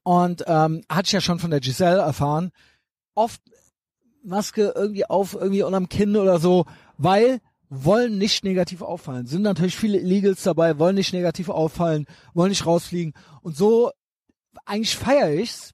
[0.03, 2.51] Und ähm, hatte ich ja schon von der Giselle erfahren.
[3.15, 3.41] Oft
[4.25, 6.67] Maske irgendwie auf, irgendwie unterm Kinn oder so,
[6.97, 9.27] weil wollen nicht negativ auffallen.
[9.27, 12.05] Sind natürlich viele Illegals dabei, wollen nicht negativ auffallen,
[12.35, 13.15] wollen nicht rausfliegen.
[13.41, 13.91] Und so
[14.67, 15.73] eigentlich feiere ich's,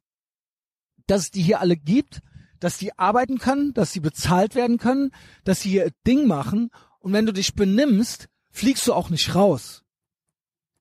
[1.07, 2.21] dass es die hier alle gibt,
[2.61, 5.11] dass die arbeiten können, dass sie bezahlt werden können,
[5.45, 6.71] dass sie ihr Ding machen
[7.01, 9.85] und wenn du dich benimmst, fliegst du auch nicht raus.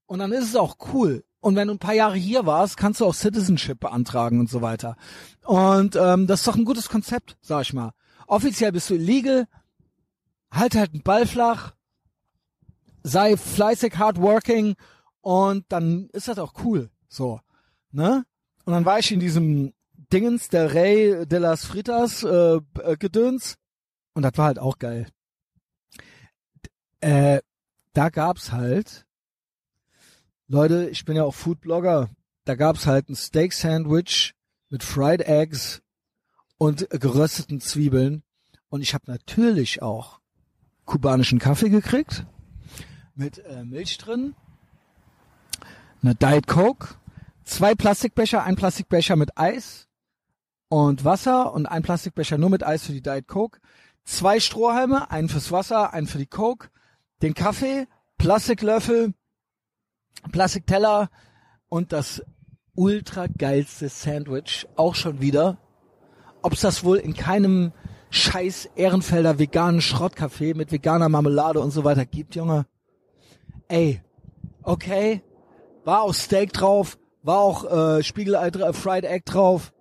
[0.05, 1.23] Und dann ist es auch cool.
[1.39, 4.61] Und wenn du ein paar Jahre hier warst, kannst du auch Citizenship beantragen und so
[4.61, 4.97] weiter.
[5.45, 7.91] Und ähm, das ist doch ein gutes Konzept, sag ich mal.
[8.25, 9.47] Offiziell bist du illegal,
[10.51, 11.73] halt halt einen Ball flach,
[13.03, 14.75] sei fleißig, hardworking
[15.21, 16.89] und dann ist das auch cool.
[17.07, 17.39] So,
[17.91, 18.25] ne?
[18.65, 19.73] Und dann war ich in diesem
[20.11, 23.57] Dingens der Rey de las Fritas äh, äh, Gedöns
[24.13, 25.07] und das war halt auch geil.
[27.01, 27.41] Äh,
[27.93, 29.05] da gab's halt
[30.47, 32.09] Leute, ich bin ja auch Foodblogger.
[32.45, 34.33] Da gab's halt ein Steak Sandwich
[34.69, 35.81] mit Fried Eggs
[36.57, 38.23] und gerösteten Zwiebeln
[38.69, 40.21] und ich habe natürlich auch
[40.85, 42.25] kubanischen Kaffee gekriegt
[43.15, 44.35] mit äh, Milch drin,
[46.01, 46.95] eine Diet Coke,
[47.43, 49.86] zwei Plastikbecher, ein Plastikbecher mit Eis
[50.69, 53.59] und Wasser und ein Plastikbecher nur mit Eis für die Diet Coke,
[54.03, 56.69] zwei Strohhalme, einen fürs Wasser, einen für die Coke,
[57.21, 57.87] den Kaffee,
[58.17, 59.13] Plastiklöffel,
[60.31, 61.09] Plastikteller
[61.69, 62.23] und das
[62.75, 65.57] ultra geilste Sandwich auch schon wieder.
[66.41, 67.71] Ob es das wohl in keinem
[68.09, 72.65] scheiß Ehrenfelder veganen Schrottcafé mit veganer Marmelade und so weiter gibt, Junge.
[73.67, 74.01] Ey,
[74.63, 75.21] okay,
[75.83, 79.73] war auch Steak drauf, war auch äh, Spiegelei äh, Fried Egg drauf,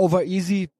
[0.00, 0.70] over easy,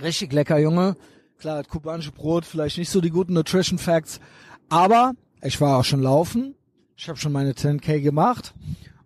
[0.00, 0.96] richtig lecker, Junge.
[1.38, 4.20] Klar, kubanische Brot, vielleicht nicht so die guten Nutrition Facts,
[4.68, 6.54] aber ich war auch schon laufen,
[6.96, 8.54] ich habe schon meine 10k gemacht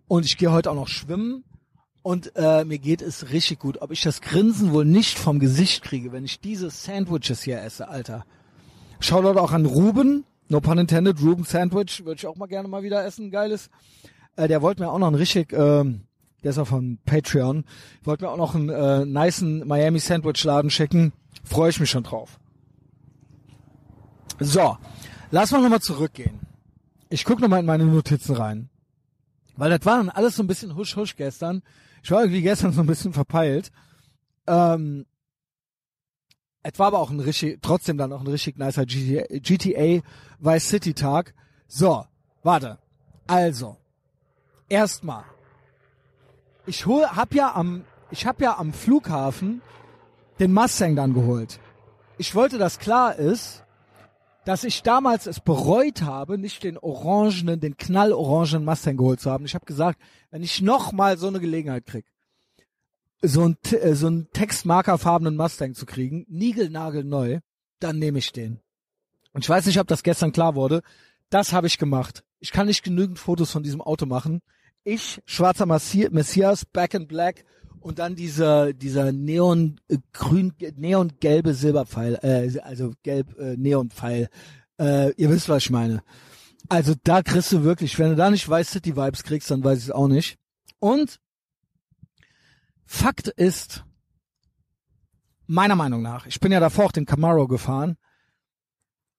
[0.07, 1.43] und ich gehe heute auch noch schwimmen
[2.03, 3.81] und äh, mir geht es richtig gut.
[3.81, 7.87] Ob ich das Grinsen wohl nicht vom Gesicht kriege, wenn ich diese Sandwiches hier esse,
[7.87, 8.25] Alter.
[8.99, 12.83] Shoutout auch an Ruben, no pun intended, Ruben Sandwich, würde ich auch mal gerne mal
[12.83, 13.69] wieder essen, geiles.
[14.35, 16.01] Äh, der wollte mir auch noch ein richtig, ähm,
[16.45, 17.65] der ist auch von Patreon,
[18.03, 21.11] wollte mir auch noch einen äh, niceen Miami Sandwich Laden schicken.
[21.43, 22.39] Freue ich mich schon drauf.
[24.39, 24.77] So,
[25.31, 26.39] lass mal nochmal zurückgehen.
[27.09, 28.69] Ich guck nochmal in meine Notizen rein.
[29.57, 31.63] Weil das war dann alles so ein bisschen husch-husch gestern.
[32.03, 33.71] Ich war irgendwie gestern so ein bisschen verpeilt.
[34.45, 35.07] Ähm,
[36.61, 40.03] es war aber auch ein richtig, trotzdem dann auch ein richtig nicer GTA, GTA
[40.37, 41.33] Vice City Tag.
[41.67, 42.05] So,
[42.43, 42.77] warte.
[43.25, 43.77] Also,
[44.69, 45.23] erstmal.
[46.67, 49.61] Ich hol, hab ja am, ich hab ja am Flughafen
[50.39, 51.59] den Mustang dann geholt.
[52.17, 53.63] Ich wollte, dass klar ist,
[54.45, 59.45] dass ich damals es bereut habe, nicht den orangenen, den knallorangenen Mustang geholt zu haben.
[59.45, 59.99] Ich habe gesagt,
[60.31, 62.05] wenn ich noch mal so eine Gelegenheit krieg,
[63.21, 67.39] so ein äh, so ein textmarkerfarbenen Mustang zu kriegen, niegelnagelneu,
[67.79, 68.59] dann nehme ich den.
[69.33, 70.81] Und ich weiß nicht, ob das gestern klar wurde.
[71.29, 72.23] Das habe ich gemacht.
[72.39, 74.41] Ich kann nicht genügend Fotos von diesem Auto machen.
[74.87, 77.43] Ich, schwarzer Messias, Back in Black
[77.79, 84.29] und dann dieser dieser neon äh, grün neon gelbe Silberpfeil äh, also gelb äh, Neonpfeil.
[84.79, 86.03] Äh, ihr wisst was ich meine.
[86.69, 89.79] Also da kriegst du wirklich wenn du da nicht weißt die Vibes kriegst dann weiß
[89.79, 90.37] ich es auch nicht.
[90.77, 91.19] Und
[92.85, 93.85] Fakt ist
[95.47, 97.97] meiner Meinung nach ich bin ja davor auch den Camaro gefahren.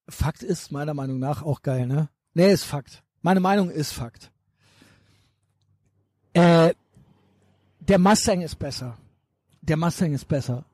[0.09, 2.09] Fakt ist meiner Meinung nach auch geil ne?
[2.35, 3.03] Nee ist Fakt.
[3.21, 4.31] Meine Meinung ist Fakt
[6.37, 6.75] äh,
[7.81, 8.99] der Mustang ist besser.
[9.63, 10.67] Der Mustang ist besser.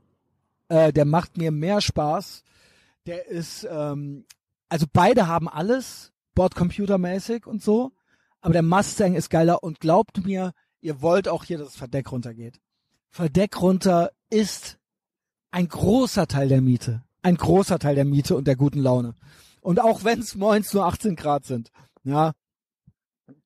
[0.69, 2.43] Äh, der macht mir mehr Spaß.
[3.07, 4.25] Der ist, ähm,
[4.69, 7.93] also beide haben alles, Bordcomputermäßig und so,
[8.41, 12.11] aber der Mustang ist geiler und glaubt mir, ihr wollt auch hier, dass das Verdeck
[12.11, 12.59] runtergeht.
[13.11, 14.79] Verdeck runter ist
[15.53, 17.05] ein großer Teil der Miete.
[17.23, 19.15] Ein großer Teil der Miete und der guten Laune.
[19.61, 21.71] Und auch wenn es moins nur 18 Grad sind,
[22.03, 22.33] ja,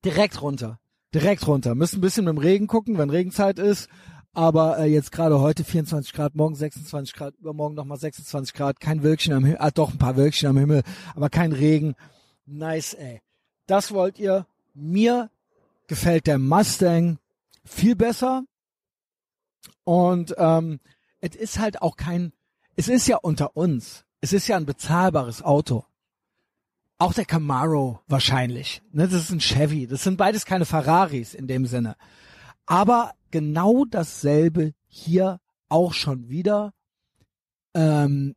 [0.03, 0.79] direkt runter
[1.13, 1.75] direkt runter.
[1.75, 3.89] Müssen ein bisschen mit dem Regen gucken, wenn Regenzeit ist.
[4.33, 9.01] Aber äh, jetzt gerade heute 24 Grad, morgen 26 Grad, übermorgen nochmal 26 Grad, kein
[9.01, 10.83] Wölkchen am Himmel, ah doch ein paar Wölkchen am Himmel,
[11.15, 11.95] aber kein Regen.
[12.45, 13.21] Nice, ey.
[13.65, 14.45] Das wollt ihr.
[14.75, 15.31] Mir
[15.87, 17.17] gefällt der Mustang
[17.65, 18.43] viel besser.
[19.83, 20.79] Und ähm,
[21.19, 22.31] es ist halt auch kein,
[22.75, 24.05] es ist ja unter uns.
[24.21, 25.85] Es ist ja ein bezahlbares Auto.
[26.99, 28.81] Auch der Camaro wahrscheinlich.
[28.91, 29.85] Ne, das ist ein Chevy.
[29.87, 31.95] Das sind beides keine Ferraris in dem Sinne.
[32.65, 36.73] Aber genau dasselbe hier auch schon wieder.
[37.75, 38.35] Ähm,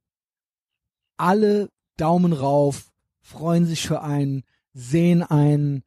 [1.16, 2.90] alle Daumen rauf,
[3.22, 5.84] freuen sich für einen, sehen einen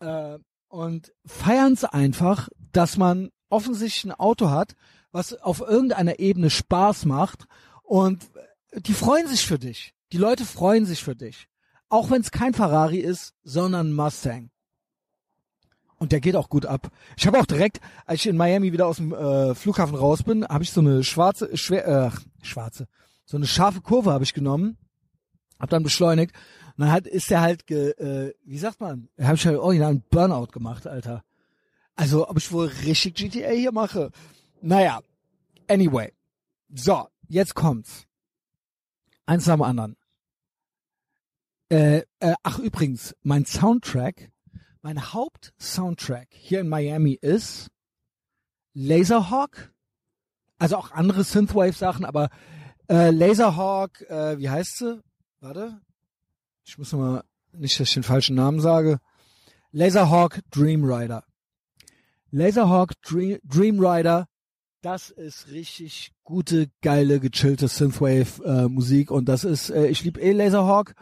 [0.00, 4.74] äh, und feiern es einfach, dass man offensichtlich ein Auto hat,
[5.12, 7.46] was auf irgendeiner Ebene Spaß macht
[7.82, 8.30] und
[8.74, 9.94] die freuen sich für dich.
[10.12, 11.48] Die Leute freuen sich für dich.
[11.92, 14.48] Auch wenn es kein Ferrari ist, sondern Mustang.
[15.98, 16.90] Und der geht auch gut ab.
[17.18, 20.42] Ich habe auch direkt, als ich in Miami wieder aus dem äh, Flughafen raus bin,
[20.46, 22.10] habe ich so eine schwarze, schwer, äh,
[22.42, 22.88] schwarze,
[23.26, 24.78] so eine scharfe Kurve habe ich genommen,
[25.60, 26.34] hab dann beschleunigt
[26.78, 29.90] und dann hat, ist der halt, ge, äh, wie sagt man, habe ich halt original
[29.90, 31.22] einen Burnout gemacht, Alter.
[31.94, 34.12] Also, ob ich wohl richtig GTA hier mache?
[34.62, 35.02] Naja,
[35.68, 36.10] anyway.
[36.74, 38.06] So, jetzt kommt's.
[39.26, 39.96] Eins nach dem anderen.
[41.72, 44.30] Äh, äh, ach übrigens, mein Soundtrack,
[44.82, 47.70] mein Hauptsoundtrack hier in Miami ist
[48.74, 49.72] Laserhawk.
[50.58, 52.28] Also auch andere Synthwave-Sachen, aber
[52.90, 55.02] äh, Laserhawk, äh, wie heißt sie?
[55.40, 55.80] Warte.
[56.66, 58.98] Ich muss mal, nicht, dass ich den falschen Namen sage.
[59.70, 61.24] Laserhawk Dream Rider.
[62.32, 64.28] Laserhawk Dream, Dream Rider,
[64.82, 70.32] das ist richtig gute, geile, gechillte Synthwave äh, und das ist, äh, ich liebe eh
[70.32, 70.94] Laserhawk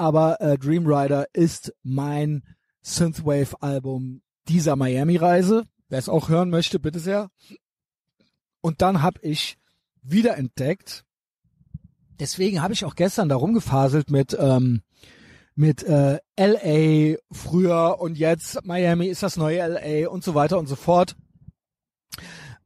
[0.00, 2.42] aber äh, Dream Rider ist mein
[2.80, 5.64] Synthwave-Album dieser Miami-Reise.
[5.90, 7.30] Wer es auch hören möchte, bitte sehr.
[8.62, 9.58] Und dann habe ich
[10.02, 11.04] wiederentdeckt,
[12.18, 14.80] deswegen habe ich auch gestern da rumgefaselt mit ähm,
[15.54, 20.66] mit äh, LA früher und jetzt Miami ist das neue LA und so weiter und
[20.66, 21.14] so fort.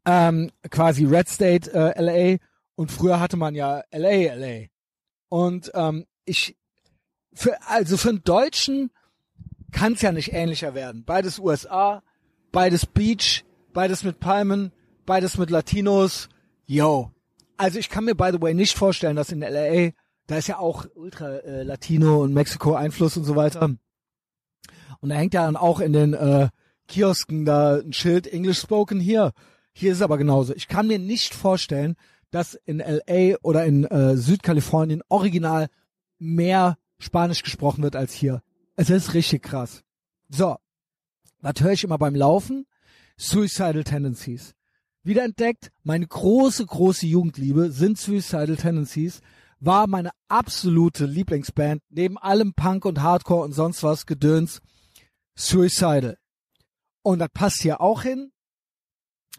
[0.07, 2.39] Ähm, quasi Red State äh, LA
[2.77, 4.67] und früher hatte man ja LA LA.
[5.29, 6.57] Und ähm, ich
[7.35, 8.91] für, also für einen Deutschen
[9.73, 11.05] kann es ja nicht ähnlicher werden.
[11.05, 12.03] Beides USA,
[12.53, 14.73] beides Beach, beides mit Palmen,
[15.05, 16.29] beides mit Latinos.
[16.67, 17.11] Yo.
[17.57, 19.91] Also ich kann mir by the way nicht vorstellen, dass in LA,
[20.27, 23.75] da ist ja auch ultra äh, Latino und Mexiko Einfluss und so weiter.
[25.01, 26.49] Und da hängt ja dann auch in den äh,
[26.89, 29.33] Kiosken da ein Schild English spoken hier.
[29.73, 30.55] Hier ist es aber genauso.
[30.55, 31.97] Ich kann mir nicht vorstellen,
[32.31, 35.69] dass in LA oder in äh, Südkalifornien original
[36.19, 38.43] mehr Spanisch gesprochen wird als hier.
[38.77, 39.83] Es ist richtig krass.
[40.29, 40.57] So,
[41.41, 42.67] was höre ich immer beim Laufen?
[43.17, 44.55] Suicidal Tendencies.
[45.03, 49.21] Wiederentdeckt, meine große, große Jugendliebe sind Suicidal Tendencies,
[49.61, 54.61] war meine absolute Lieblingsband, neben allem Punk und Hardcore und sonst was Gedöns,
[55.37, 56.19] Suicidal.
[57.03, 58.33] Und das passt hier auch hin,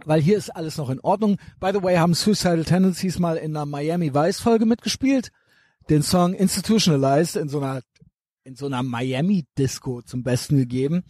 [0.05, 1.37] weil hier ist alles noch in Ordnung.
[1.59, 5.31] By the way, haben Suicidal Tendencies mal in einer Miami Vice Folge mitgespielt
[5.89, 7.81] den Song Institutionalized in so einer
[8.43, 11.03] in so einer Miami Disco zum Besten gegeben.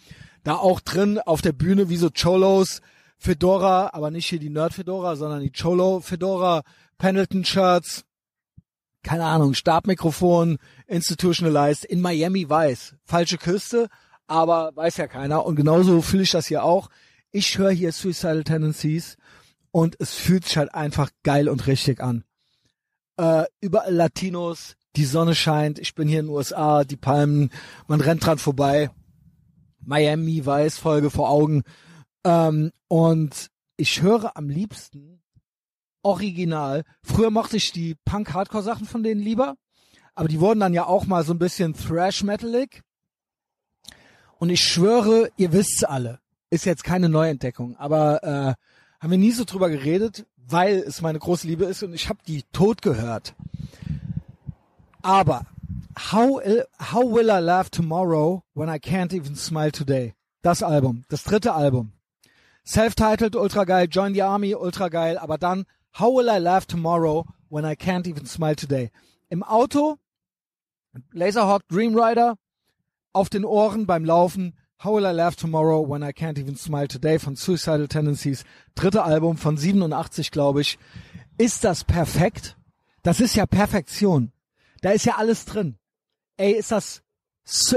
[0.43, 2.81] Da auch drin auf der Bühne wie so Cholos,
[3.17, 6.63] Fedora, aber nicht hier die Nerd Fedora, sondern die Cholo Fedora,
[6.97, 8.05] Pendleton Shirts,
[9.03, 10.57] keine Ahnung, Stabmikrofon,
[10.87, 12.95] Institutionalized in Miami weiß.
[13.03, 13.89] Falsche Küste,
[14.27, 15.45] aber weiß ja keiner.
[15.45, 16.89] Und genauso fühle ich das hier auch.
[17.31, 19.17] Ich höre hier Suicidal Tendencies
[19.71, 22.23] und es fühlt sich halt einfach geil und richtig an
[23.17, 27.51] äh, überall Latinos, die Sonne scheint, ich bin hier in den USA, die Palmen,
[27.87, 28.89] man rennt dran vorbei.
[29.81, 31.63] Miami Weiß Folge vor Augen.
[32.23, 35.21] Ähm, und ich höre am liebsten
[36.01, 36.83] original.
[37.03, 39.55] Früher mochte ich die Punk-Hardcore-Sachen von denen lieber,
[40.13, 42.81] aber die wurden dann ja auch mal so ein bisschen Thrash-Metalig.
[44.37, 46.19] Und ich schwöre, ihr wisst's alle.
[46.49, 51.19] Ist jetzt keine Neuentdeckung, aber äh, haben wir nie so drüber geredet weil es meine
[51.19, 53.35] große Liebe ist und ich habe die tot gehört.
[55.01, 55.45] Aber
[56.11, 56.41] How,
[56.91, 60.13] How Will I Laugh Tomorrow When I Can't Even Smile Today?
[60.41, 61.93] Das Album, das dritte Album.
[62.65, 65.65] Self-titled, ultra geil, Join the Army, ultra geil, aber dann
[65.97, 68.91] How Will I Laugh Tomorrow When I Can't Even Smile Today?
[69.29, 69.97] Im Auto,
[71.11, 72.37] Laserhawk Dream Rider,
[73.13, 76.87] auf den Ohren beim Laufen, How Will I Laugh Tomorrow When I Can't Even Smile
[76.87, 78.43] Today von Suicidal Tendencies,
[78.75, 80.77] dritte Album von 87, glaube ich.
[81.37, 82.57] Ist das perfekt?
[83.01, 84.31] Das ist ja Perfektion.
[84.81, 85.77] Da ist ja alles drin.
[86.37, 87.01] Ey, ist das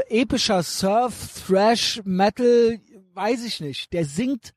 [0.09, 2.81] epischer Surf, Thrash, Metal,
[3.15, 3.93] weiß ich nicht.
[3.93, 4.55] Der singt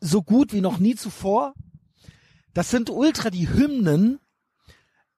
[0.00, 1.54] so gut wie noch nie zuvor.
[2.54, 4.20] Das sind ultra die Hymnen.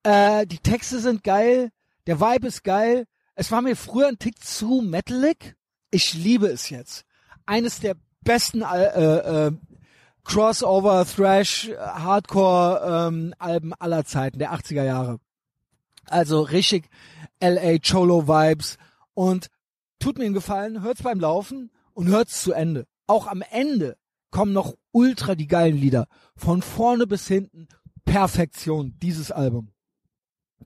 [0.02, 1.70] Äh, die Texte sind geil.
[2.06, 3.06] Der Vibe ist geil.
[3.34, 5.55] Es war mir früher ein Tick zu metalig.
[5.90, 7.04] Ich liebe es jetzt.
[7.46, 9.52] Eines der besten äh, äh,
[10.24, 15.18] Crossover, Thrash, Hardcore ähm, Alben aller Zeiten, der 80er Jahre.
[16.06, 16.88] Also richtig
[17.40, 18.76] LA Cholo Vibes
[19.14, 19.48] und
[19.98, 22.86] tut mir einen Gefallen, hört's beim Laufen und hört's zu Ende.
[23.06, 23.96] Auch am Ende
[24.30, 26.08] kommen noch ultra die geilen Lieder.
[26.36, 27.68] Von vorne bis hinten
[28.04, 29.70] Perfektion, dieses Album.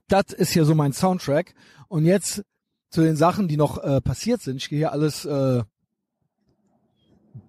[0.07, 1.53] Das ist hier so mein Soundtrack.
[1.87, 2.43] Und jetzt
[2.91, 4.57] zu den Sachen, die noch äh, passiert sind.
[4.57, 5.63] Ich gehe hier alles äh,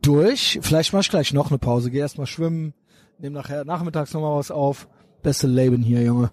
[0.00, 0.60] durch.
[0.62, 1.90] Vielleicht mache ich gleich noch eine Pause.
[1.90, 2.74] Gehe erstmal schwimmen,
[3.18, 4.88] nehme nachher nachmittags nochmal was auf.
[5.22, 6.30] Beste Leben hier, Junge.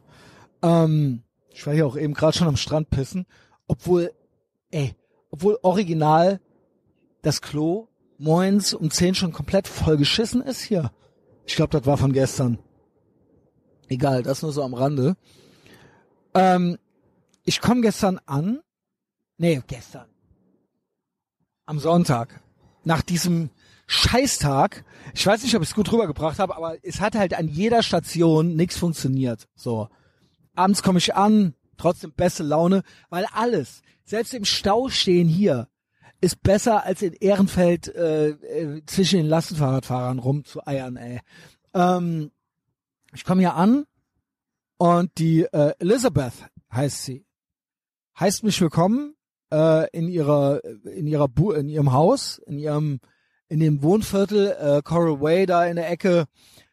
[0.62, 3.26] Ähm, ich war hier auch eben gerade schon am Strand pissen.
[3.68, 4.12] Obwohl,
[4.72, 4.96] ey,
[5.32, 6.40] obwohl original
[7.22, 7.88] das Klo
[8.18, 10.92] moins um 10 schon komplett vollgeschissen ist hier.
[11.46, 12.60] Ich glaube, das war von gestern.
[13.88, 15.18] Egal, das nur so am Rande.
[16.36, 16.78] Ähm,
[17.44, 18.60] ich komme gestern an.
[19.40, 20.06] Nee, gestern.
[21.66, 22.42] Am Sonntag.
[22.84, 23.50] Nach diesem
[23.88, 24.84] Scheißtag.
[25.14, 27.82] Ich weiß nicht, ob ich es gut rübergebracht habe, aber es hat halt an jeder
[27.82, 29.48] Station nichts funktioniert.
[29.56, 29.88] So.
[30.56, 35.70] Abends komme ich an, trotzdem beste Laune, weil alles, selbst im Stau stehen hier,
[36.20, 41.22] ist besser als in Ehrenfeld äh, äh, zwischen den Lastenfahrradfahrern rumzueiern, ey.
[41.74, 42.32] Ähm,
[43.14, 43.86] ich komme hier an
[44.78, 46.34] und die äh, Elizabeth
[46.74, 47.26] heißt sie,
[48.20, 49.16] heißt mich willkommen
[49.52, 53.00] äh, in ihrer in ihrer Bu in ihrem Haus, in ihrem
[53.48, 56.26] in dem Wohnviertel äh, Coral Way da in der Ecke,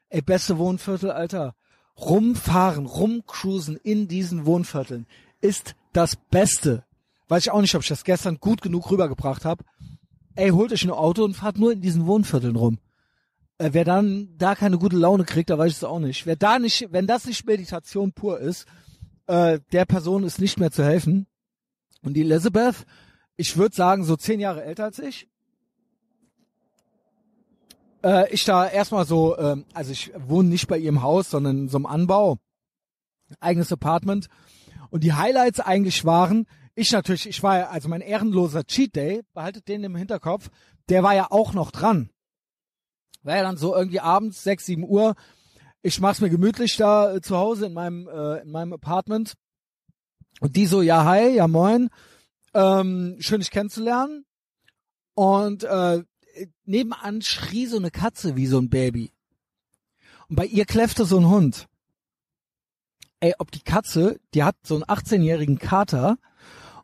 [0.09, 1.55] ey beste Wohnviertel, Alter.
[1.98, 5.07] Rumfahren, rumcruisen in diesen Wohnvierteln
[5.40, 6.85] ist das Beste.
[7.28, 9.65] Weiß ich auch nicht, ob ich das gestern gut genug rübergebracht habe.
[10.35, 12.78] Ey, holt euch ein Auto und fahrt nur in diesen Wohnvierteln rum.
[13.59, 16.27] Äh, wer dann da keine gute Laune kriegt, da weiß ich es auch nicht.
[16.27, 18.66] Wer da nicht, wenn das nicht Meditation pur ist,
[19.27, 21.27] äh, der Person ist nicht mehr zu helfen.
[22.07, 22.87] Und die Elizabeth,
[23.37, 25.28] ich würde sagen, so zehn Jahre älter als ich.
[28.05, 31.69] Äh, ich da erstmal so, äh, also ich wohne nicht bei ihrem Haus, sondern in
[31.69, 32.39] so einem Anbau,
[33.41, 34.28] eigenes Apartment.
[34.91, 36.47] Und die Highlights eigentlich waren,
[36.77, 40.49] ich natürlich, ich war ja, also mein ehrenloser Cheat Day, behaltet den im Hinterkopf,
[40.89, 42.11] der war ja auch noch dran.
[43.24, 45.16] War ja dann so irgendwie abends, sechs, sieben Uhr.
[45.83, 49.35] Ich mach's mir gemütlich da äh, zu Hause in meinem, äh, in meinem Apartment.
[50.40, 51.88] Und die so, ja, hi, ja, moin.
[52.54, 54.24] Ähm, schön, dich kennenzulernen.
[55.14, 56.02] Und äh,
[56.64, 59.12] nebenan schrie so eine Katze wie so ein Baby.
[60.28, 61.68] Und bei ihr kläffte so ein Hund.
[63.20, 66.18] Ey, ob die Katze, die hat so einen 18-jährigen Kater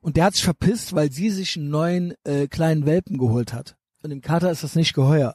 [0.01, 3.77] und der hat sich verpisst, weil sie sich einen neuen äh, kleinen Welpen geholt hat.
[4.03, 5.35] Und dem Kater ist das nicht geheuer.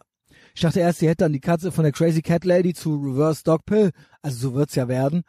[0.56, 3.44] Ich dachte erst, sie hätte dann die Katze von der Crazy Cat Lady zu Reverse
[3.44, 3.92] Dog Pill,
[4.22, 5.24] also so wird's ja werden.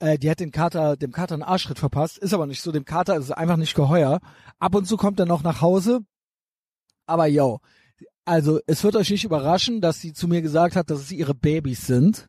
[0.00, 2.84] Äh, die hat den Kater, dem Kater einen Arschtritt verpasst, ist aber nicht so, dem
[2.84, 4.20] Kater ist einfach nicht geheuer.
[4.58, 6.00] Ab und zu kommt er noch nach Hause,
[7.06, 7.60] aber yo,
[8.28, 11.34] also es wird euch nicht überraschen, dass sie zu mir gesagt hat, dass es ihre
[11.34, 12.28] Babys sind.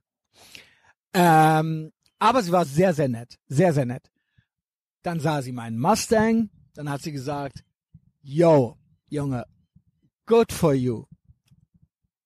[1.13, 3.37] Ähm, aber sie war sehr, sehr nett.
[3.47, 4.09] Sehr, sehr nett.
[5.03, 6.49] Dann sah sie meinen Mustang.
[6.73, 7.65] Dann hat sie gesagt,
[8.21, 8.77] yo,
[9.09, 9.43] Junge,
[10.25, 11.03] good for you.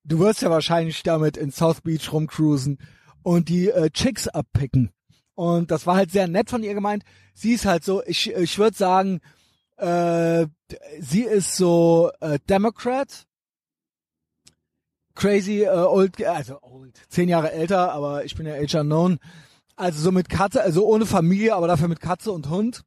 [0.04, 2.78] Du wirst ja wahrscheinlich damit in South Beach rumcruisen
[3.24, 4.93] und die äh, Chicks abpicken.
[5.36, 7.04] Und das war halt sehr nett von ihr gemeint.
[7.34, 9.22] Sie ist halt so, ich, ich würde sagen,
[9.78, 10.46] äh,
[11.00, 13.26] sie ist so äh, Democrat,
[15.16, 19.20] crazy äh, old, also old, zehn Jahre älter, aber ich bin ja age unknown.
[19.76, 22.84] Also so mit Katze, also ohne Familie, aber dafür mit Katze und Hund.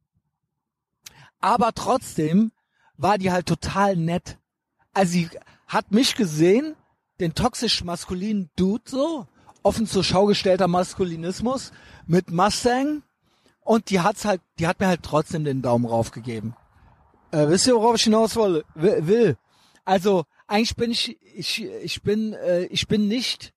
[1.40, 2.52] Aber trotzdem
[2.96, 4.38] war die halt total nett.
[4.92, 5.28] Also sie
[5.66, 6.76] hat mich gesehen,
[7.18, 9.26] den toxisch maskulinen Dude so,
[9.66, 11.72] offen zur Schau gestellter Maskulinismus
[12.06, 13.02] mit Mustang
[13.62, 16.54] und die hat's halt, die hat mir halt trotzdem den Daumen raufgegeben.
[17.32, 19.36] Äh, wisst ihr, worauf ich hinaus will?
[19.84, 23.54] Also eigentlich bin ich, ich, ich bin, äh, ich bin nicht,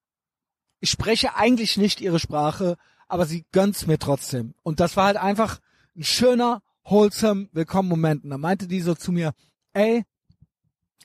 [0.80, 2.78] ich spreche eigentlich nicht ihre Sprache,
[3.08, 4.56] aber sie gönnt's mir trotzdem.
[4.64, 5.60] Und das war halt einfach
[5.96, 8.24] ein schöner, wholesome Willkommen-Moment.
[8.24, 9.34] Und da meinte die so zu mir,
[9.74, 10.04] ey,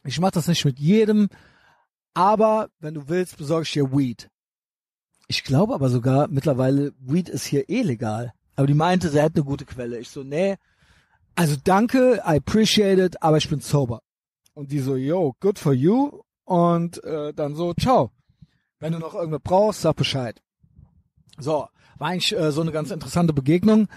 [0.03, 1.29] ich mach das nicht mit jedem,
[2.15, 4.31] aber wenn du willst, besorge ich dir Weed.
[5.27, 8.33] Ich glaube aber sogar mittlerweile, Weed ist hier eh legal.
[8.57, 9.99] Aber die meinte, sie hat eine gute Quelle.
[9.99, 10.57] Ich so, nee,
[11.35, 14.03] also danke, I appreciate it, aber ich bin sober.
[14.55, 16.23] Und die so, yo, good for you.
[16.45, 18.13] Und äh, dann so, ciao.
[18.79, 20.41] Wenn du noch irgendwas brauchst, sag Bescheid.
[21.39, 21.67] So,
[21.99, 23.89] war eigentlich äh, so eine ganz interessante Begegnung.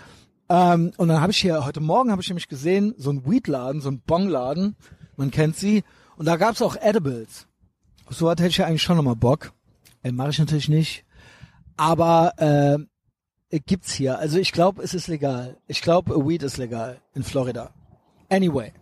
[0.50, 3.82] Ähm, und dann habe ich hier, heute Morgen habe ich nämlich gesehen, so ein Weedladen,
[3.82, 4.76] so ein Bongladen,
[5.18, 5.84] man kennt sie.
[6.16, 7.48] Und da gab's auch Edibles.
[8.10, 9.52] So was hätte ich ja eigentlich schon nochmal Bock.
[10.02, 11.06] Äh, Mache ich natürlich nicht.
[11.78, 14.20] Aber äh, gibt's hier.
[14.20, 15.58] Also ich glaube, es ist legal.
[15.68, 17.74] Ich glaube, Weed ist legal in Florida.
[18.30, 18.74] Anyway.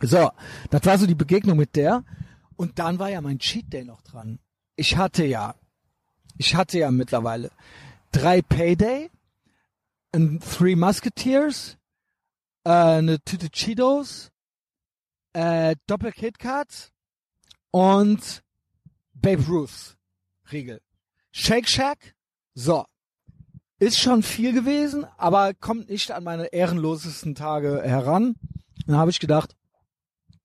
[0.00, 0.30] So,
[0.70, 2.04] das war so die Begegnung mit der.
[2.56, 4.38] Und dann war ja mein Cheat Day noch dran.
[4.76, 5.54] Ich hatte ja,
[6.36, 7.50] ich hatte ja mittlerweile
[8.12, 9.10] drei Payday,
[10.12, 11.76] ein Three Musketeers,
[12.64, 14.30] äh, eine Tüte Cheetos,
[15.32, 16.92] äh, Doppel KitKat
[17.70, 18.42] und
[19.14, 19.96] Babe Ruth
[20.50, 20.80] Riegel.
[21.38, 22.14] Shake Shack,
[22.54, 22.86] so.
[23.78, 28.36] Ist schon viel gewesen, aber kommt nicht an meine ehrenlosesten Tage heran.
[28.86, 29.54] Dann habe ich gedacht,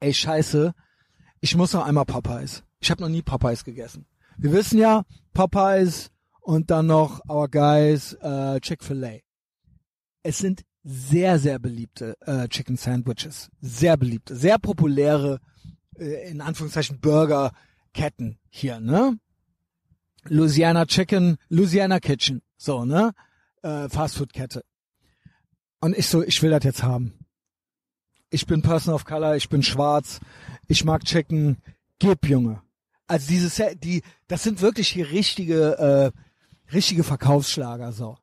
[0.01, 0.73] ey scheiße,
[1.39, 2.65] ich muss noch einmal Popeyes.
[2.81, 4.05] Ich habe noch nie Popeyes gegessen.
[4.37, 5.03] Wir wissen ja,
[5.33, 6.11] Popeyes
[6.41, 9.19] und dann noch Our Guys äh, Chick-fil-A.
[10.23, 13.49] Es sind sehr, sehr beliebte äh, Chicken Sandwiches.
[13.61, 15.39] Sehr beliebte, sehr populäre
[15.97, 19.17] äh, in Anführungszeichen Burgerketten hier, ne?
[20.25, 23.13] Louisiana Chicken, Louisiana Kitchen, so, ne?
[23.63, 24.63] Äh, Fastfood-Kette.
[25.79, 27.13] Und ich so, ich will das jetzt haben.
[28.29, 30.19] Ich bin Person of Color, ich bin schwarz,
[30.67, 31.57] ich mag Chicken,
[31.99, 32.61] gib, Junge.
[33.07, 38.17] Also dieses, die, das sind wirklich die richtige, äh, richtige Verkaufsschlager, so.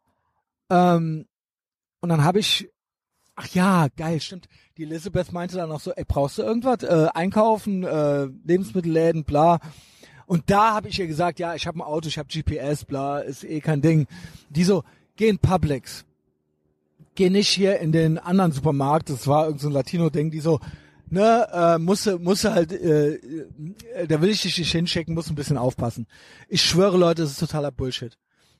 [0.70, 1.26] Ähm,
[2.00, 2.70] und dann habe ich,
[3.34, 4.48] ach ja, geil, stimmt.
[4.76, 6.84] Die Elizabeth meinte dann auch so, ey, brauchst du irgendwas?
[6.84, 9.60] Äh, einkaufen, äh, Lebensmittelläden, bla.
[10.28, 13.20] Und da habe ich ihr gesagt, ja, ich habe ein Auto, ich habe GPS, bla,
[13.20, 14.06] ist eh kein Ding.
[14.50, 14.84] Die so,
[15.16, 16.04] geh in Publix.
[17.14, 20.60] Geh nicht hier in den anderen Supermarkt, das war irgendein so Latino-Ding, die so,
[21.08, 25.34] ne, äh, musste, musste halt, äh, äh, da will ich dich nicht hinschicken, muss ein
[25.34, 26.06] bisschen aufpassen.
[26.46, 28.18] Ich schwöre, Leute, das ist totaler Bullshit.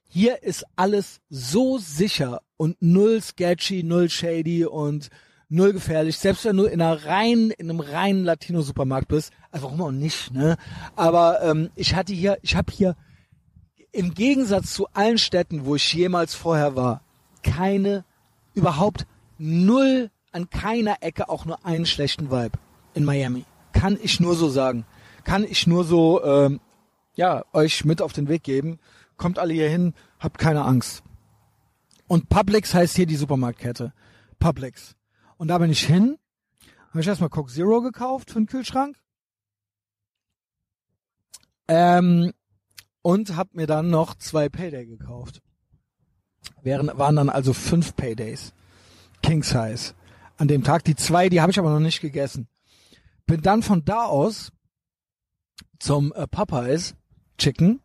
[0.09, 5.11] Hier ist alles so sicher und null sketchy, null shady und
[5.49, 6.19] null gefährlich.
[6.19, 10.33] Selbst wenn du in einer reinen, in einem reinen Latino-Supermarkt bist, also warum auch nicht,
[10.33, 10.57] ne?
[10.97, 12.97] Aber ähm, ich hatte hier, ich habe hier
[13.93, 17.03] im Gegensatz zu allen Städten, wo ich jemals vorher war,
[17.43, 18.05] keine,
[18.55, 19.07] überhaupt
[19.39, 22.59] null an keiner Ecke auch nur einen schlechten Vibe
[22.95, 23.45] in Miami.
[23.73, 24.85] Kann ich nur so sagen.
[25.25, 26.61] Kann ich nur so, ähm,
[27.15, 28.79] ja, euch mit auf den Weg geben.
[29.17, 31.03] Kommt alle hier hin, habt keine Angst.
[32.07, 33.93] Und Publix heißt hier die Supermarktkette.
[34.39, 34.95] Publix.
[35.39, 36.19] Und da bin ich hin,
[36.91, 38.99] habe ich erstmal Coke Zero gekauft für den Kühlschrank.
[41.69, 42.33] Ähm,
[43.03, 45.41] und habe mir dann noch zwei Payday gekauft.
[46.63, 48.53] Wären, waren dann also fünf Paydays.
[49.23, 49.95] King Size.
[50.37, 50.85] An dem Tag.
[50.85, 52.49] Die zwei, die habe ich aber noch nicht gegessen.
[53.27, 54.53] Bin dann von da aus
[55.79, 56.95] zum äh, Popeyes
[57.39, 57.81] Chicken.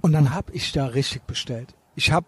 [0.00, 1.74] Und dann habe ich da richtig bestellt.
[1.94, 2.26] Ich habe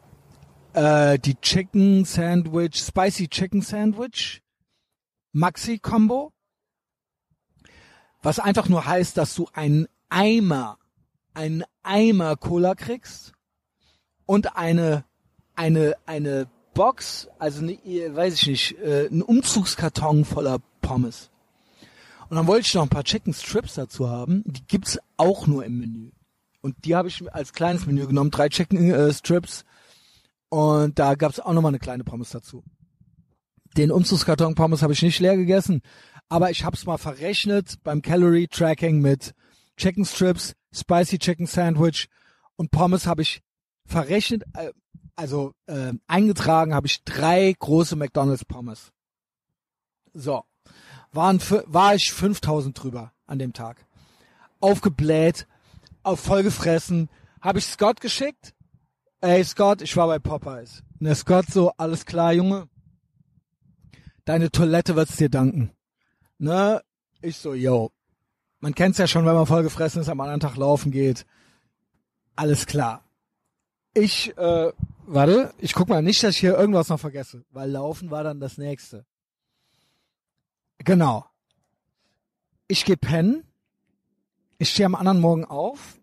[0.75, 4.43] äh, die Chicken Sandwich, Spicy Chicken Sandwich,
[5.33, 6.33] Maxi Combo,
[8.23, 10.79] was einfach nur heißt, dass du einen Eimer,
[11.33, 13.33] einen Eimer Cola kriegst
[14.27, 15.05] und eine
[15.57, 17.79] eine eine Box, also eine,
[18.17, 21.31] weiß ich nicht, äh, ein Umzugskarton voller Pommes.
[22.29, 24.43] Und dann wollte ich noch ein paar Chicken Strips dazu haben.
[24.45, 26.11] Die gibt's auch nur im Menü.
[26.63, 29.65] Und die habe ich als kleines Menü genommen, drei Chicken äh, Strips
[30.55, 32.63] und da gab's auch nochmal eine kleine Pommes dazu.
[33.77, 35.83] Den Umzugskarton Pommes habe ich nicht leer gegessen,
[36.29, 39.35] aber ich habe es mal verrechnet beim Calorie Tracking mit
[39.77, 42.09] Chicken Strips, Spicy Chicken Sandwich
[42.55, 43.43] und Pommes habe ich
[43.85, 44.71] verrechnet, äh,
[45.17, 48.93] also äh, eingetragen habe ich drei große McDonald's Pommes.
[50.13, 50.45] So,
[51.11, 53.85] waren war ich 5000 drüber an dem Tag.
[54.61, 55.49] Aufgebläht,
[56.05, 57.09] auf vollgefressen,
[57.41, 58.54] habe ich Scott geschickt,
[59.25, 60.83] ey Scott, ich war bei Popeyes.
[61.01, 62.69] Und der Scott so, alles klar, Junge.
[64.25, 65.71] Deine Toilette wird's dir danken.
[66.39, 66.83] Ne?
[67.23, 67.91] Ich so, yo.
[68.61, 71.27] Man kennt's ja schon, wenn man voll gefressen ist, am anderen Tag laufen geht.
[72.37, 73.03] Alles klar.
[73.95, 74.73] Ich, äh,
[75.07, 78.41] warte, ich guck mal nicht, dass ich hier irgendwas noch vergesse, weil Laufen war dann
[78.41, 79.07] das nächste.
[80.79, 81.25] Genau.
[82.69, 83.45] Ich geh pennen.
[84.59, 85.99] Ich stehe am anderen Morgen auf.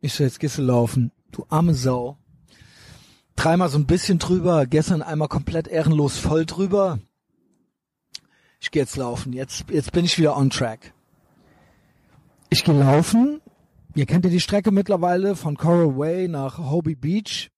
[0.00, 2.18] Ich so, jetzt gehst du laufen du arme Sau.
[3.36, 6.98] Dreimal so ein bisschen drüber, gestern einmal komplett ehrenlos voll drüber.
[8.60, 9.32] Ich gehe jetzt laufen.
[9.32, 10.92] Jetzt, jetzt bin ich wieder on track.
[12.50, 13.40] Ich gehe laufen.
[13.94, 17.50] Ihr kennt ja die Strecke mittlerweile von Coral Way nach Hobie Beach.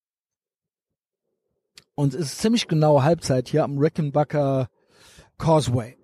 [1.94, 4.68] Und es ist ziemlich genau Halbzeit hier am Rickenbacker
[5.38, 5.96] Causeway.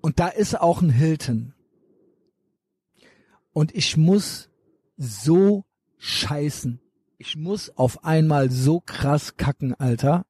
[0.00, 1.54] Und da ist auch ein Hilton.
[3.52, 4.48] Und ich muss
[4.96, 5.64] so
[6.00, 6.80] scheißen.
[7.18, 10.26] Ich muss auf einmal so krass kacken, Alter.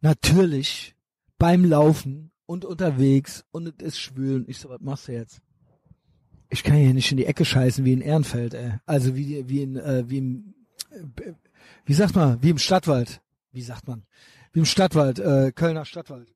[0.00, 0.94] Natürlich
[1.38, 4.44] beim Laufen und unterwegs und es ist schwül.
[4.48, 5.40] ich so, was machst du jetzt?
[6.50, 8.72] Ich kann hier nicht in die Ecke scheißen wie in Ehrenfeld, ey.
[8.86, 10.54] Also wie, wie in, äh, wie im,
[10.90, 11.32] äh,
[11.84, 13.20] wie sagt man, wie im Stadtwald.
[13.52, 14.04] Wie sagt man?
[14.52, 16.28] Wie im Stadtwald, äh, Kölner Stadtwald.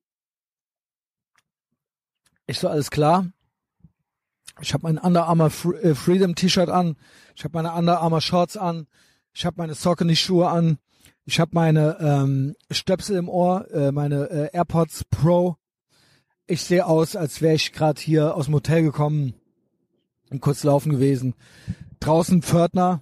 [2.45, 3.31] Ich so, alles klar.
[4.61, 6.95] Ich habe mein Under Armour äh, Freedom T-Shirt an.
[7.35, 8.87] Ich habe meine Under Armour Shorts an.
[9.33, 10.77] Ich habe meine Saucony Schuhe an.
[11.25, 15.55] Ich habe meine ähm, Stöpsel im Ohr, äh, meine äh, AirPods Pro.
[16.47, 19.33] Ich sehe aus, als wäre ich gerade hier aus dem Hotel gekommen
[20.29, 21.33] und kurz laufen gewesen.
[21.99, 23.01] Draußen Pförtner.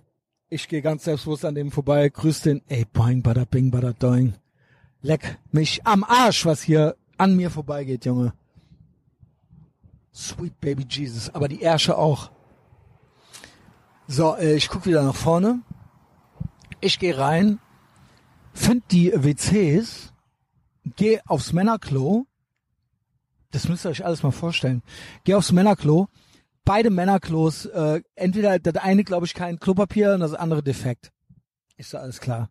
[0.49, 4.35] Ich gehe ganz selbstbewusst an dem vorbei, grüß den, ey, boing, bada bing, bada doing.
[5.01, 8.33] Leck mich am Arsch, was hier an mir vorbeigeht, Junge.
[10.13, 12.31] Sweet Baby Jesus, aber die Ärsche auch.
[14.07, 15.61] So, äh, ich guck wieder nach vorne.
[16.81, 17.59] Ich gehe rein,
[18.53, 20.13] find die WCs,
[20.95, 22.25] gehe aufs Männerklo
[23.51, 24.81] Das müsst ihr euch alles mal vorstellen.
[25.23, 26.07] Geh aufs Männerklo.
[26.63, 31.11] Beide Männerklos, äh, entweder das eine, glaube ich, kein Klopapier und das andere defekt.
[31.77, 32.49] Ist so alles klar.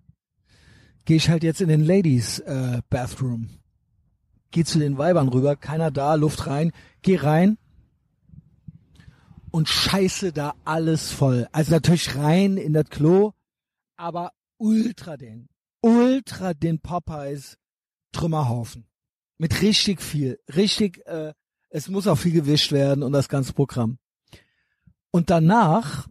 [1.05, 3.49] Geh ich halt jetzt in den Ladies äh, Bathroom.
[4.51, 6.73] Geh zu den Weibern rüber, keiner da, Luft rein,
[7.03, 7.57] geh rein
[9.51, 11.49] und scheiße da alles voll.
[11.53, 13.33] Also natürlich rein in das Klo,
[13.97, 15.49] aber ultra den,
[15.81, 17.59] ultra den Popeyes
[18.13, 18.87] Trümmerhaufen.
[19.39, 21.33] Mit richtig viel, richtig, äh,
[21.71, 23.99] es muss auch viel gewischt werden und das ganze Programm.
[25.11, 26.09] Und danach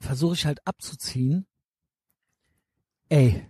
[0.00, 1.46] versuche ich halt abzuziehen.
[3.08, 3.46] Ey,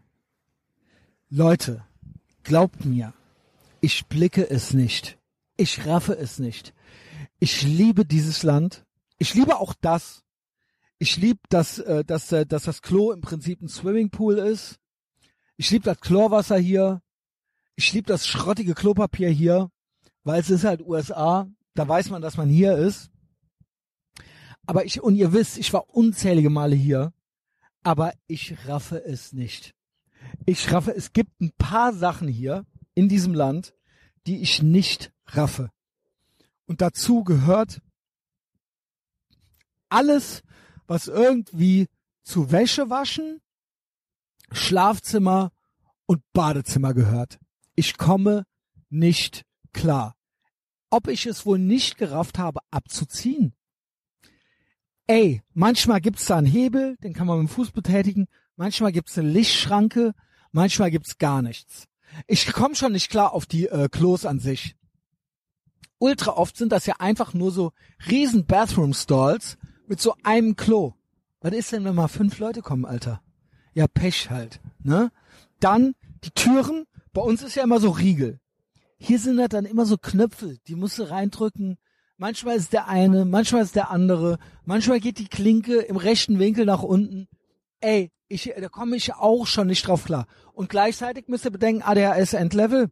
[1.29, 1.85] Leute,
[2.43, 3.13] glaubt mir,
[3.81, 5.19] ich blicke es nicht.
[5.57, 6.74] Ich raffe es nicht.
[7.45, 8.87] Ich liebe dieses Land.
[9.19, 10.25] Ich liebe auch das.
[10.99, 14.79] Ich liebe, dass, äh, dass, äh, dass das Klo im Prinzip ein Swimmingpool ist.
[15.59, 17.03] Ich liebe das Chlorwasser hier.
[17.77, 19.71] Ich liebe das schrottige Klopapier hier,
[20.23, 21.47] weil es ist halt USA.
[21.75, 23.11] Da weiß man, dass man hier ist.
[24.65, 27.12] Aber ich, und ihr wisst, ich war unzählige Male hier,
[27.83, 29.75] aber ich raffe es nicht.
[30.47, 32.65] Ich raffe, es gibt ein paar Sachen hier
[32.95, 33.75] in diesem Land,
[34.27, 35.74] die ich nicht raffe.
[36.66, 37.81] Und dazu gehört
[39.89, 40.43] alles,
[40.86, 41.89] was irgendwie
[42.23, 43.41] zu Wäsche waschen,
[44.51, 45.53] Schlafzimmer
[46.07, 47.39] und Badezimmer gehört.
[47.74, 48.45] Ich komme
[48.89, 50.15] nicht klar.
[50.91, 53.55] Ob ich es wohl nicht gerafft habe, abzuziehen?
[55.07, 58.27] Ey, manchmal gibt's da einen Hebel, den kann man mit dem Fuß betätigen.
[58.57, 60.15] Manchmal gibt's eine Lichtschranke.
[60.53, 61.86] Manchmal gibt's gar nichts.
[62.27, 64.77] Ich komme schon nicht klar auf die äh, Klos an sich.
[65.99, 67.73] Ultra oft sind das ja einfach nur so
[68.11, 69.57] riesen Bathroom Stalls
[69.87, 70.95] mit so einem Klo.
[71.41, 73.23] Was ist denn, wenn mal fünf Leute kommen, Alter?
[73.75, 75.11] Ja, Pech halt, ne?
[75.61, 75.95] Dann
[76.25, 78.41] die Türen bei uns ist ja immer so Riegel.
[78.97, 81.79] Hier sind halt dann immer so Knöpfe, die musst du reindrücken.
[82.16, 84.39] Manchmal ist der eine, manchmal ist der andere.
[84.65, 87.29] Manchmal geht die Klinke im rechten Winkel nach unten.
[87.81, 90.27] Ey, ich, da komme ich auch schon nicht drauf klar.
[90.53, 92.91] Und gleichzeitig müsst ihr bedenken, ADHS Endlevel.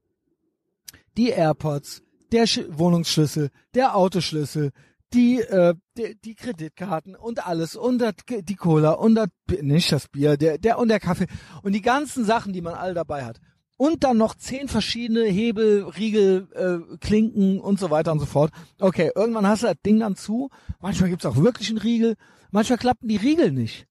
[1.16, 2.03] Die AirPods,
[2.33, 4.73] der Sch Wohnungsschlüssel, der Autoschlüssel,
[5.13, 9.29] die, äh, die, die Kreditkarten und alles und das, die Cola und das,
[9.61, 11.27] nicht das Bier, der, der und der Kaffee
[11.63, 13.39] und die ganzen Sachen, die man all dabei hat
[13.83, 18.53] und dann noch zehn verschiedene Hebel, Riegel, äh, Klinken und so weiter und so fort.
[18.79, 20.51] Okay, irgendwann hast du das Ding dann zu.
[20.81, 22.15] Manchmal gibt's auch wirklich einen Riegel.
[22.53, 23.89] Manchmal klappen die Riegel nicht.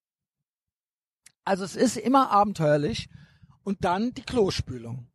[1.43, 3.09] Also es ist immer abenteuerlich.
[3.63, 5.07] Und dann die Klospülung.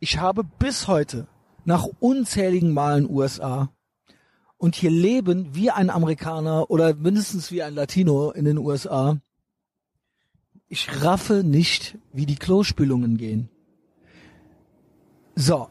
[0.00, 1.28] Ich habe bis heute
[1.64, 3.70] nach unzähligen Malen USA
[4.56, 9.18] und hier leben wie ein Amerikaner oder mindestens wie ein Latino in den USA.
[10.68, 13.48] Ich raffe nicht, wie die Klospülungen gehen.
[15.34, 15.68] So.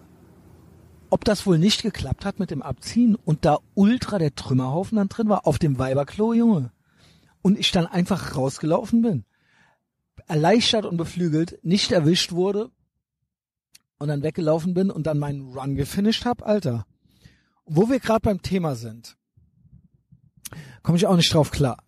[1.09, 5.09] Ob das wohl nicht geklappt hat mit dem Abziehen und da ultra der Trümmerhaufen dann
[5.09, 6.71] drin war auf dem Weiberklo, Junge.
[7.41, 9.25] Und ich dann einfach rausgelaufen bin.
[10.27, 12.71] Erleichtert und beflügelt, nicht erwischt wurde
[14.03, 16.85] und dann weggelaufen bin und dann meinen Run gefinisht hab, Alter.
[17.63, 19.15] Wo wir gerade beim Thema sind,
[20.81, 21.81] komme ich auch nicht drauf klar.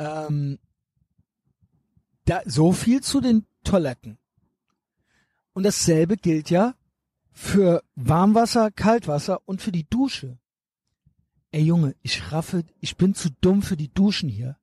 [0.00, 0.58] Ähm,
[2.24, 4.18] da, so viel zu den Toiletten.
[5.52, 6.74] Und dasselbe gilt ja
[7.30, 10.36] für Warmwasser, Kaltwasser und für die Dusche.
[11.52, 14.56] Ey Junge, ich raffe, ich bin zu dumm für die Duschen hier.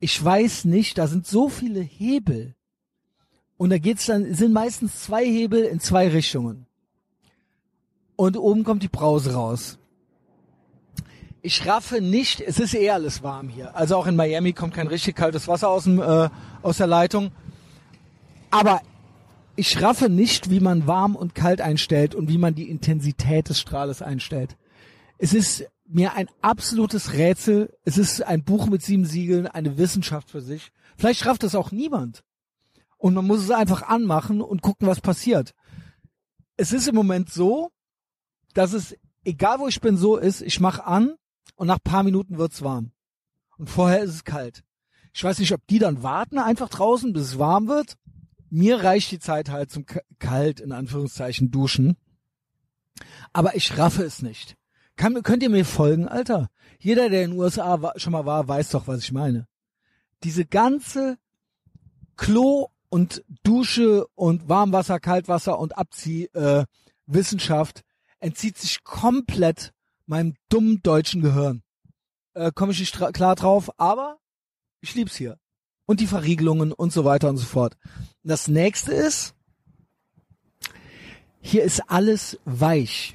[0.00, 2.55] Ich weiß nicht, da sind so viele Hebel.
[3.56, 6.66] Und da geht's dann, sind meistens zwei Hebel in zwei Richtungen.
[8.16, 9.78] Und oben kommt die Brause raus.
[11.42, 13.76] Ich raffe nicht, es ist eh alles warm hier.
[13.76, 16.28] Also auch in Miami kommt kein richtig kaltes Wasser aus, dem, äh,
[16.62, 17.30] aus der Leitung.
[18.50, 18.80] Aber
[19.54, 23.60] ich raffe nicht, wie man warm und kalt einstellt und wie man die Intensität des
[23.60, 24.56] Strahles einstellt.
[25.18, 27.72] Es ist mir ein absolutes Rätsel.
[27.84, 30.72] Es ist ein Buch mit sieben Siegeln, eine Wissenschaft für sich.
[30.96, 32.22] Vielleicht rafft es auch niemand.
[32.98, 35.54] Und man muss es einfach anmachen und gucken, was passiert.
[36.56, 37.70] Es ist im Moment so,
[38.54, 41.14] dass es, egal wo ich bin, so ist, ich mache an
[41.56, 42.92] und nach paar Minuten wird's warm.
[43.58, 44.62] Und vorher ist es kalt.
[45.12, 47.96] Ich weiß nicht, ob die dann warten einfach draußen, bis es warm wird
[48.50, 49.84] mir reicht die Zeit halt zum
[50.18, 51.96] kalt, in Anführungszeichen, duschen.
[53.32, 54.56] Aber ich raffe es nicht.
[54.96, 56.48] Kann, könnt ihr mir folgen, Alter?
[56.78, 59.46] Jeder, der in den USA schon mal war, weiß doch, was ich meine.
[60.22, 61.18] Diese ganze
[62.16, 66.64] Klo und Dusche und Warmwasser, Kaltwasser und Abzieh äh,
[68.20, 69.72] entzieht sich komplett
[70.06, 71.62] meinem dummen deutschen Gehirn.
[72.34, 74.18] Äh, Komme ich nicht klar drauf, aber
[74.80, 75.38] ich lieb's hier
[75.86, 77.76] und die Verriegelungen und so weiter und so fort.
[78.22, 79.34] Das nächste ist,
[81.40, 83.14] hier ist alles weich.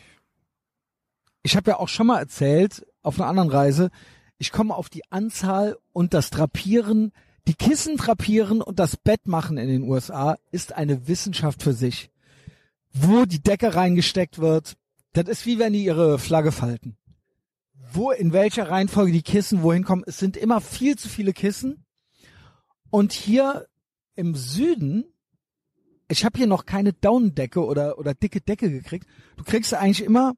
[1.44, 3.90] ich habe ja auch schon mal erzählt, auf einer anderen Reise,
[4.38, 7.12] ich komme auf die Anzahl und das Drapieren,
[7.48, 12.10] die Kissen drapieren und das Bett machen in den USA ist eine Wissenschaft für sich.
[12.94, 14.76] Wo die Decke reingesteckt wird,
[15.14, 16.98] das ist wie wenn die ihre Flagge falten.
[17.94, 21.86] Wo, in welcher Reihenfolge die Kissen wohin kommen, es sind immer viel zu viele Kissen.
[22.90, 23.68] Und hier
[24.16, 25.06] im Süden,
[26.08, 29.08] ich habe hier noch keine Daunendecke oder, oder dicke Decke gekriegt.
[29.36, 30.36] Du kriegst eigentlich immer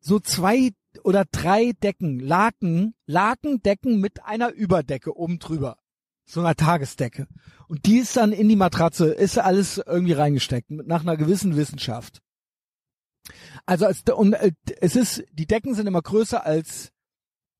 [0.00, 0.70] so zwei
[1.04, 5.79] oder drei Decken, Laken, Lakendecken mit einer Überdecke oben drüber.
[6.30, 7.26] So einer Tagesdecke.
[7.66, 12.22] Und die ist dann in die Matratze, ist alles irgendwie reingesteckt, nach einer gewissen Wissenschaft.
[13.66, 16.92] Also als, und äh, es ist, die Decken sind immer größer als,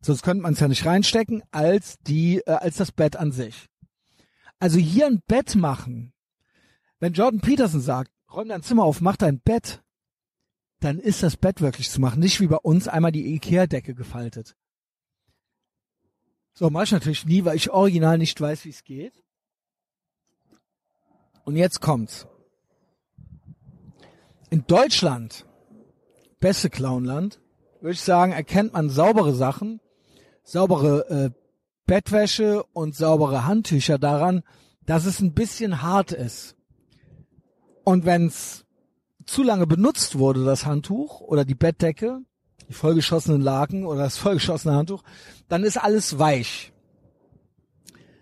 [0.01, 3.67] sonst könnte man es ja nicht reinstecken, als die, äh, als das Bett an sich.
[4.61, 6.13] Also hier ein Bett machen.
[7.01, 9.83] Wenn Jordan Peterson sagt, räum dein Zimmer auf, mach dein Bett,
[10.79, 12.21] dann ist das Bett wirklich zu machen.
[12.21, 14.55] Nicht wie bei uns einmal die Ikea-Decke gefaltet.
[16.53, 19.15] So, mach ich natürlich nie, weil ich original nicht weiß, wie es geht.
[21.45, 22.27] Und jetzt kommt's.
[24.51, 25.47] In Deutschland,
[26.41, 27.41] beste Clownland,
[27.81, 29.81] würde ich sagen, erkennt man saubere Sachen,
[30.43, 31.31] saubere äh,
[31.87, 34.43] Bettwäsche und saubere Handtücher daran,
[34.87, 36.57] dass es ein bisschen hart ist.
[37.85, 38.65] Und wenn's
[39.25, 42.21] zu lange benutzt wurde, das Handtuch oder die Bettdecke,
[42.71, 45.03] die vollgeschossenen Laken oder das vollgeschossene Handtuch,
[45.49, 46.73] dann ist alles weich.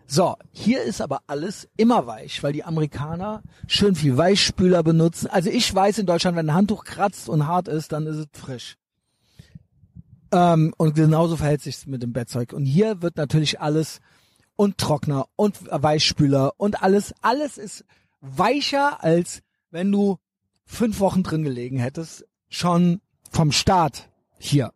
[0.07, 5.27] So, hier ist aber alles immer weich, weil die Amerikaner schön viel Weichspüler benutzen.
[5.27, 8.27] Also ich weiß in Deutschland, wenn ein Handtuch kratzt und hart ist, dann ist es
[8.33, 8.77] frisch.
[10.33, 12.55] Ähm, und genauso verhält sich mit dem Bettzeug.
[12.55, 14.01] Und hier wird natürlich alles
[14.57, 17.85] und Trockner und Weichspüler und alles, alles ist
[18.23, 20.17] weicher als wenn du
[20.65, 24.08] fünf Wochen drin gelegen hättest, schon vom Start
[24.39, 24.73] hier.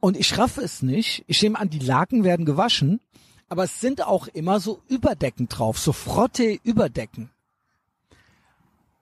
[0.00, 1.24] Und ich raffe es nicht.
[1.26, 3.00] Ich nehme an, die Laken werden gewaschen,
[3.48, 7.30] aber es sind auch immer so Überdecken drauf, so Frotte-Überdecken.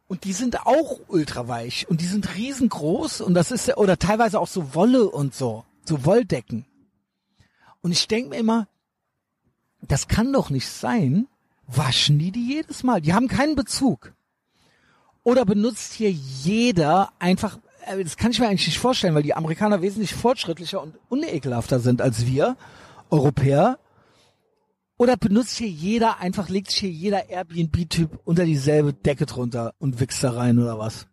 [0.09, 4.47] Und die sind auch ultraweich und die sind riesengroß und das ist oder teilweise auch
[4.47, 6.65] so Wolle und so, so Wolldecken.
[7.83, 8.69] Und ich denke mir immer,
[9.83, 11.27] das kann doch nicht sein.
[11.66, 13.01] Waschen die die jedes Mal?
[13.01, 14.12] Die haben keinen Bezug.
[15.24, 19.83] Oder benutzt hier jeder einfach, das kann ich mir eigentlich nicht vorstellen, weil die Amerikaner
[19.83, 22.57] wesentlich fortschrittlicher und unekelhafter sind als wir,
[23.11, 23.79] Europäer.
[24.99, 30.01] Oder benutzt hier jeder, einfach legt sich hier jeder Airbnb-Typ unter dieselbe Decke drunter und
[30.01, 31.07] wichst da rein oder was?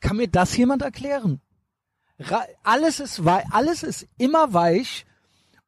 [0.00, 1.40] Kann mir das jemand erklären?
[2.62, 5.06] alles ist weich, alles ist immer weich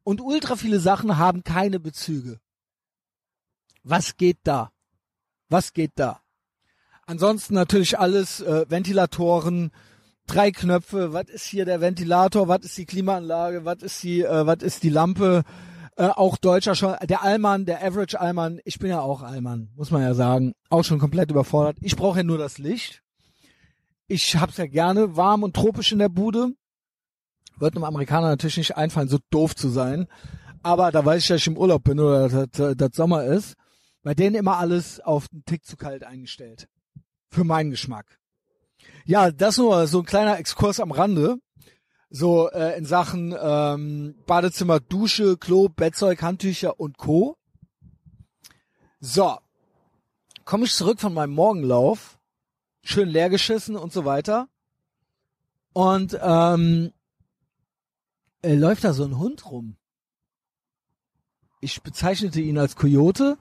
[0.04, 2.40] und ultra viele Sachen haben keine Bezüge.
[3.82, 4.70] Was geht da?
[5.48, 6.21] Was geht da?
[7.06, 9.72] Ansonsten natürlich alles äh, Ventilatoren,
[10.26, 11.12] drei Knöpfe.
[11.12, 12.48] Was ist hier der Ventilator?
[12.48, 13.64] Was ist die Klimaanlage?
[13.64, 14.22] Was ist die?
[14.22, 15.42] Äh, was ist die Lampe?
[15.96, 16.94] Äh, auch Deutscher schon.
[17.02, 18.60] Der Allmann, der Average Allmann.
[18.64, 20.54] Ich bin ja auch Allmann, muss man ja sagen.
[20.70, 21.76] Auch schon komplett überfordert.
[21.80, 23.02] Ich brauche ja nur das Licht.
[24.06, 26.52] Ich hab's ja gerne warm und tropisch in der Bude.
[27.58, 30.06] Wird einem Amerikaner natürlich nicht einfallen, so doof zu sein.
[30.62, 33.54] Aber da weiß ich, dass ich im Urlaub bin oder dass das Sommer ist.
[34.02, 36.68] Bei denen immer alles auf den Tick zu kalt eingestellt
[37.32, 38.18] für meinen Geschmack.
[39.04, 41.38] Ja, das nur so ein kleiner Exkurs am Rande.
[42.10, 47.38] So äh, in Sachen ähm, Badezimmer, Dusche, Klo, Bettzeug, Handtücher und Co.
[49.00, 49.38] So,
[50.44, 52.18] komme ich zurück von meinem Morgenlauf,
[52.84, 54.48] schön leergeschissen und so weiter.
[55.72, 56.92] Und ähm,
[58.42, 59.76] äh, läuft da so ein Hund rum.
[61.60, 63.38] Ich bezeichnete ihn als Coyote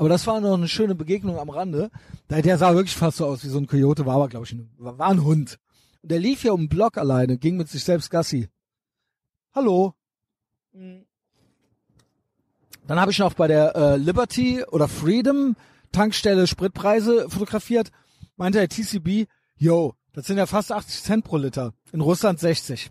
[0.00, 1.90] aber das war noch eine schöne Begegnung am Rande.
[2.30, 4.70] Der sah wirklich fast so aus wie so ein Coyote, war aber, glaube ich, ein,
[4.78, 5.58] war ein Hund.
[6.00, 8.48] Und der lief hier um den Block alleine, ging mit sich selbst Gassi.
[9.54, 9.92] Hallo.
[10.72, 11.04] Mhm.
[12.86, 15.54] Dann habe ich noch bei der äh, Liberty oder Freedom
[15.92, 17.90] Tankstelle Spritpreise fotografiert.
[18.38, 19.28] Meinte der TCB,
[19.58, 21.74] yo, das sind ja fast 80 Cent pro Liter.
[21.92, 22.90] In Russland 60.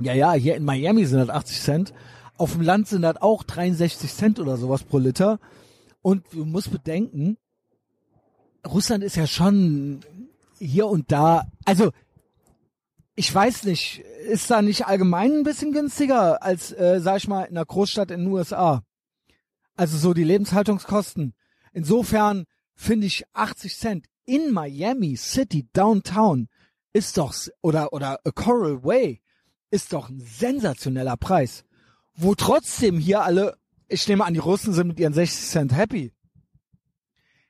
[0.00, 1.94] Ja, ja, hier in Miami sind das 80 Cent.
[2.36, 5.38] Auf dem Land sind das auch 63 Cent oder sowas pro Liter.
[6.06, 7.36] Und du musst bedenken,
[8.64, 10.04] Russland ist ja schon
[10.56, 11.90] hier und da, also
[13.16, 17.42] ich weiß nicht, ist da nicht allgemein ein bisschen günstiger als, äh, sag ich mal,
[17.42, 18.84] in einer Großstadt in den USA?
[19.74, 21.34] Also so die Lebenshaltungskosten.
[21.72, 22.44] Insofern
[22.76, 26.46] finde ich 80 Cent in Miami City Downtown
[26.92, 29.20] ist doch oder oder a Coral Way
[29.72, 31.64] ist doch ein sensationeller Preis,
[32.14, 36.12] wo trotzdem hier alle ich nehme an, die Russen sind mit ihren 60 Cent happy.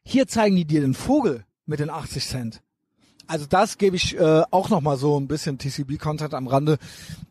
[0.03, 2.63] Hier zeigen die dir den Vogel mit den 80 Cent.
[3.27, 6.79] also das gebe ich äh, auch noch mal so ein bisschen TCB-Content am Rande,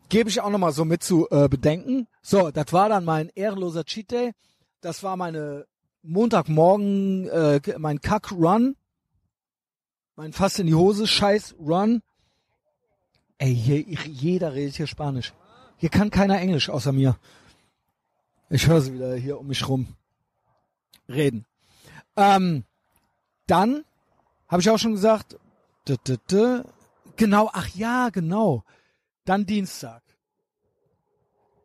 [0.08, 2.06] gebe ich auch noch mal so mit zu äh, bedenken.
[2.22, 4.32] So, das war dann mein ehrenloser Cheat Day.
[4.80, 5.66] Das war meine
[6.02, 8.76] Montagmorgen, äh, mein Kack-Run.
[10.16, 12.02] Mein fast in die Hose Scheiß-Run.
[13.38, 15.34] Ey, hier, jeder redet hier Spanisch.
[15.76, 17.16] Hier kann keiner Englisch außer mir.
[18.48, 19.88] Ich höre sie wieder hier um mich rum
[21.08, 21.46] reden.
[22.16, 22.64] Ähm,
[23.46, 23.84] dann
[24.48, 25.36] habe ich auch schon gesagt,
[27.16, 28.62] genau, ach ja, genau.
[29.24, 30.02] Dann Dienstag.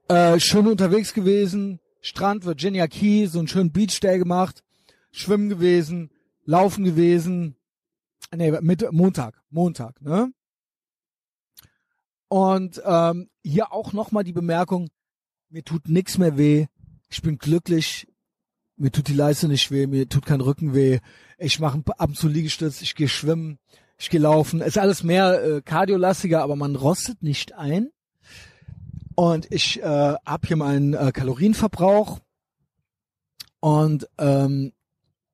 [0.08, 4.64] Äh, schön unterwegs gewesen, Strand, Virginia Key, so einen schönen Beach Day gemacht,
[5.12, 6.10] schwimmen gewesen,
[6.46, 7.56] laufen gewesen.
[8.36, 10.34] Nee, mit Montag, Montag, ne?
[12.28, 14.90] Und ähm, hier auch nochmal die Bemerkung,
[15.52, 16.68] mir tut nichts mehr weh,
[17.10, 18.08] ich bin glücklich,
[18.78, 21.00] mir tut die Leiste nicht weh, mir tut kein Rücken weh,
[21.38, 23.60] ich mache ab und zu Liegestütz, ich gehe schwimmen,
[23.98, 27.90] ich gehe laufen, ist alles mehr äh, kardiolastiger, aber man rostet nicht ein.
[29.16, 32.22] Und ich äh, habe hier meinen äh, Kalorienverbrauch.
[33.60, 34.72] Und ähm,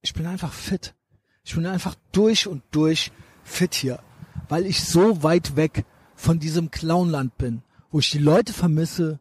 [0.01, 0.95] ich bin einfach fit.
[1.43, 3.11] Ich bin einfach durch und durch
[3.43, 3.99] fit hier,
[4.49, 5.85] weil ich so weit weg
[6.15, 7.61] von diesem Clownland bin,
[7.91, 9.19] wo ich die Leute vermisse,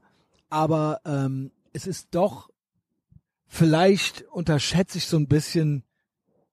[0.56, 2.48] aber ähm, es ist doch,
[3.46, 5.84] vielleicht unterschätze ich so ein bisschen,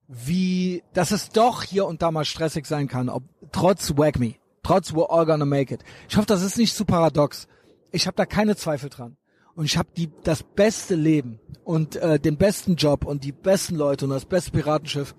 [0.09, 3.23] wie, dass es doch hier und da mal stressig sein kann, ob,
[3.53, 5.85] trotz Wag Me, trotz We're All Gonna Make It.
[6.09, 7.47] Ich hoffe, das ist nicht zu paradox.
[7.93, 9.15] Ich habe da keine Zweifel dran.
[9.55, 13.75] Und ich habe die das beste Leben und äh, den besten Job und die besten
[13.75, 15.15] Leute und das beste Piratenschiff.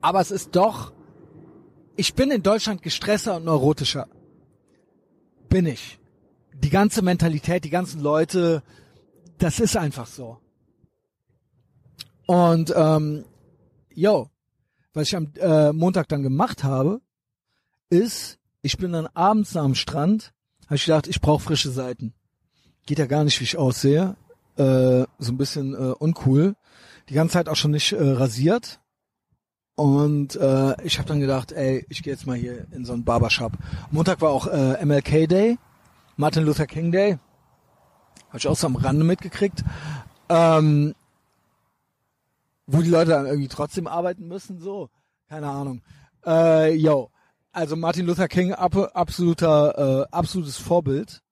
[0.00, 0.94] Aber es ist doch,
[1.94, 4.08] ich bin in Deutschland gestresster und neurotischer.
[5.50, 5.98] Bin ich.
[6.62, 8.62] Die ganze Mentalität, die ganzen Leute,
[9.38, 10.38] das ist einfach so.
[12.26, 13.24] Und ähm,
[13.94, 14.30] yo,
[14.92, 17.00] was ich am äh, Montag dann gemacht habe,
[17.90, 20.32] ist, ich bin dann abends am Strand,
[20.66, 22.14] habe ich gedacht, ich brauche frische Seiten.
[22.86, 24.16] Geht ja gar nicht, wie ich aussehe.
[24.56, 26.56] Äh, so ein bisschen äh, uncool.
[27.08, 28.80] Die ganze Zeit auch schon nicht äh, rasiert.
[29.76, 33.04] Und äh, ich habe dann gedacht, ey, ich gehe jetzt mal hier in so einen
[33.04, 33.52] Barbershop.
[33.90, 35.58] Montag war auch äh, MLK Day,
[36.16, 37.18] Martin Luther King Day.
[38.28, 39.62] Habe ich auch so am Rande mitgekriegt.
[40.28, 40.94] Ähm,
[42.66, 44.88] wo die Leute dann irgendwie trotzdem arbeiten müssen, so.
[45.28, 45.82] Keine Ahnung.
[46.24, 47.10] Äh, yo.
[47.52, 51.22] Also Martin Luther King, ab, absoluter, äh, absolutes Vorbild.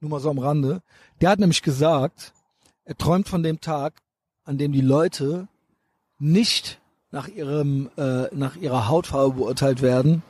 [0.00, 0.80] Nur mal so am Rande.
[1.20, 2.32] Der hat nämlich gesagt,
[2.84, 4.00] er träumt von dem Tag,
[4.44, 5.48] an dem die Leute
[6.18, 6.80] nicht
[7.10, 10.22] nach ihrem, äh, nach ihrer Hautfarbe beurteilt werden,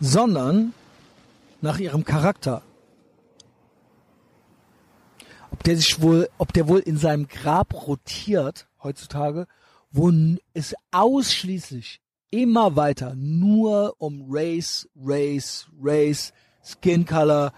[0.00, 0.72] sondern
[1.60, 2.62] nach ihrem Charakter.
[5.64, 9.46] Ob der sich wohl, ob der wohl in seinem Grab rotiert heutzutage,
[9.90, 10.12] wo
[10.52, 17.54] es ausschließlich immer weiter nur um Race, Race, Race, Skin Color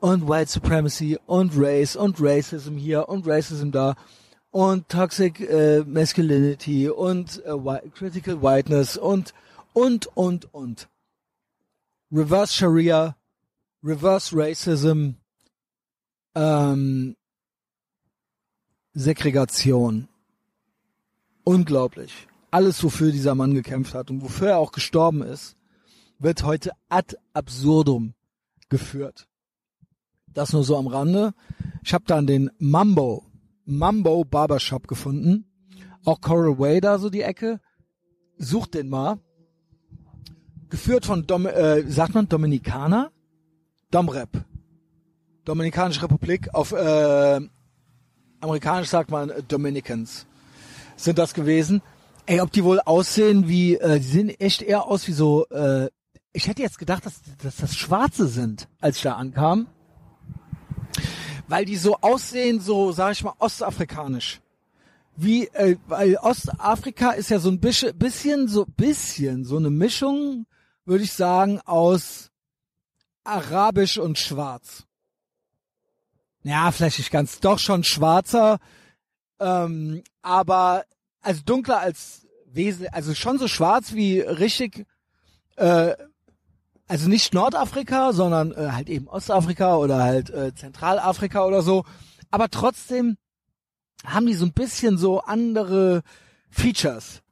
[0.00, 3.94] und White Supremacy und Race und Racism hier und Racism da
[4.50, 9.32] und Toxic äh, Masculinity und äh, Critical Whiteness und
[9.72, 10.88] und und und.
[12.10, 13.14] Reverse Sharia,
[13.84, 15.10] Reverse Racism,
[16.34, 17.14] ähm,
[18.94, 20.08] Segregation.
[21.42, 22.28] Unglaublich.
[22.52, 25.56] Alles, wofür dieser Mann gekämpft hat und wofür er auch gestorben ist,
[26.20, 28.14] wird heute ad absurdum
[28.68, 29.26] geführt.
[30.32, 31.34] Das nur so am Rande.
[31.82, 33.24] Ich habe dann den Mambo,
[33.64, 35.46] Mambo Barbershop gefunden.
[36.04, 37.60] Auch Coral Way da so die Ecke.
[38.38, 39.18] Sucht den mal.
[40.70, 43.10] Geführt von, Dom, äh, sagt man Dominikaner?
[43.90, 44.44] Domrep.
[45.44, 46.54] Dominikanische Republik.
[46.54, 47.40] Auf äh,
[48.44, 50.26] amerikanisch sagt man Dominicans
[50.96, 51.82] sind das gewesen.
[52.26, 55.88] Ey, ob die wohl aussehen wie, äh, die sehen echt eher aus wie so, äh,
[56.32, 59.66] ich hätte jetzt gedacht, dass, dass das Schwarze sind, als ich da ankam.
[61.48, 64.40] Weil die so aussehen, so, sag ich mal, ostafrikanisch.
[65.16, 70.46] Wie, äh, weil Ostafrika ist ja so ein bisschen, bisschen, so bisschen, so eine Mischung,
[70.86, 72.30] würde ich sagen, aus
[73.22, 74.83] Arabisch und Schwarz.
[76.44, 78.58] Ja, vielleicht nicht ganz, doch schon schwarzer,
[79.40, 80.84] ähm, aber
[81.22, 84.86] also dunkler als Wesen, also schon so schwarz wie richtig,
[85.56, 85.94] äh,
[86.86, 91.84] also nicht Nordafrika, sondern äh, halt eben Ostafrika oder halt äh, Zentralafrika oder so.
[92.30, 93.16] Aber trotzdem
[94.04, 96.02] haben die so ein bisschen so andere
[96.50, 97.22] Features.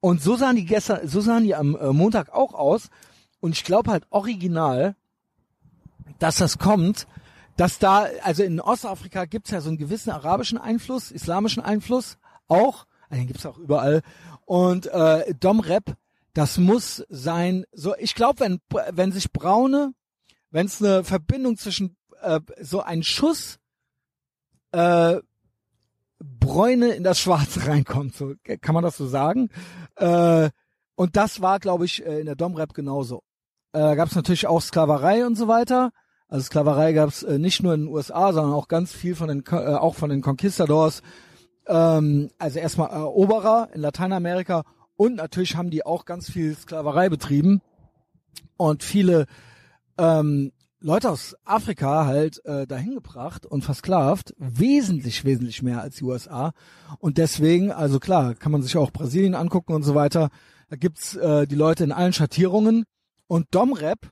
[0.00, 2.90] Und so sahen die gestern, so sahen die am äh, Montag auch aus.
[3.40, 4.96] Und ich glaube halt original,
[6.18, 7.06] dass das kommt,
[7.56, 12.18] dass da, also in Ostafrika gibt's ja so einen gewissen arabischen Einfluss, islamischen Einfluss
[12.48, 14.02] auch, also den gibt's auch überall.
[14.44, 15.96] Und äh, Dom Rep,
[16.34, 18.60] das muss sein, so, ich glaube, wenn,
[18.92, 19.94] wenn sich Braune,
[20.50, 23.58] wenn es eine Verbindung zwischen, äh, so ein Schuss,
[24.72, 25.20] äh,
[26.18, 29.50] Bräune in das Schwarze reinkommt, so, kann man das so sagen?
[29.96, 30.50] Äh,
[30.96, 33.22] und das war, glaube ich, äh, in der Domrep genauso.
[33.72, 35.90] Äh, gab es natürlich auch Sklaverei und so weiter.
[36.28, 39.28] Also Sklaverei gab es äh, nicht nur in den USA, sondern auch ganz viel von
[39.28, 41.02] den, äh, auch von den Conquistadors.
[41.66, 44.64] Ähm, also erstmal Eroberer in Lateinamerika
[44.96, 47.60] und natürlich haben die auch ganz viel Sklaverei betrieben
[48.56, 49.26] und viele
[49.98, 56.04] ähm, Leute aus Afrika halt äh, dahin gebracht und versklavt, wesentlich, wesentlich mehr als die
[56.04, 56.52] USA.
[56.98, 60.28] Und deswegen, also klar, kann man sich auch Brasilien angucken und so weiter.
[60.68, 62.84] Da gibt's äh, die Leute in allen Schattierungen.
[63.26, 64.10] Und Domrep,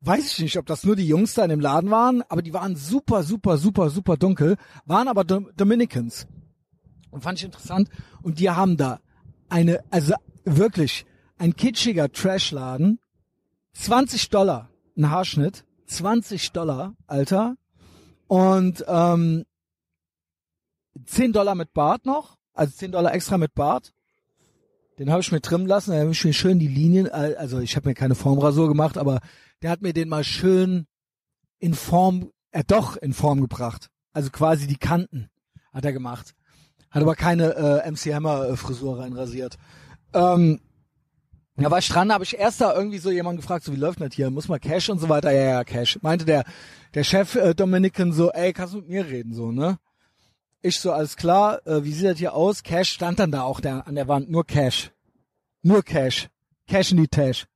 [0.00, 2.52] weiß ich nicht, ob das nur die Jungs da in dem Laden waren, aber die
[2.52, 6.26] waren super, super, super, super dunkel, waren aber Dom Dominicans.
[7.10, 7.88] Und fand ich interessant.
[8.22, 9.00] Und die haben da
[9.48, 10.14] eine, also
[10.44, 11.06] wirklich
[11.38, 13.00] ein kitschiger Trashladen,
[13.72, 14.68] 20 Dollar
[14.98, 17.56] ein Haarschnitt, 20 Dollar, Alter,
[18.26, 19.44] und ähm,
[21.06, 23.94] 10 Dollar mit Bart noch, also 10 Dollar extra mit Bart.
[24.98, 27.76] Den habe ich mir trimmen lassen, da habe ich mir schön die Linien, also ich
[27.76, 29.20] habe mir keine Formrasur gemacht, aber
[29.62, 30.86] der hat mir den mal schön
[31.60, 33.90] in Form, er äh, doch in Form gebracht.
[34.12, 35.28] Also quasi die Kanten
[35.72, 36.34] hat er gemacht.
[36.90, 37.54] Hat aber keine
[37.84, 39.56] äh, MC Hammer äh, Frisur reinrasiert.
[40.14, 40.60] Ähm,
[41.56, 44.00] da war ich dran, habe ich erst da irgendwie so jemand gefragt, so wie läuft
[44.00, 44.30] das hier?
[44.30, 45.32] Muss mal Cash und so weiter?
[45.32, 45.98] Ja, ja, Cash.
[46.02, 46.44] Meinte der
[46.94, 49.78] der Chef äh, Dominican so, ey, kannst du mit mir reden so, ne?
[50.60, 52.62] Ich so, alles klar, äh, wie sieht das hier aus?
[52.62, 54.90] Cash stand dann da auch der, an der Wand, nur Cash.
[55.62, 56.28] Nur Cash.
[56.66, 57.46] Cash in die Tash.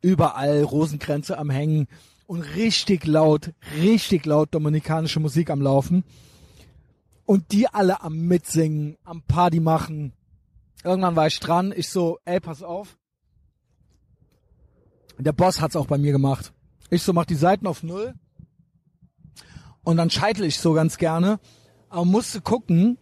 [0.00, 1.86] Überall Rosenkränze am Hängen
[2.26, 6.04] und richtig laut, richtig laut dominikanische Musik am Laufen
[7.24, 10.12] und die alle am Mitsingen, am Party machen.
[10.82, 12.98] Irgendwann war ich dran, ich so, ey, pass auf.
[15.18, 16.52] Der Boss hat's auch bei mir gemacht.
[16.90, 18.14] Ich so, mach die Seiten auf Null.
[19.84, 21.38] Und dann scheitel ich so ganz gerne.
[21.90, 22.98] Aber musste gucken,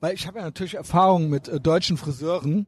[0.00, 2.66] weil ich habe ja natürlich Erfahrung mit äh, deutschen Friseuren.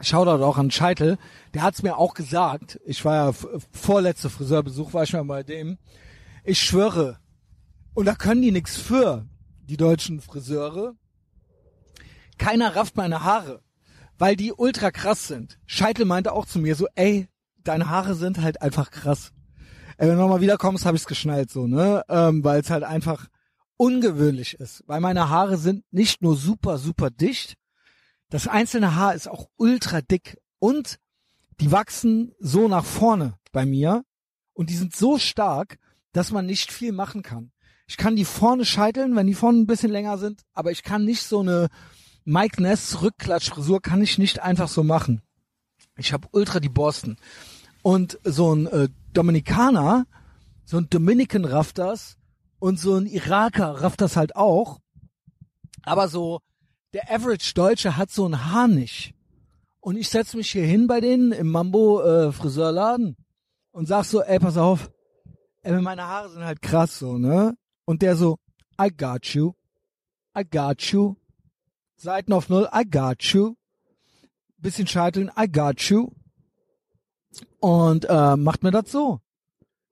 [0.00, 1.16] Shoutout auch an Scheitel.
[1.54, 2.78] Der hat's mir auch gesagt.
[2.84, 3.32] Ich war ja
[3.70, 5.78] vorletzte Friseurbesuch, war ich mal bei dem.
[6.44, 7.18] Ich schwöre.
[7.94, 9.26] Und da können die nix für
[9.62, 10.94] die deutschen Friseure.
[12.36, 13.62] Keiner rafft meine Haare,
[14.18, 15.58] weil die ultra krass sind.
[15.64, 17.28] Scheitel meinte auch zu mir so, ey,
[17.64, 19.32] deine Haare sind halt einfach krass.
[19.98, 22.04] Ey, wenn du nochmal wiederkommst, habe ich's geschnallt so, ne?
[22.08, 23.28] Ähm, weil es halt einfach
[23.76, 24.84] ungewöhnlich ist.
[24.86, 27.56] Weil meine Haare sind nicht nur super, super dicht,
[28.30, 30.98] das einzelne Haar ist auch ultra dick und
[31.60, 34.04] die wachsen so nach vorne bei mir
[34.52, 35.78] und die sind so stark,
[36.12, 37.52] dass man nicht viel machen kann.
[37.86, 41.04] Ich kann die vorne scheiteln, wenn die vorne ein bisschen länger sind, aber ich kann
[41.04, 41.68] nicht so eine
[42.24, 45.22] Mike Ness Rückklatschfrisur kann ich nicht einfach so machen.
[45.96, 47.16] Ich habe ultra die Borsten.
[47.82, 50.06] Und so ein äh, Dominikaner,
[50.64, 52.16] so ein Dominican rafft das
[52.58, 54.80] und so ein Iraker rafft das halt auch.
[55.82, 56.40] Aber so
[56.92, 59.14] der Average Deutsche hat so ein Haar nicht.
[59.80, 63.16] Und ich setz mich hier hin bei denen im Mambo äh, Friseurladen
[63.70, 64.90] und sag so, ey, pass auf,
[65.62, 67.56] ey, meine Haare sind halt krass so, ne?
[67.84, 68.38] Und der so,
[68.80, 69.52] I got you.
[70.36, 71.14] I got you.
[71.96, 73.54] Seiten auf Null, I got you.
[74.58, 76.10] Bisschen scheiteln, I got you.
[77.60, 79.20] Und äh, macht mir das so.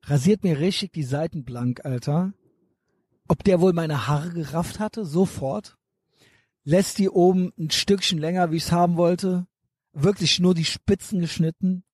[0.04, 2.32] Rasiert mir richtig die Seiten blank, Alter.
[3.26, 5.76] Ob der wohl meine Haare gerafft hatte, sofort.
[6.64, 9.46] Lässt die oben ein Stückchen länger, wie ich's haben wollte.
[9.92, 11.84] Wirklich nur die Spitzen geschnitten.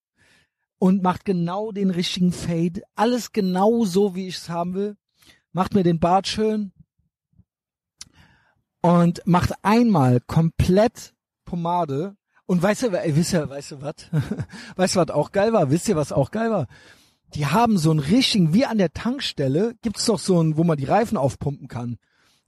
[0.78, 2.82] Und macht genau den richtigen Fade.
[2.94, 4.96] Alles genau so, wie ich's haben will
[5.52, 6.72] macht mir den Bart schön
[8.82, 11.14] und macht einmal komplett
[11.44, 12.16] Pomade.
[12.50, 13.94] Und weißt du, wisst ihr, weißt du was?
[14.74, 15.70] weißt du, was auch geil war?
[15.70, 16.66] Wisst ihr, was auch geil war?
[17.34, 20.76] Die haben so einen richtigen, wie an der Tankstelle, gibt's doch so ein, wo man
[20.76, 21.96] die Reifen aufpumpen kann.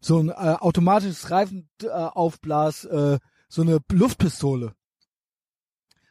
[0.01, 3.19] So ein äh, automatisches Reifenaufblas, äh, äh,
[3.49, 4.75] so eine Luftpistole.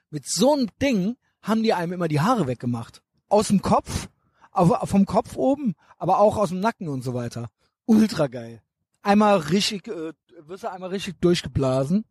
[0.10, 3.02] Mit so einem Ding haben die einem immer die Haare weggemacht.
[3.28, 4.08] Aus dem Kopf
[4.86, 7.50] vom Kopf oben, aber auch aus dem Nacken und so weiter.
[7.84, 8.62] Ultra geil.
[9.02, 10.14] Einmal richtig, äh,
[10.48, 12.06] wirst du einmal richtig durchgeblasen.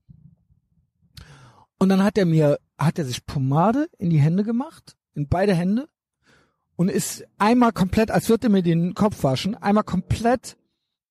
[1.81, 5.55] Und dann hat er mir, hat er sich Pomade in die Hände gemacht, in beide
[5.55, 5.89] Hände,
[6.77, 10.57] und ist einmal komplett, als würde er mir den Kopf waschen, einmal komplett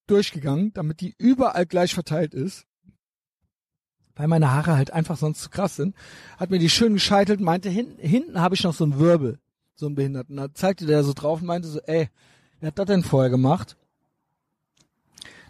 [0.08, 2.66] durchgegangen, damit die überall gleich verteilt ist.
[4.16, 5.96] Weil meine Haare halt einfach sonst zu krass sind.
[6.38, 9.40] Hat mir die schön gescheitelt, meinte, hinten, hinten habe ich noch so einen Wirbel
[9.80, 10.36] so ein Behinderten.
[10.36, 12.10] Da zeigte der so drauf und meinte so, ey,
[12.60, 13.78] wer hat das denn vorher gemacht?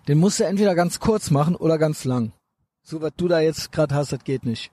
[0.07, 2.31] Den musst du entweder ganz kurz machen oder ganz lang.
[2.83, 4.71] So was du da jetzt gerade hast, das geht nicht.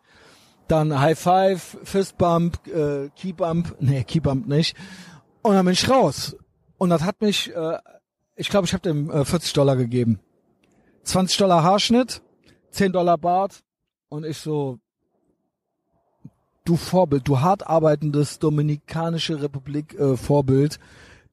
[0.68, 4.76] Dann High Five, Fist Bump, äh, Key Bump, nee, Key Bump nicht.
[5.42, 6.36] Und dann bin ich raus.
[6.78, 7.78] Und das hat mich, äh,
[8.34, 10.20] ich glaube, ich habe dem äh, 40 Dollar gegeben.
[11.04, 12.20] 20 Dollar Haarschnitt,
[12.70, 13.62] 10 Dollar Bart
[14.08, 14.80] und ich so,
[16.64, 20.78] du Vorbild, du hart arbeitendes Dominikanische Republik äh, Vorbild,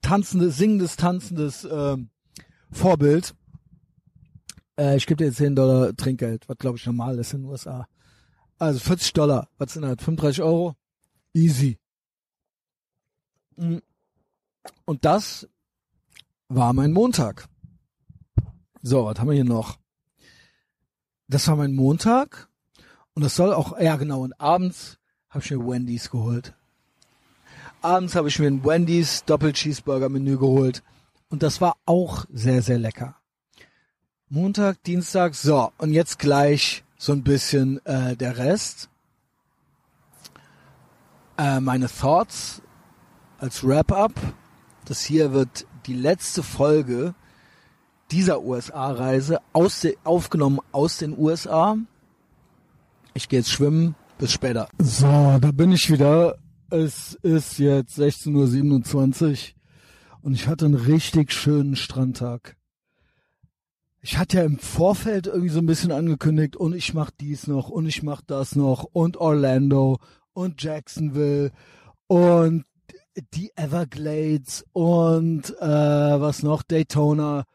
[0.01, 1.97] tanzendes, singendes, tanzendes äh,
[2.71, 3.33] Vorbild.
[4.77, 7.49] Äh, ich gebe dir jetzt 10 Dollar Trinkgeld, was glaube ich normal ist in den
[7.49, 7.87] USA.
[8.59, 9.95] Also 40 Dollar, was sind das?
[10.03, 10.75] 35 Euro?
[11.33, 11.79] Easy.
[13.55, 13.77] Mm.
[14.85, 15.47] Und das
[16.47, 17.47] war mein Montag.
[18.81, 19.79] So, was haben wir hier noch?
[21.27, 22.49] Das war mein Montag.
[23.15, 24.97] Und das soll auch, ja genau, und abends
[25.29, 26.53] habe ich mir Wendy's geholt.
[27.81, 30.83] Abends habe ich mir ein Wendy's Doppel-Cheeseburger-Menü geholt.
[31.29, 33.17] Und das war auch sehr, sehr lecker.
[34.29, 38.87] Montag, Dienstag, so, und jetzt gleich so ein bisschen äh, der Rest.
[41.37, 42.61] Äh, meine Thoughts
[43.39, 44.13] als Wrap-up.
[44.85, 47.13] Das hier wird die letzte Folge
[48.11, 51.75] dieser USA-Reise aus aufgenommen aus den USA.
[53.13, 53.95] Ich gehe jetzt schwimmen.
[54.17, 54.69] Bis später.
[54.79, 56.37] So, da bin ich wieder.
[56.69, 59.35] Es ist jetzt 16.27 Uhr
[60.21, 62.55] und ich hatte einen richtig schönen Strandtag.
[64.05, 67.69] Ich hatte ja im Vorfeld irgendwie so ein bisschen angekündigt und ich mach dies noch
[67.69, 69.97] und ich mach das noch und Orlando
[70.33, 71.53] und Jacksonville
[72.07, 72.65] und
[73.33, 77.45] die Everglades und äh, was noch Daytona.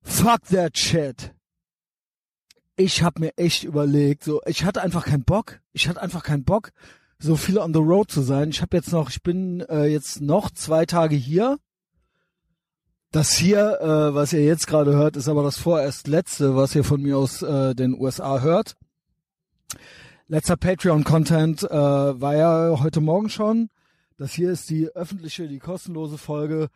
[0.00, 1.34] Fuck that shit.
[2.76, 5.60] Ich habe mir echt überlegt, so ich hatte einfach keinen Bock.
[5.74, 6.70] Ich hatte einfach keinen Bock,
[7.18, 8.48] so viel on the road zu sein.
[8.48, 11.58] Ich habe jetzt noch, ich bin äh, jetzt noch zwei Tage hier.
[13.14, 16.82] Das hier, äh, was ihr jetzt gerade hört, ist aber das vorerst letzte, was ihr
[16.82, 18.74] von mir aus äh, den USA hört.
[20.26, 23.70] Letzter Patreon-Content äh, war ja heute Morgen schon.
[24.16, 26.70] Das hier ist die öffentliche, die kostenlose Folge.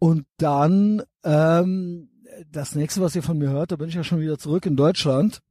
[0.00, 2.10] Und dann ähm,
[2.50, 4.74] das nächste, was ihr von mir hört, da bin ich ja schon wieder zurück in
[4.74, 5.42] Deutschland.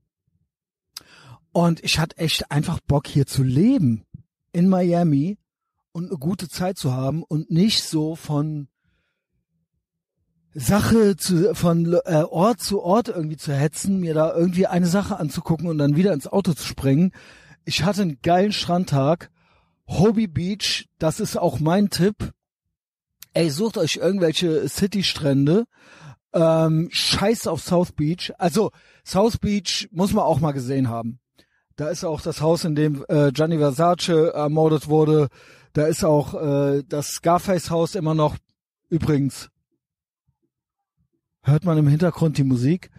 [1.53, 4.03] Und ich hatte echt einfach Bock hier zu leben
[4.51, 5.37] in Miami
[5.93, 8.67] und eine gute Zeit zu haben und nicht so von
[10.53, 15.19] Sache zu, von äh, Ort zu Ort irgendwie zu hetzen, mir da irgendwie eine Sache
[15.19, 17.11] anzugucken und dann wieder ins Auto zu springen.
[17.65, 19.29] Ich hatte einen geilen Strandtag.
[19.87, 22.31] Hobie Beach, das ist auch mein Tipp.
[23.33, 25.65] Ey, sucht euch irgendwelche City-Strände.
[26.33, 28.33] Ähm, scheiß auf South Beach.
[28.37, 28.71] Also,
[29.05, 31.19] South Beach muss man auch mal gesehen haben.
[31.75, 35.27] Da ist auch das Haus, in dem äh, Gianni Versace ermordet wurde.
[35.73, 38.37] Da ist auch äh, das Scarface-Haus immer noch.
[38.89, 39.49] Übrigens,
[41.47, 42.91] hört man im Hintergrund die Musik.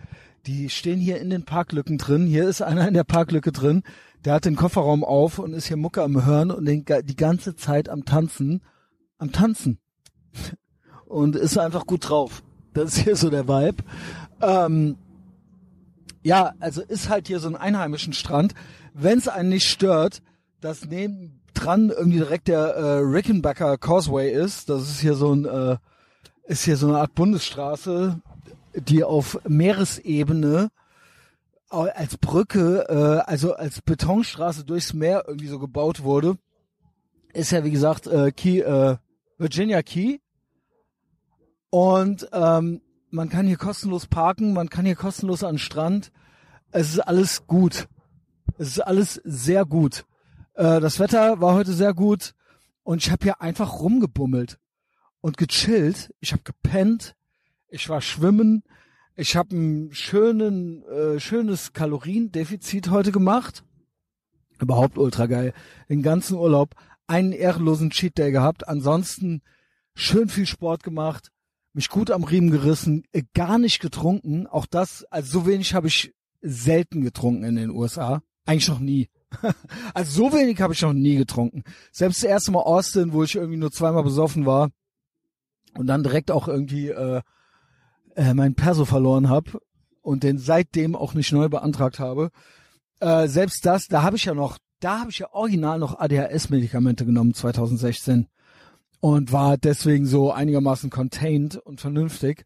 [0.46, 2.26] Die stehen hier in den Parklücken drin.
[2.26, 3.82] Hier ist einer in der Parklücke drin.
[4.24, 7.54] Der hat den Kofferraum auf und ist hier Mucke am Hören und den, die ganze
[7.54, 8.62] Zeit am Tanzen.
[9.18, 9.78] Am Tanzen.
[11.06, 12.42] Und ist einfach gut drauf.
[12.74, 13.82] Das ist hier so der Vibe.
[14.42, 14.98] Ähm,
[16.22, 18.52] ja, also ist halt hier so ein einheimischen Strand.
[18.92, 20.20] Wenn es einen nicht stört,
[20.60, 24.68] dass neben dran irgendwie direkt der äh, Rickenbacker Causeway ist.
[24.68, 25.78] Das ist hier so ein äh,
[26.48, 28.20] ist hier so eine Art Bundesstraße,
[28.80, 30.70] die auf Meeresebene
[31.68, 36.38] als Brücke, äh, also als Betonstraße durchs Meer irgendwie so gebaut wurde.
[37.32, 38.96] Ist ja wie gesagt äh, Key, äh,
[39.36, 40.18] Virginia Key.
[41.70, 42.80] Und ähm,
[43.10, 46.10] man kann hier kostenlos parken, man kann hier kostenlos an den Strand.
[46.70, 47.88] Es ist alles gut.
[48.56, 50.04] Es ist alles sehr gut.
[50.54, 52.34] Äh, das Wetter war heute sehr gut
[52.82, 54.58] und ich habe hier einfach rumgebummelt
[55.20, 56.14] und gechillt.
[56.20, 57.14] Ich habe gepennt,
[57.68, 58.62] ich war schwimmen,
[59.16, 63.64] ich habe ein schönen, äh, schönes Kaloriendefizit heute gemacht.
[64.60, 65.52] Überhaupt ultra geil.
[65.88, 66.74] Den ganzen Urlaub
[67.06, 68.68] einen ehrenlosen Cheat Day gehabt.
[68.68, 69.42] Ansonsten
[69.94, 71.30] schön viel Sport gemacht,
[71.72, 74.46] mich gut am Riemen gerissen, äh, gar nicht getrunken.
[74.46, 78.22] Auch das, also so wenig habe ich selten getrunken in den USA.
[78.46, 79.08] Eigentlich noch nie.
[79.94, 81.64] also so wenig habe ich noch nie getrunken.
[81.92, 84.70] Selbst das erste Mal Austin, wo ich irgendwie nur zweimal besoffen war
[85.74, 87.20] und dann direkt auch irgendwie äh,
[88.18, 89.60] äh, mein Perso verloren habe
[90.02, 92.30] und den seitdem auch nicht neu beantragt habe.
[92.98, 97.06] Äh, selbst das, da habe ich ja noch, da habe ich ja original noch ADHS-Medikamente
[97.06, 98.26] genommen 2016
[99.00, 102.44] und war deswegen so einigermaßen contained und vernünftig.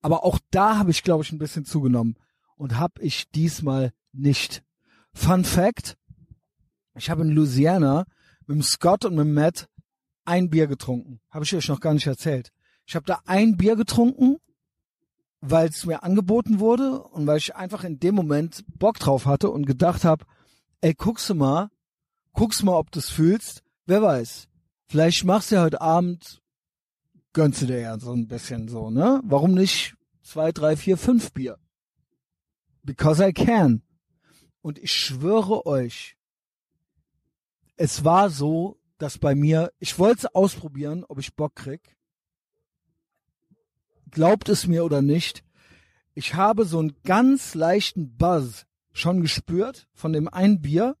[0.00, 2.16] Aber auch da habe ich, glaube ich, ein bisschen zugenommen
[2.56, 4.64] und habe ich diesmal nicht.
[5.14, 5.96] Fun Fact:
[6.96, 8.06] Ich habe in Louisiana
[8.46, 9.68] mit dem Scott und mit dem Matt
[10.24, 11.20] ein Bier getrunken.
[11.30, 12.50] Habe ich euch noch gar nicht erzählt.
[12.86, 14.38] Ich habe da ein Bier getrunken
[15.42, 19.50] weil es mir angeboten wurde und weil ich einfach in dem Moment Bock drauf hatte
[19.50, 20.24] und gedacht habe,
[20.80, 21.68] ey, guckst mal,
[22.32, 23.62] guckst mal, ob du es fühlst.
[23.84, 24.48] Wer weiß.
[24.86, 26.40] Vielleicht machst du ja heute Abend,
[27.32, 29.20] gönnst du dir ja so ein bisschen so, ne?
[29.24, 31.58] Warum nicht zwei, drei, vier, fünf Bier?
[32.84, 33.82] Because I can.
[34.60, 36.16] Und ich schwöre euch,
[37.76, 41.96] es war so, dass bei mir, ich wollte ausprobieren, ob ich Bock krieg.
[44.12, 45.42] Glaubt es mir oder nicht,
[46.14, 50.96] ich habe so einen ganz leichten Buzz schon gespürt von dem einen Bier.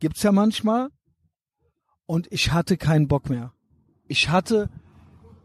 [0.00, 0.88] Gibt's ja manchmal.
[2.04, 3.52] Und ich hatte keinen Bock mehr.
[4.08, 4.70] Ich hatte,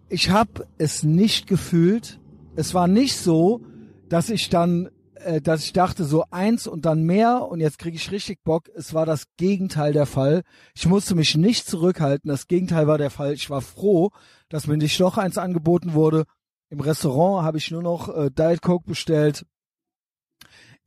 [0.10, 2.20] ich habe es nicht gefühlt.
[2.56, 3.62] Es war nicht so,
[4.10, 4.90] dass ich dann
[5.24, 8.70] äh, dass ich dachte, so eins und dann mehr und jetzt kriege ich richtig Bock.
[8.76, 10.44] Es war das Gegenteil der Fall.
[10.76, 12.30] Ich musste mich nicht zurückhalten.
[12.30, 13.34] Das Gegenteil war der Fall.
[13.34, 14.12] Ich war froh,
[14.50, 16.26] dass mir nicht noch eins angeboten wurde.
[16.74, 19.46] Im Restaurant habe ich nur noch äh, Diet Coke bestellt.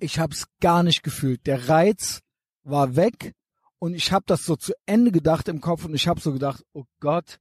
[0.00, 1.46] Ich habe es gar nicht gefühlt.
[1.46, 2.22] Der Reiz
[2.64, 3.34] war weg
[3.78, 6.64] und ich habe das so zu Ende gedacht im Kopf und ich habe so gedacht,
[6.72, 7.38] oh Gott,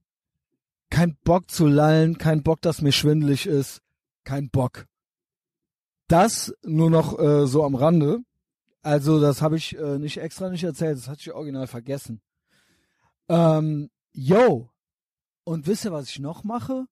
[0.90, 3.80] kein Bock zu lallen, kein Bock, dass mir schwindelig ist,
[4.22, 4.86] kein Bock.
[6.06, 8.20] Das nur noch äh, so am Rande.
[8.80, 12.20] Also das habe ich äh, nicht extra nicht erzählt, das hatte ich original vergessen.
[13.28, 14.70] Ähm, yo.
[15.42, 16.86] Und wisst ihr, was ich noch mache?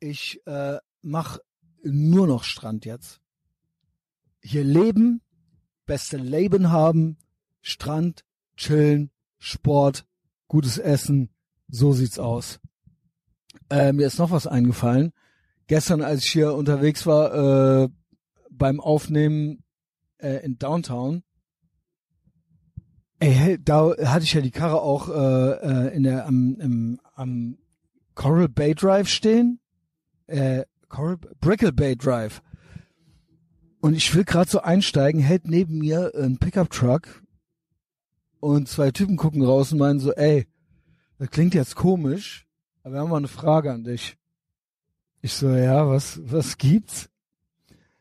[0.00, 1.40] Ich äh, mache
[1.82, 3.20] nur noch Strand jetzt.
[4.40, 5.20] Hier leben,
[5.86, 7.18] beste Leben haben,
[7.60, 8.24] Strand,
[8.56, 10.06] chillen, Sport,
[10.46, 11.30] gutes Essen,
[11.68, 12.60] so sieht's aus.
[13.70, 15.12] Äh, mir ist noch was eingefallen
[15.68, 17.88] gestern, als ich hier unterwegs war, äh,
[18.50, 19.62] beim Aufnehmen
[20.16, 21.22] äh, in Downtown,
[23.20, 27.58] ey, da hatte ich ja die Karre auch äh, äh, in der am, im, am
[28.14, 29.60] Coral Bay Drive stehen.
[30.28, 32.42] Äh, Coral, Brickle Bay Drive.
[33.80, 37.22] Und ich will gerade so einsteigen, hält neben mir ein Pickup-Truck
[38.40, 40.46] und zwei Typen gucken raus und meinen so, ey,
[41.18, 42.46] das klingt jetzt komisch,
[42.82, 44.16] aber wir haben mal eine Frage an dich.
[45.20, 47.08] Ich so, ja, was, was gibt's?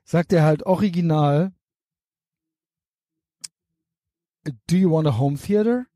[0.03, 1.51] Sagt er halt original,
[4.67, 5.87] do you want a home theater?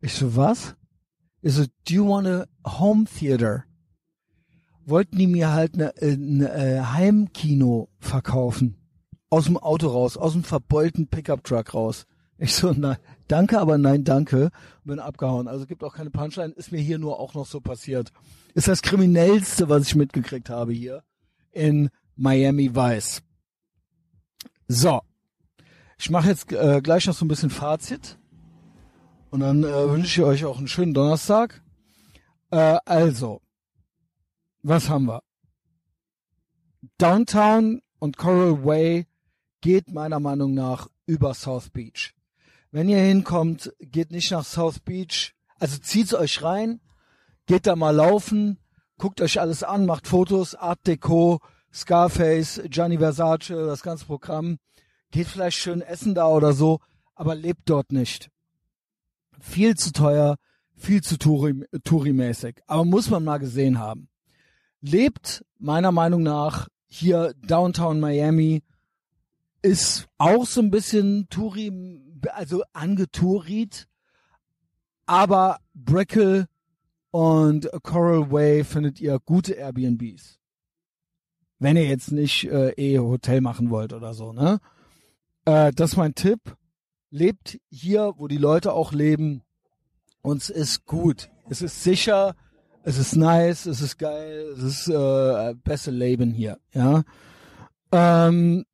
[0.00, 0.74] Ich so, was?
[1.42, 3.66] Ich so, do you want a home theater?
[4.86, 8.76] Wollten die mir halt ein ne, ne, äh, Heimkino verkaufen.
[9.30, 12.06] Aus dem Auto raus, aus dem verbeulten Pickup-Truck raus.
[12.38, 12.96] Ich so, nein,
[13.28, 14.50] danke, aber nein, danke.
[14.84, 15.48] Bin abgehauen.
[15.48, 16.52] Also gibt auch keine Punchline.
[16.52, 18.12] Ist mir hier nur auch noch so passiert.
[18.54, 21.02] Ist das kriminellste, was ich mitgekriegt habe hier
[21.52, 23.22] in Miami Vice.
[24.68, 25.00] So.
[25.98, 28.18] Ich mache jetzt äh, gleich noch so ein bisschen Fazit.
[29.30, 31.62] Und dann äh, wünsche ich euch auch einen schönen Donnerstag.
[32.50, 33.40] Äh, also,
[34.64, 35.22] was haben wir?
[36.98, 39.06] Downtown und Coral Way
[39.60, 42.14] geht meiner Meinung nach über South Beach.
[42.70, 45.34] Wenn ihr hinkommt, geht nicht nach South Beach.
[45.58, 46.80] Also zieht's euch rein,
[47.46, 48.58] geht da mal laufen,
[48.98, 51.40] guckt euch alles an, macht Fotos, Art Deco,
[51.72, 54.58] Scarface, Gianni Versace, das ganze Programm.
[55.10, 56.80] Geht vielleicht schön essen da oder so,
[57.14, 58.30] aber lebt dort nicht.
[59.40, 60.36] Viel zu teuer,
[60.74, 62.62] viel zu Touri-mäßig.
[62.66, 64.08] Aber muss man mal gesehen haben.
[64.86, 68.62] Lebt meiner Meinung nach hier Downtown Miami,
[69.62, 71.72] ist auch so ein bisschen Touri
[72.34, 73.88] also angetourit,
[75.06, 76.48] aber Brickle
[77.10, 80.38] und Coral Way findet ihr gute Airbnbs.
[81.58, 84.60] Wenn ihr jetzt nicht äh, eh Hotel machen wollt oder so, ne?
[85.46, 86.58] Äh, das ist mein Tipp.
[87.08, 89.44] Lebt hier, wo die Leute auch leben.
[90.20, 91.30] Und es ist gut.
[91.48, 92.36] Es ist sicher.
[92.86, 93.64] Es ist nice.
[93.64, 94.54] Es ist geil.
[94.56, 97.02] Es ist äh, beste Leben hier, ja.
[97.90, 98.66] Ähm,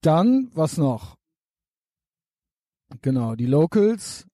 [0.00, 1.16] dann, was noch?
[3.02, 4.26] Genau, die Locals.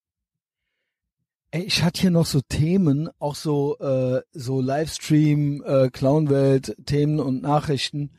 [1.51, 7.21] Ey, ich hatte hier noch so Themen, auch so äh, so Livestream, äh, Clownwelt, Themen
[7.21, 8.11] und Nachrichten.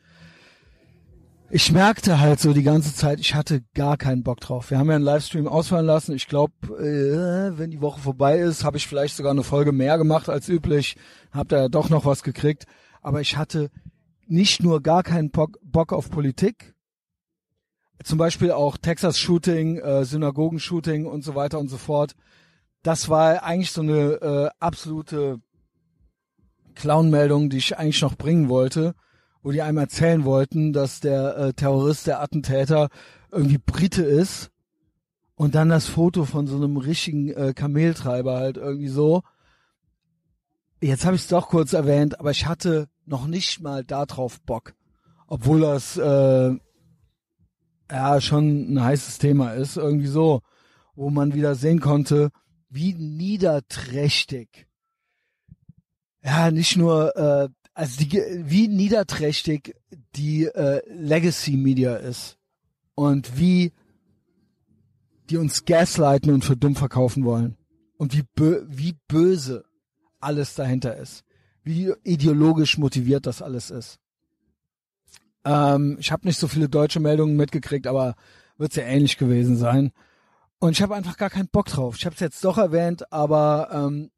[1.52, 4.70] Ich merkte halt so die ganze Zeit, ich hatte gar keinen Bock drauf.
[4.70, 6.14] Wir haben ja einen Livestream ausfallen lassen.
[6.14, 9.98] Ich glaube, äh, wenn die Woche vorbei ist, habe ich vielleicht sogar eine Folge mehr
[9.98, 10.96] gemacht als üblich.
[11.32, 12.66] Hab da ja doch noch was gekriegt.
[13.02, 13.70] Aber ich hatte
[14.28, 16.76] nicht nur gar keinen Bock, auf Politik,
[18.04, 22.14] zum Beispiel auch Texas-Shooting, äh, Synagogen-Shooting und so weiter und so fort.
[22.84, 25.40] Das war eigentlich so eine äh, absolute
[26.76, 28.94] Clown-Meldung, die ich eigentlich noch bringen wollte,
[29.42, 32.88] wo die einem erzählen wollten, dass der äh, Terrorist, der Attentäter
[33.32, 34.50] irgendwie Brite ist
[35.34, 39.22] und dann das Foto von so einem richtigen äh, Kameltreiber halt irgendwie so.
[40.82, 44.74] Jetzt habe ich es doch kurz erwähnt, aber ich hatte noch nicht mal darauf Bock.
[45.26, 46.56] Obwohl das äh,
[47.90, 50.42] ja schon ein heißes Thema ist, irgendwie so,
[50.94, 52.30] wo man wieder sehen konnte,
[52.68, 54.66] wie niederträchtig.
[56.22, 59.74] Ja, nicht nur, äh, also die, wie niederträchtig
[60.16, 62.36] die äh, Legacy Media ist
[62.94, 63.72] und wie
[65.30, 67.56] die uns gaslighten und für dumm verkaufen wollen
[67.96, 69.64] und wie bö wie böse
[70.18, 71.24] alles dahinter ist,
[71.62, 73.98] wie ideologisch motiviert das alles ist.
[75.44, 78.16] Ähm, ich habe nicht so viele deutsche Meldungen mitgekriegt, aber
[78.58, 79.92] wird ja ähnlich gewesen sein.
[80.58, 81.96] Und ich habe einfach gar keinen Bock drauf.
[81.96, 84.10] Ich habe es jetzt doch erwähnt, aber ähm,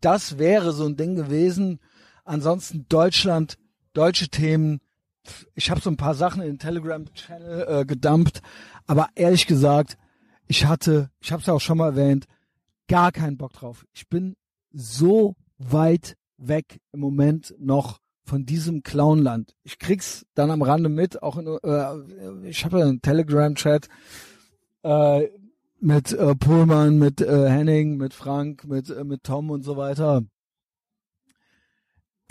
[0.00, 1.80] das wäre so ein Ding gewesen.
[2.24, 3.58] Ansonsten Deutschland,
[3.92, 4.80] deutsche Themen.
[5.54, 8.42] Ich habe so ein paar Sachen in den Telegram-Channel äh, gedumpt,
[8.86, 9.96] aber ehrlich gesagt,
[10.46, 12.26] ich hatte, ich habe es ja auch schon mal erwähnt,
[12.88, 13.86] gar keinen Bock drauf.
[13.92, 14.36] Ich bin
[14.72, 19.54] so weit weg im Moment noch von diesem Clownland.
[19.62, 23.88] Ich krieg's dann am Rande mit, auch in, äh, ich habe ja einen Telegram-Chat
[24.82, 25.28] äh,
[25.80, 30.22] mit äh, Pullman, mit äh, Henning, mit Frank, mit äh, mit Tom und so weiter.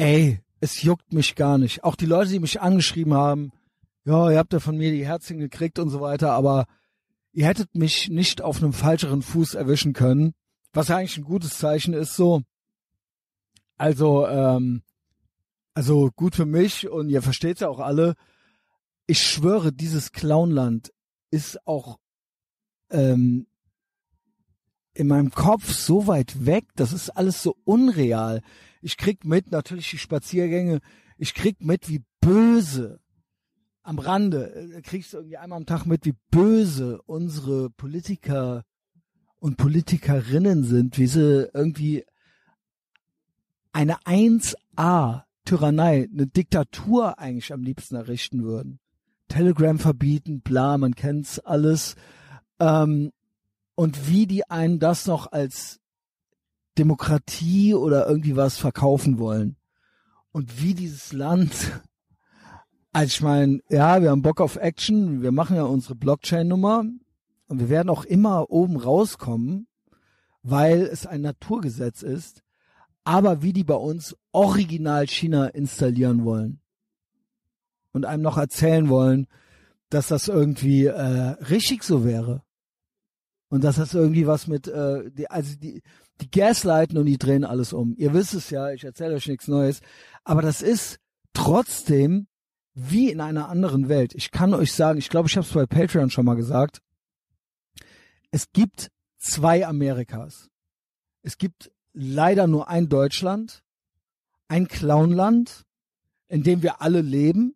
[0.01, 1.83] Ey, es juckt mich gar nicht.
[1.83, 3.51] Auch die Leute, die mich angeschrieben haben,
[4.03, 6.65] ja, ihr habt ja von mir die Herzchen gekriegt und so weiter, aber
[7.33, 10.33] ihr hättet mich nicht auf einem falscheren Fuß erwischen können,
[10.73, 12.41] was ja eigentlich ein gutes Zeichen ist so.
[13.77, 14.81] Also, ähm,
[15.75, 18.15] also gut für mich und ihr versteht's ja auch alle.
[19.05, 20.91] Ich schwöre, dieses Clownland
[21.29, 21.99] ist auch
[22.89, 23.45] ähm,
[24.93, 28.41] in meinem Kopf so weit weg, das ist alles so unreal.
[28.81, 30.79] Ich krieg mit, natürlich die Spaziergänge,
[31.17, 32.99] ich krieg mit, wie böse
[33.83, 38.63] am Rande, äh, kriegst du irgendwie einmal am Tag mit, wie böse unsere Politiker
[39.39, 42.05] und Politikerinnen sind, wie sie irgendwie
[43.71, 48.79] eine 1A Tyrannei, eine Diktatur eigentlich am liebsten errichten würden.
[49.27, 51.95] Telegram verbieten, bla, man kennt's alles.
[52.59, 53.11] Ähm,
[53.81, 55.79] und wie die einen das noch als
[56.77, 59.55] Demokratie oder irgendwie was verkaufen wollen.
[60.31, 61.51] Und wie dieses Land,
[62.93, 66.83] also ich meine, ja, wir haben Bock auf Action, wir machen ja unsere Blockchain-Nummer
[67.47, 69.65] und wir werden auch immer oben rauskommen,
[70.43, 72.43] weil es ein Naturgesetz ist,
[73.03, 76.61] aber wie die bei uns original China installieren wollen
[77.93, 79.25] und einem noch erzählen wollen,
[79.89, 80.91] dass das irgendwie äh,
[81.49, 82.43] richtig so wäre.
[83.51, 85.81] Und das irgendwie was mit, äh, die, also die,
[86.21, 87.93] die Gaslighten und die drehen alles um.
[87.97, 89.81] Ihr wisst es ja, ich erzähle euch nichts Neues.
[90.23, 90.99] Aber das ist
[91.33, 92.27] trotzdem
[92.75, 94.15] wie in einer anderen Welt.
[94.15, 96.81] Ich kann euch sagen, ich glaube, ich habe es bei Patreon schon mal gesagt.
[98.29, 100.47] Es gibt zwei Amerikas.
[101.21, 103.63] Es gibt leider nur ein Deutschland,
[104.47, 105.63] ein Clownland,
[106.29, 107.53] in dem wir alle leben.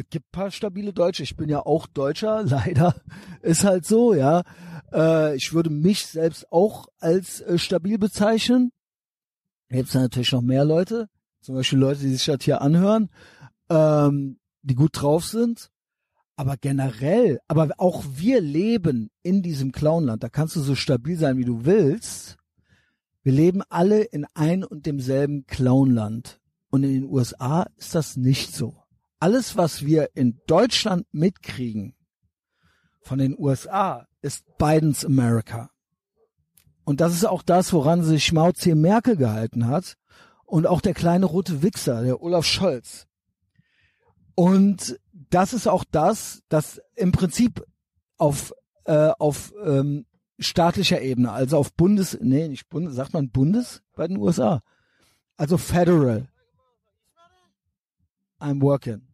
[0.00, 1.22] Es gibt paar stabile Deutsche.
[1.22, 2.94] Ich bin ja auch Deutscher, leider.
[3.42, 4.42] Ist halt so, ja.
[4.92, 8.72] Äh, ich würde mich selbst auch als äh, stabil bezeichnen.
[9.68, 11.08] Gibt es natürlich noch mehr Leute,
[11.42, 13.10] zum Beispiel Leute, die sich das hier anhören,
[13.68, 15.70] ähm, die gut drauf sind.
[16.34, 20.22] Aber generell, aber auch wir leben in diesem Clownland.
[20.22, 22.38] Da kannst du so stabil sein, wie du willst.
[23.22, 26.40] Wir leben alle in ein und demselben Clownland.
[26.70, 28.79] Und in den USA ist das nicht so.
[29.20, 31.94] Alles, was wir in Deutschland mitkriegen
[33.02, 35.70] von den USA, ist Bidens America.
[36.84, 38.74] Und das ist auch das, woran sich C.
[38.74, 39.96] Merkel gehalten hat
[40.44, 43.06] und auch der kleine rote Wichser, der Olaf Scholz.
[44.34, 47.64] Und das ist auch das, das im Prinzip
[48.16, 48.52] auf
[48.84, 50.06] äh, auf ähm,
[50.38, 54.62] staatlicher Ebene, also auf Bundes, nee, nicht Bundes, sagt man Bundes bei den USA,
[55.36, 56.28] also Federal.
[58.40, 59.09] I'm working.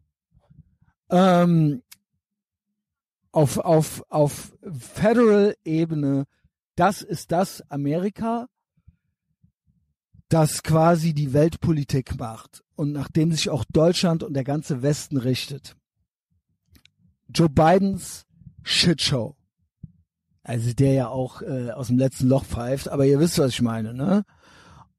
[1.09, 1.81] Ähm,
[3.31, 6.25] auf, auf, auf Federal-Ebene,
[6.75, 8.47] das ist das Amerika,
[10.29, 15.75] das quasi die Weltpolitik macht und nachdem sich auch Deutschland und der ganze Westen richtet.
[17.29, 18.25] Joe Bidens
[18.63, 19.35] Shitshow.
[20.43, 23.61] Also der ja auch äh, aus dem letzten Loch pfeift, aber ihr wisst, was ich
[23.61, 24.23] meine, ne?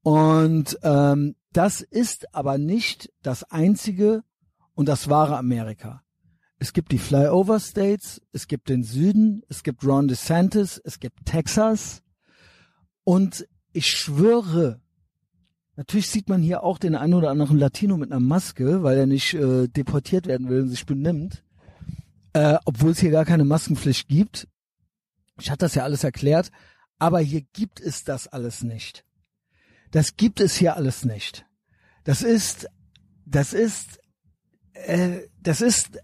[0.01, 4.23] Und ähm, das ist aber nicht das einzige
[4.79, 6.03] und das wahre Amerika.
[6.57, 11.25] Es gibt die Flyover States, es gibt den Süden, es gibt Ron DeSantis, es gibt
[11.25, 12.01] Texas.
[13.03, 14.79] Und ich schwöre,
[15.75, 19.05] natürlich sieht man hier auch den einen oder anderen Latino mit einer Maske, weil er
[19.05, 21.43] nicht äh, deportiert werden will und sich benimmt.
[22.31, 24.47] Äh, obwohl es hier gar keine Maskenpflicht gibt.
[25.41, 26.51] Ich hatte das ja alles erklärt.
[26.99, 29.03] Aber hier gibt es das alles nicht.
[29.91, 31.45] Das gibt es hier alles nicht.
[32.05, 32.69] Das ist
[33.25, 33.99] das ist,
[34.85, 35.99] äh, das ist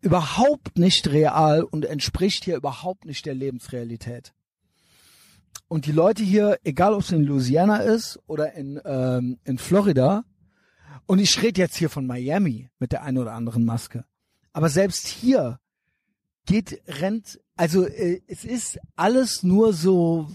[0.00, 4.34] überhaupt nicht real und entspricht hier überhaupt nicht der Lebensrealität.
[5.66, 10.24] Und die Leute hier, egal ob es in Louisiana ist oder in, ähm, in Florida,
[11.06, 14.04] und ich rede jetzt hier von Miami mit der einen oder anderen Maske,
[14.52, 15.58] aber selbst hier
[16.46, 20.30] geht, rennt, also äh, es ist alles nur so,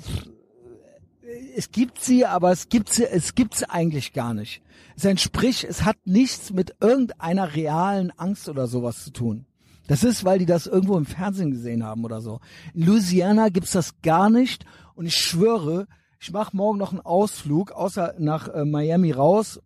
[1.56, 4.62] es gibt sie, aber es gibt sie, es gibt sie eigentlich gar nicht.
[4.96, 9.46] Es entspricht, es hat nichts mit irgendeiner realen Angst oder sowas zu tun.
[9.88, 12.42] Das ist, weil die das irgendwo im Fernsehen gesehen haben oder so.
[12.74, 15.88] In Louisiana gibt's das gar nicht und ich schwöre,
[16.20, 19.60] ich mache morgen noch einen Ausflug, außer nach äh, Miami raus,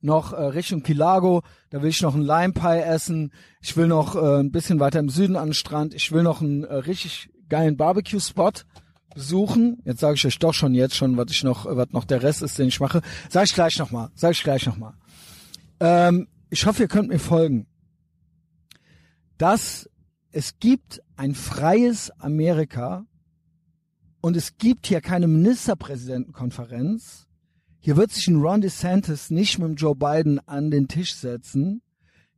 [0.00, 4.14] noch äh, Richtung Kilago, da will ich noch einen Lime Pie essen, ich will noch
[4.14, 7.28] äh, ein bisschen weiter im Süden an den Strand, ich will noch einen äh, richtig
[7.48, 8.52] geilen Barbecue-Spot
[9.14, 9.82] besuchen.
[9.84, 12.42] Jetzt sage ich euch doch schon jetzt schon, was ich noch, was noch der Rest
[12.42, 13.02] ist, den ich mache.
[13.28, 14.94] Sag ich gleich nochmal, sag ich gleich nochmal.
[15.80, 17.66] Ähm, ich hoffe, ihr könnt mir folgen.
[19.36, 19.88] Dass
[20.32, 23.06] es gibt ein freies Amerika
[24.20, 27.26] und es gibt hier keine Ministerpräsidentenkonferenz.
[27.80, 31.82] Hier wird sich ein Ron DeSantis nicht mit dem Joe Biden an den Tisch setzen.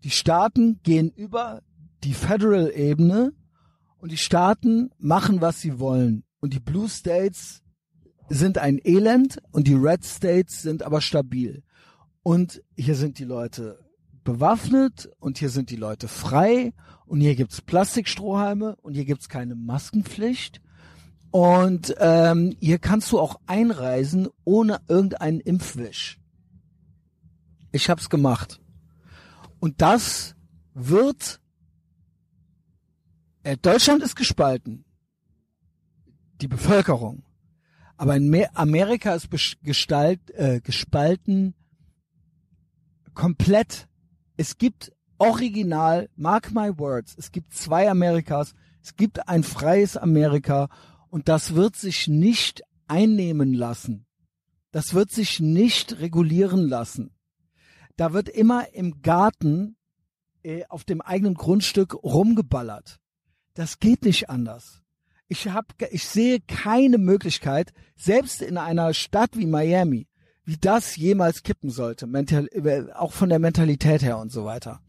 [0.04, 1.62] Die Staaten gehen über
[2.04, 3.32] die Federal-Ebene
[3.98, 6.24] und die Staaten machen, was sie wollen.
[6.40, 7.62] Und die Blue States
[8.28, 11.62] sind ein Elend und die Red States sind aber stabil.
[12.22, 13.78] Und hier sind die Leute
[14.24, 16.72] bewaffnet und hier sind die Leute frei
[17.06, 20.60] und hier gibt's Plastikstrohhalme und hier gibt's keine Maskenpflicht
[21.30, 26.20] und ähm, hier kannst du auch einreisen ohne irgendeinen Impfwisch.
[27.72, 28.60] Ich hab's gemacht.
[29.60, 30.34] Und das
[30.74, 31.40] wird
[33.42, 34.84] äh, Deutschland ist gespalten.
[36.40, 37.22] Die Bevölkerung.
[37.96, 39.28] Aber in Amerika ist
[39.62, 41.54] Gestalt, äh, gespalten
[43.14, 43.88] komplett.
[44.36, 50.70] Es gibt original, mark my words, es gibt zwei Amerikas, es gibt ein freies Amerika
[51.10, 54.06] und das wird sich nicht einnehmen lassen.
[54.72, 57.10] Das wird sich nicht regulieren lassen.
[57.96, 59.76] Da wird immer im Garten
[60.42, 62.98] äh, auf dem eigenen Grundstück rumgeballert.
[63.52, 64.79] Das geht nicht anders.
[65.30, 70.08] Ich hab, ich sehe keine Möglichkeit, selbst in einer Stadt wie Miami,
[70.44, 74.80] wie das jemals kippen sollte, mental, äh, auch von der Mentalität her und so weiter.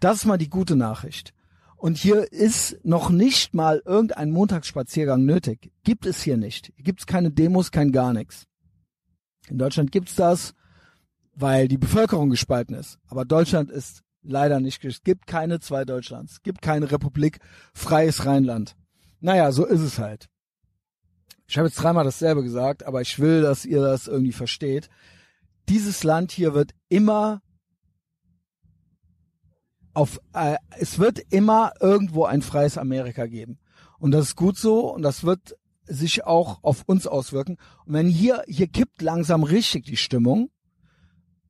[0.00, 1.34] Das ist mal die gute Nachricht.
[1.76, 5.70] Und hier ist noch nicht mal irgendein Montagsspaziergang nötig.
[5.84, 6.72] Gibt es hier nicht.
[6.78, 8.46] Gibt es keine Demos, kein gar nichts.
[9.48, 10.54] In Deutschland gibt's das,
[11.34, 12.98] weil die Bevölkerung gespalten ist.
[13.08, 14.82] Aber Deutschland ist leider nicht.
[14.86, 16.32] Es gibt keine zwei Deutschlands.
[16.32, 17.40] Es gibt keine Republik,
[17.74, 18.74] freies Rheinland.
[19.22, 20.28] Naja, so ist es halt.
[21.46, 24.90] Ich habe jetzt dreimal dasselbe gesagt, aber ich will, dass ihr das irgendwie versteht.
[25.68, 27.40] Dieses Land hier wird immer
[29.94, 33.60] auf, äh, es wird immer irgendwo ein freies Amerika geben.
[33.98, 37.58] Und das ist gut so und das wird sich auch auf uns auswirken.
[37.86, 40.50] Und wenn hier, hier kippt langsam richtig die Stimmung,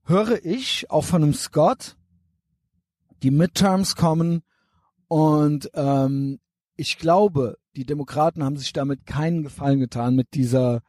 [0.05, 1.97] höre ich auch von einem Scott,
[3.23, 4.42] die Midterms kommen
[5.09, 6.39] und ähm,
[6.76, 10.83] ich glaube, die Demokraten haben sich damit keinen Gefallen getan mit dieser,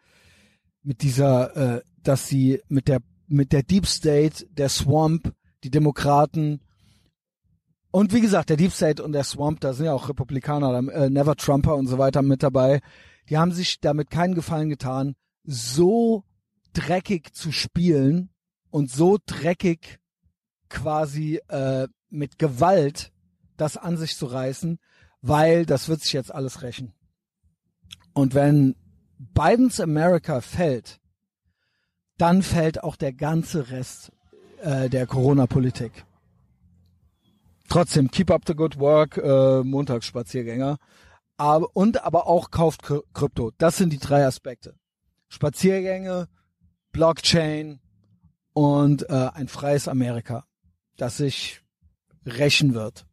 [0.81, 6.59] mit dieser, äh, dass sie mit der mit der Deep State, der Swamp, die Demokraten
[7.95, 11.11] und wie gesagt, der Deep State und der Swamp, da sind ja auch Republikaner, äh,
[11.11, 12.81] Never Trumper und so weiter mit dabei.
[13.29, 16.23] Die haben sich damit keinen Gefallen getan, so
[16.73, 18.31] dreckig zu spielen
[18.71, 19.99] und so dreckig
[20.69, 23.11] quasi äh, mit Gewalt
[23.57, 24.79] das an sich zu reißen,
[25.23, 26.93] weil das wird sich jetzt alles rächen.
[28.13, 28.75] Und wenn
[29.17, 30.99] Bidens America fällt,
[32.17, 34.11] dann fällt auch der ganze Rest
[34.61, 36.05] äh, der Corona-Politik.
[37.69, 40.77] Trotzdem, keep up the good work, äh, Montagsspaziergänger.
[41.37, 43.51] Aber, und aber auch kauft Krypto.
[43.57, 44.75] Das sind die drei Aspekte.
[45.29, 46.27] Spaziergänge,
[46.91, 47.79] Blockchain
[48.51, 50.45] und äh, ein freies Amerika,
[50.97, 51.61] das sich
[52.25, 53.07] rächen wird.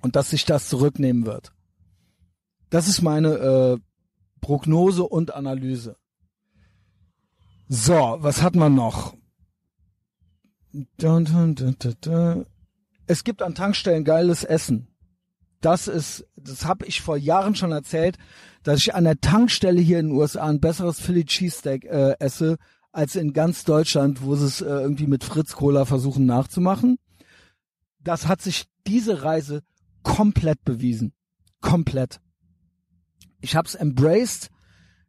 [0.00, 1.52] Und dass sich das zurücknehmen wird.
[2.70, 3.78] Das ist meine äh,
[4.40, 5.96] Prognose und Analyse.
[7.68, 9.14] So, was hat man noch?
[13.06, 14.88] Es gibt an Tankstellen geiles Essen.
[15.60, 18.16] Das ist, das habe ich vor Jahren schon erzählt,
[18.62, 22.56] dass ich an der Tankstelle hier in den USA ein besseres Philly Cheesesteak äh, esse
[22.92, 26.98] als in ganz Deutschland, wo sie es äh, irgendwie mit Fritz Cola versuchen nachzumachen.
[28.02, 29.62] Das hat sich diese Reise
[30.02, 31.12] komplett bewiesen.
[31.60, 32.20] Komplett.
[33.40, 34.50] Ich hab's embraced.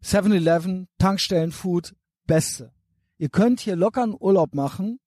[0.03, 1.95] 7-Eleven, Tankstellenfood,
[2.25, 2.71] beste.
[3.17, 4.99] Ihr könnt hier locker einen Urlaub machen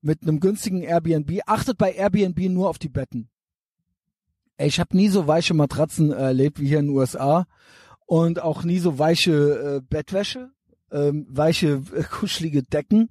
[0.00, 1.40] mit einem günstigen Airbnb.
[1.46, 3.30] Achtet bei Airbnb nur auf die Betten.
[4.56, 7.46] Ey, ich habe nie so weiche Matratzen erlebt wie hier in den USA
[8.06, 10.50] und auch nie so weiche äh, Bettwäsche,
[10.90, 13.10] ähm, weiche äh, kuschelige Decken.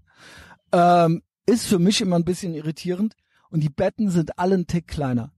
[0.72, 3.16] Ähm, ist für mich immer ein bisschen irritierend
[3.50, 5.32] und die Betten sind alle einen Tick kleiner.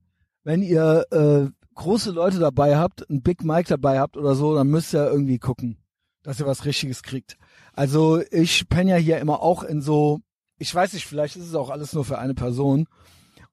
[0.49, 4.67] Wenn ihr äh, große Leute dabei habt, ein Big Mike dabei habt oder so, dann
[4.67, 5.77] müsst ihr irgendwie gucken,
[6.23, 7.37] dass ihr was Richtiges kriegt.
[7.73, 10.21] Also ich penne ja hier immer auch in so,
[10.57, 12.87] ich weiß nicht, vielleicht ist es auch alles nur für eine Person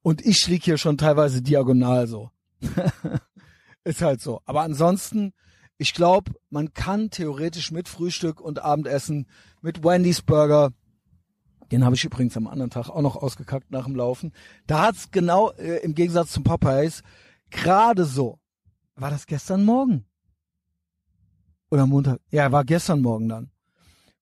[0.01, 2.31] und ich lieg hier schon teilweise diagonal so.
[3.85, 4.41] ist halt so.
[4.47, 5.35] Aber ansonsten,
[5.77, 9.27] ich glaube, man kann theoretisch mit Frühstück und Abendessen,
[9.61, 10.71] mit Wendy's Burger,
[11.71, 14.33] den habe ich übrigens am anderen Tag auch noch ausgekackt nach dem Laufen.
[14.67, 17.03] Da hat's genau äh, im Gegensatz zum Popeyes
[17.51, 18.39] gerade so.
[18.95, 20.07] War das gestern Morgen?
[21.71, 22.21] Oder Montag?
[22.31, 23.51] Ja, war gestern Morgen dann.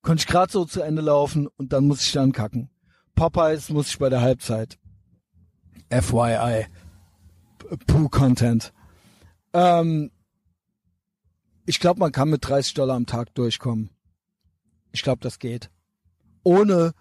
[0.03, 2.71] Konnte ich gerade so zu Ende laufen und dann muss ich dann kacken.
[3.15, 4.79] Popeyes muss ich bei der Halbzeit.
[5.91, 6.67] FYI.
[7.87, 8.73] Poo-Content.
[9.53, 10.11] Ähm,
[11.67, 13.91] ich glaube, man kann mit 30 Dollar am Tag durchkommen.
[14.93, 15.71] Ich glaube, das geht.
[16.43, 16.93] Ohne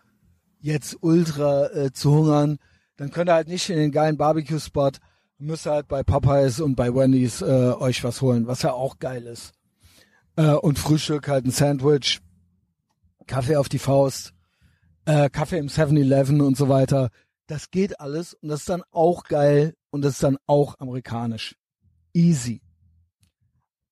[0.63, 2.57] jetzt ultra äh, zu hungern,
[2.95, 4.91] dann könnt ihr halt nicht in den geilen Barbecue-Spot,
[5.37, 8.97] müsst ihr halt bei Popeyes und bei Wendy's äh, euch was holen, was ja auch
[8.97, 9.51] geil ist.
[10.37, 12.21] Äh, und Frühstück halt ein Sandwich,
[13.27, 14.33] Kaffee auf die Faust,
[15.05, 17.09] äh, Kaffee im 7-Eleven und so weiter.
[17.47, 21.57] Das geht alles und das ist dann auch geil und das ist dann auch amerikanisch.
[22.13, 22.61] Easy.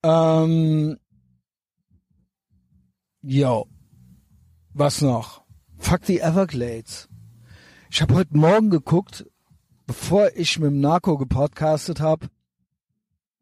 [0.04, 0.98] Ähm,
[3.22, 3.68] yo.
[4.74, 5.41] Was noch?
[5.82, 7.10] Fuck the Everglades.
[7.90, 9.26] Ich habe heute Morgen geguckt,
[9.86, 12.28] bevor ich mit dem Narco gepodcastet habe,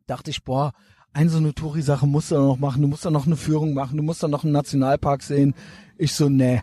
[0.08, 0.72] dachte ich, boah,
[1.14, 3.98] ein so eine Touri-Sache musst du noch machen, du musst da noch eine Führung machen,
[3.98, 5.54] du musst da noch einen Nationalpark sehen.
[5.98, 6.62] Ich so, nee.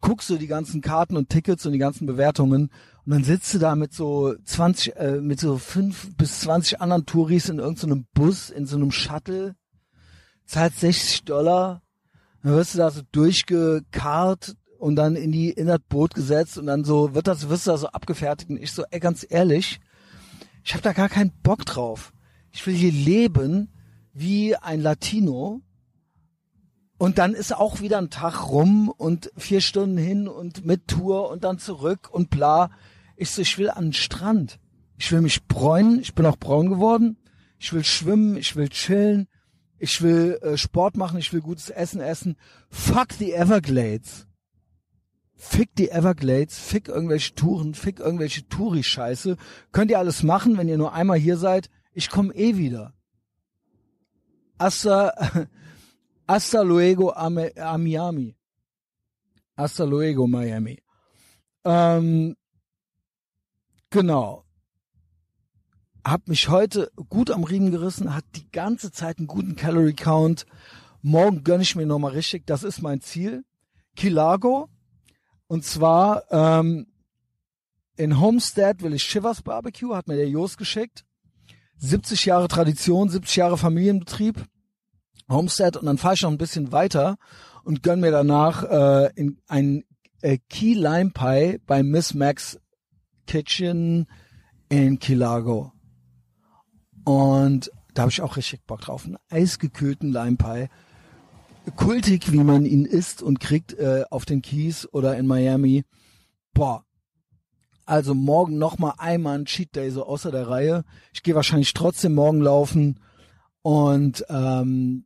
[0.00, 2.70] Guckst du die ganzen Karten und Tickets und die ganzen Bewertungen
[3.04, 7.06] und dann sitzt du da mit so 20, äh, mit so fünf bis 20 anderen
[7.06, 9.56] Touris in irgendeinem Bus, in so einem Shuttle,
[10.44, 11.82] zahlt 60 Dollar,
[12.42, 14.54] dann wirst du da so durchgekarrt
[14.84, 17.70] und dann in die in das Boot gesetzt und dann so wird das wirst du
[17.70, 18.50] da so abgefertigt?
[18.50, 19.80] Und ich so ey ganz ehrlich
[20.62, 22.12] ich habe da gar keinen Bock drauf.
[22.52, 23.72] Ich will hier leben
[24.12, 25.62] wie ein Latino.
[26.98, 31.30] Und dann ist auch wieder ein Tag rum und vier Stunden hin und mit Tour
[31.30, 32.70] und dann zurück und bla.
[33.16, 34.58] Ich so ich will an den Strand.
[34.98, 36.00] Ich will mich bräunen.
[36.00, 37.16] Ich bin auch braun geworden.
[37.58, 38.36] Ich will schwimmen.
[38.36, 39.28] Ich will chillen.
[39.78, 41.18] Ich will äh, Sport machen.
[41.18, 42.36] Ich will gutes Essen essen.
[42.68, 44.26] Fuck the Everglades
[45.46, 49.36] Fick die Everglades, fick irgendwelche Touren, fick irgendwelche Touri-Scheiße.
[49.72, 51.68] Könnt ihr alles machen, wenn ihr nur einmal hier seid.
[51.92, 52.94] Ich komme eh wieder.
[54.58, 55.12] Hasta,
[56.26, 58.36] hasta luego a, Miami.
[59.54, 60.82] Hasta luego Miami.
[61.64, 62.36] Ähm,
[63.90, 64.46] genau.
[66.04, 70.46] Hab mich heute gut am Riemen gerissen, hat die ganze Zeit einen guten Calorie Count.
[71.02, 73.44] Morgen gönn ich mir nochmal richtig, das ist mein Ziel.
[73.94, 74.70] Kilago,
[75.46, 76.86] und zwar ähm,
[77.96, 81.04] in Homestead will ich Shivers Barbecue, hat mir der Jos geschickt.
[81.76, 84.44] 70 Jahre Tradition, 70 Jahre Familienbetrieb.
[85.28, 87.16] Homestead und dann fahre ich noch ein bisschen weiter
[87.62, 89.84] und gönn mir danach äh, in ein
[90.20, 92.58] äh, Key Lime Pie bei Miss Max
[93.26, 94.06] Kitchen
[94.68, 95.72] in Kilago.
[97.04, 99.06] Und da habe ich auch richtig Bock drauf.
[99.06, 100.68] Einen eisgekühlten Lime Pie
[101.76, 105.84] kultig, wie man ihn isst und kriegt äh, auf den Keys oder in Miami.
[106.52, 106.84] Boah.
[107.86, 110.84] Also morgen noch mal einmal ein Cheat Day so außer der Reihe.
[111.12, 113.00] Ich gehe wahrscheinlich trotzdem morgen laufen
[113.60, 115.04] und ähm,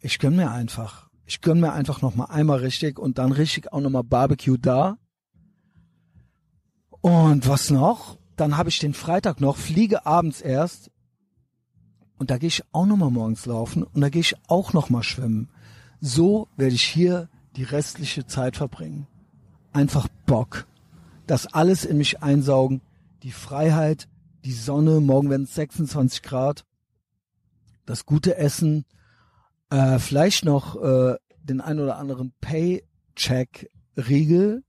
[0.00, 1.08] ich gönn mir einfach.
[1.26, 4.56] Ich gönn mir einfach noch mal einmal richtig und dann richtig auch noch mal Barbecue
[4.56, 4.98] da.
[7.00, 8.18] Und was noch?
[8.36, 10.90] Dann habe ich den Freitag noch, fliege abends erst
[12.18, 14.90] und da gehe ich auch noch mal morgens laufen und da gehe ich auch noch
[14.90, 15.48] mal schwimmen.
[16.00, 19.06] So werde ich hier die restliche Zeit verbringen.
[19.72, 20.66] Einfach Bock.
[21.26, 22.80] Das alles in mich einsaugen.
[23.22, 24.08] Die Freiheit,
[24.44, 26.64] die Sonne, morgen werden es 26 Grad.
[27.86, 28.84] Das gute Essen,
[29.70, 34.62] äh, vielleicht noch äh, den ein oder anderen Paycheck-Riegel.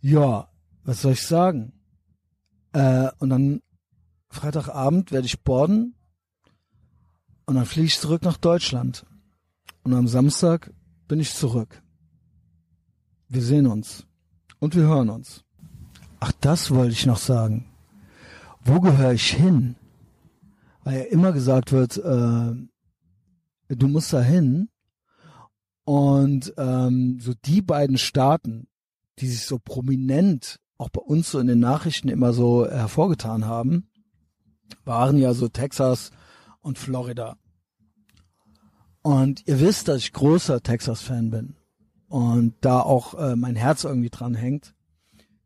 [0.00, 0.48] Ja,
[0.84, 1.74] was soll ich sagen?
[2.72, 3.62] Äh, und dann
[4.32, 5.94] Freitagabend werde ich borden
[7.44, 9.04] und dann fliege ich zurück nach Deutschland.
[9.84, 10.72] Und am Samstag
[11.06, 11.82] bin ich zurück.
[13.28, 14.06] Wir sehen uns
[14.58, 15.44] und wir hören uns.
[16.18, 17.66] Ach, das wollte ich noch sagen.
[18.64, 19.76] Wo gehöre ich hin?
[20.82, 22.54] Weil ja immer gesagt wird, äh,
[23.68, 24.70] du musst da hin.
[25.84, 28.66] Und ähm, so die beiden Staaten,
[29.18, 33.88] die sich so prominent auch bei uns so in den Nachrichten immer so hervorgetan haben,
[34.84, 36.10] waren ja so Texas
[36.60, 37.36] und Florida.
[39.02, 41.56] Und ihr wisst, dass ich großer Texas-Fan bin
[42.08, 44.74] und da auch äh, mein Herz irgendwie dran hängt.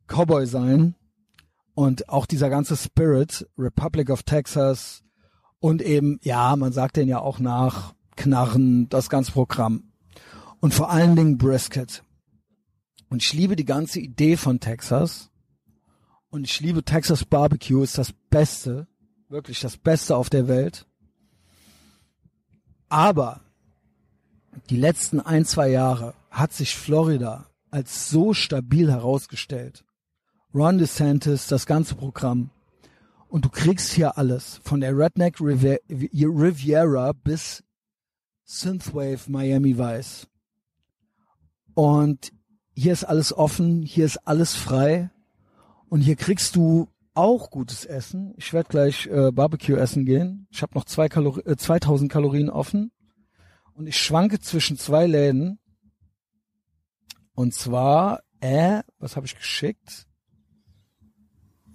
[0.06, 0.94] Cowboy sein
[1.74, 5.02] und auch dieser ganze Spirit, Republic of Texas
[5.58, 9.92] und eben, ja, man sagt den ja auch nach, Knarren, das ganze Programm.
[10.60, 12.02] Und vor allen Dingen Brisket.
[13.08, 15.30] Und ich liebe die ganze Idee von Texas.
[16.30, 18.88] Und ich liebe Texas Barbecue, ist das Beste,
[19.28, 20.86] wirklich das Beste auf der Welt.
[22.88, 23.40] Aber
[24.70, 29.84] die letzten ein, zwei Jahre hat sich Florida als so stabil herausgestellt.
[30.54, 32.50] Ron DeSantis, das ganze Programm.
[33.28, 34.60] Und du kriegst hier alles.
[34.62, 37.62] Von der Redneck Riviera bis
[38.44, 40.28] Synthwave Miami Vice.
[41.74, 42.32] Und
[42.74, 45.10] hier ist alles offen, hier ist alles frei.
[45.88, 48.34] Und hier kriegst du auch gutes Essen.
[48.36, 50.46] Ich werde gleich äh, Barbecue essen gehen.
[50.50, 52.92] Ich habe noch zwei Kalori äh, 2000 Kalorien offen.
[53.74, 55.58] Und ich schwanke zwischen zwei Läden.
[57.34, 60.06] Und zwar, äh, was habe ich geschickt?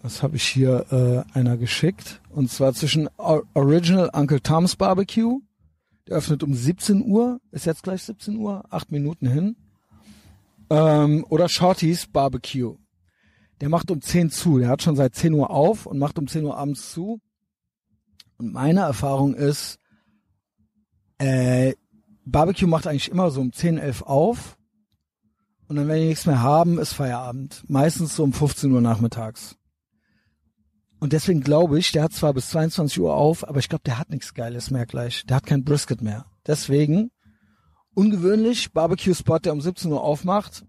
[0.01, 2.21] Was habe ich hier äh, einer geschickt?
[2.29, 5.41] Und zwar zwischen Original Uncle Tom's Barbecue.
[6.07, 7.39] Der öffnet um 17 Uhr.
[7.51, 8.63] Ist jetzt gleich 17 Uhr.
[8.71, 9.55] Acht Minuten hin.
[10.71, 12.77] Ähm, oder Shorty's Barbecue.
[13.61, 14.57] Der macht um 10 zu.
[14.57, 17.21] Der hat schon seit 10 Uhr auf und macht um 10 Uhr abends zu.
[18.37, 19.77] Und meine Erfahrung ist,
[21.19, 21.73] äh,
[22.25, 24.57] Barbecue macht eigentlich immer so um 10, 11 auf.
[25.67, 27.63] Und dann, wenn die nichts mehr haben, ist Feierabend.
[27.67, 29.55] Meistens so um 15 Uhr nachmittags.
[30.99, 33.97] Und deswegen glaube ich, der hat zwar bis 22 Uhr auf, aber ich glaube, der
[33.97, 35.25] hat nichts Geiles mehr gleich.
[35.25, 36.25] Der hat kein Brisket mehr.
[36.45, 37.11] Deswegen
[37.93, 40.65] ungewöhnlich, Barbecue-Spot, der um 17 Uhr aufmacht.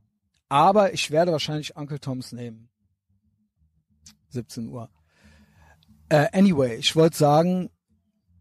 [0.49, 2.72] Aber ich werde wahrscheinlich Uncle Toms nehmen.
[4.33, 4.89] 17 Uhr.
[6.09, 7.71] Äh, anyway, ich wollte sagen,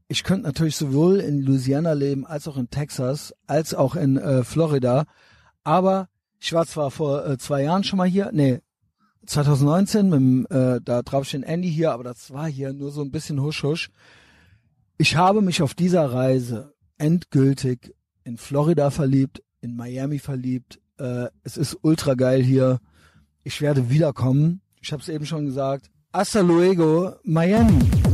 [0.07, 4.43] ich könnte natürlich sowohl in Louisiana leben, als auch in Texas, als auch in äh,
[4.43, 5.05] Florida.
[5.63, 8.59] Aber ich war zwar vor äh, zwei Jahren schon mal hier, nee,
[9.25, 13.01] 2019, mit dem, äh, da ich den Andy hier, aber das war hier nur so
[13.01, 13.89] ein bisschen husch husch.
[14.97, 20.79] Ich habe mich auf dieser Reise endgültig in Florida verliebt, in Miami verliebt.
[20.97, 22.79] Äh, es ist ultra geil hier.
[23.43, 24.61] Ich werde wiederkommen.
[24.81, 25.89] Ich habe es eben schon gesagt.
[26.13, 28.10] Hasta luego, Miami.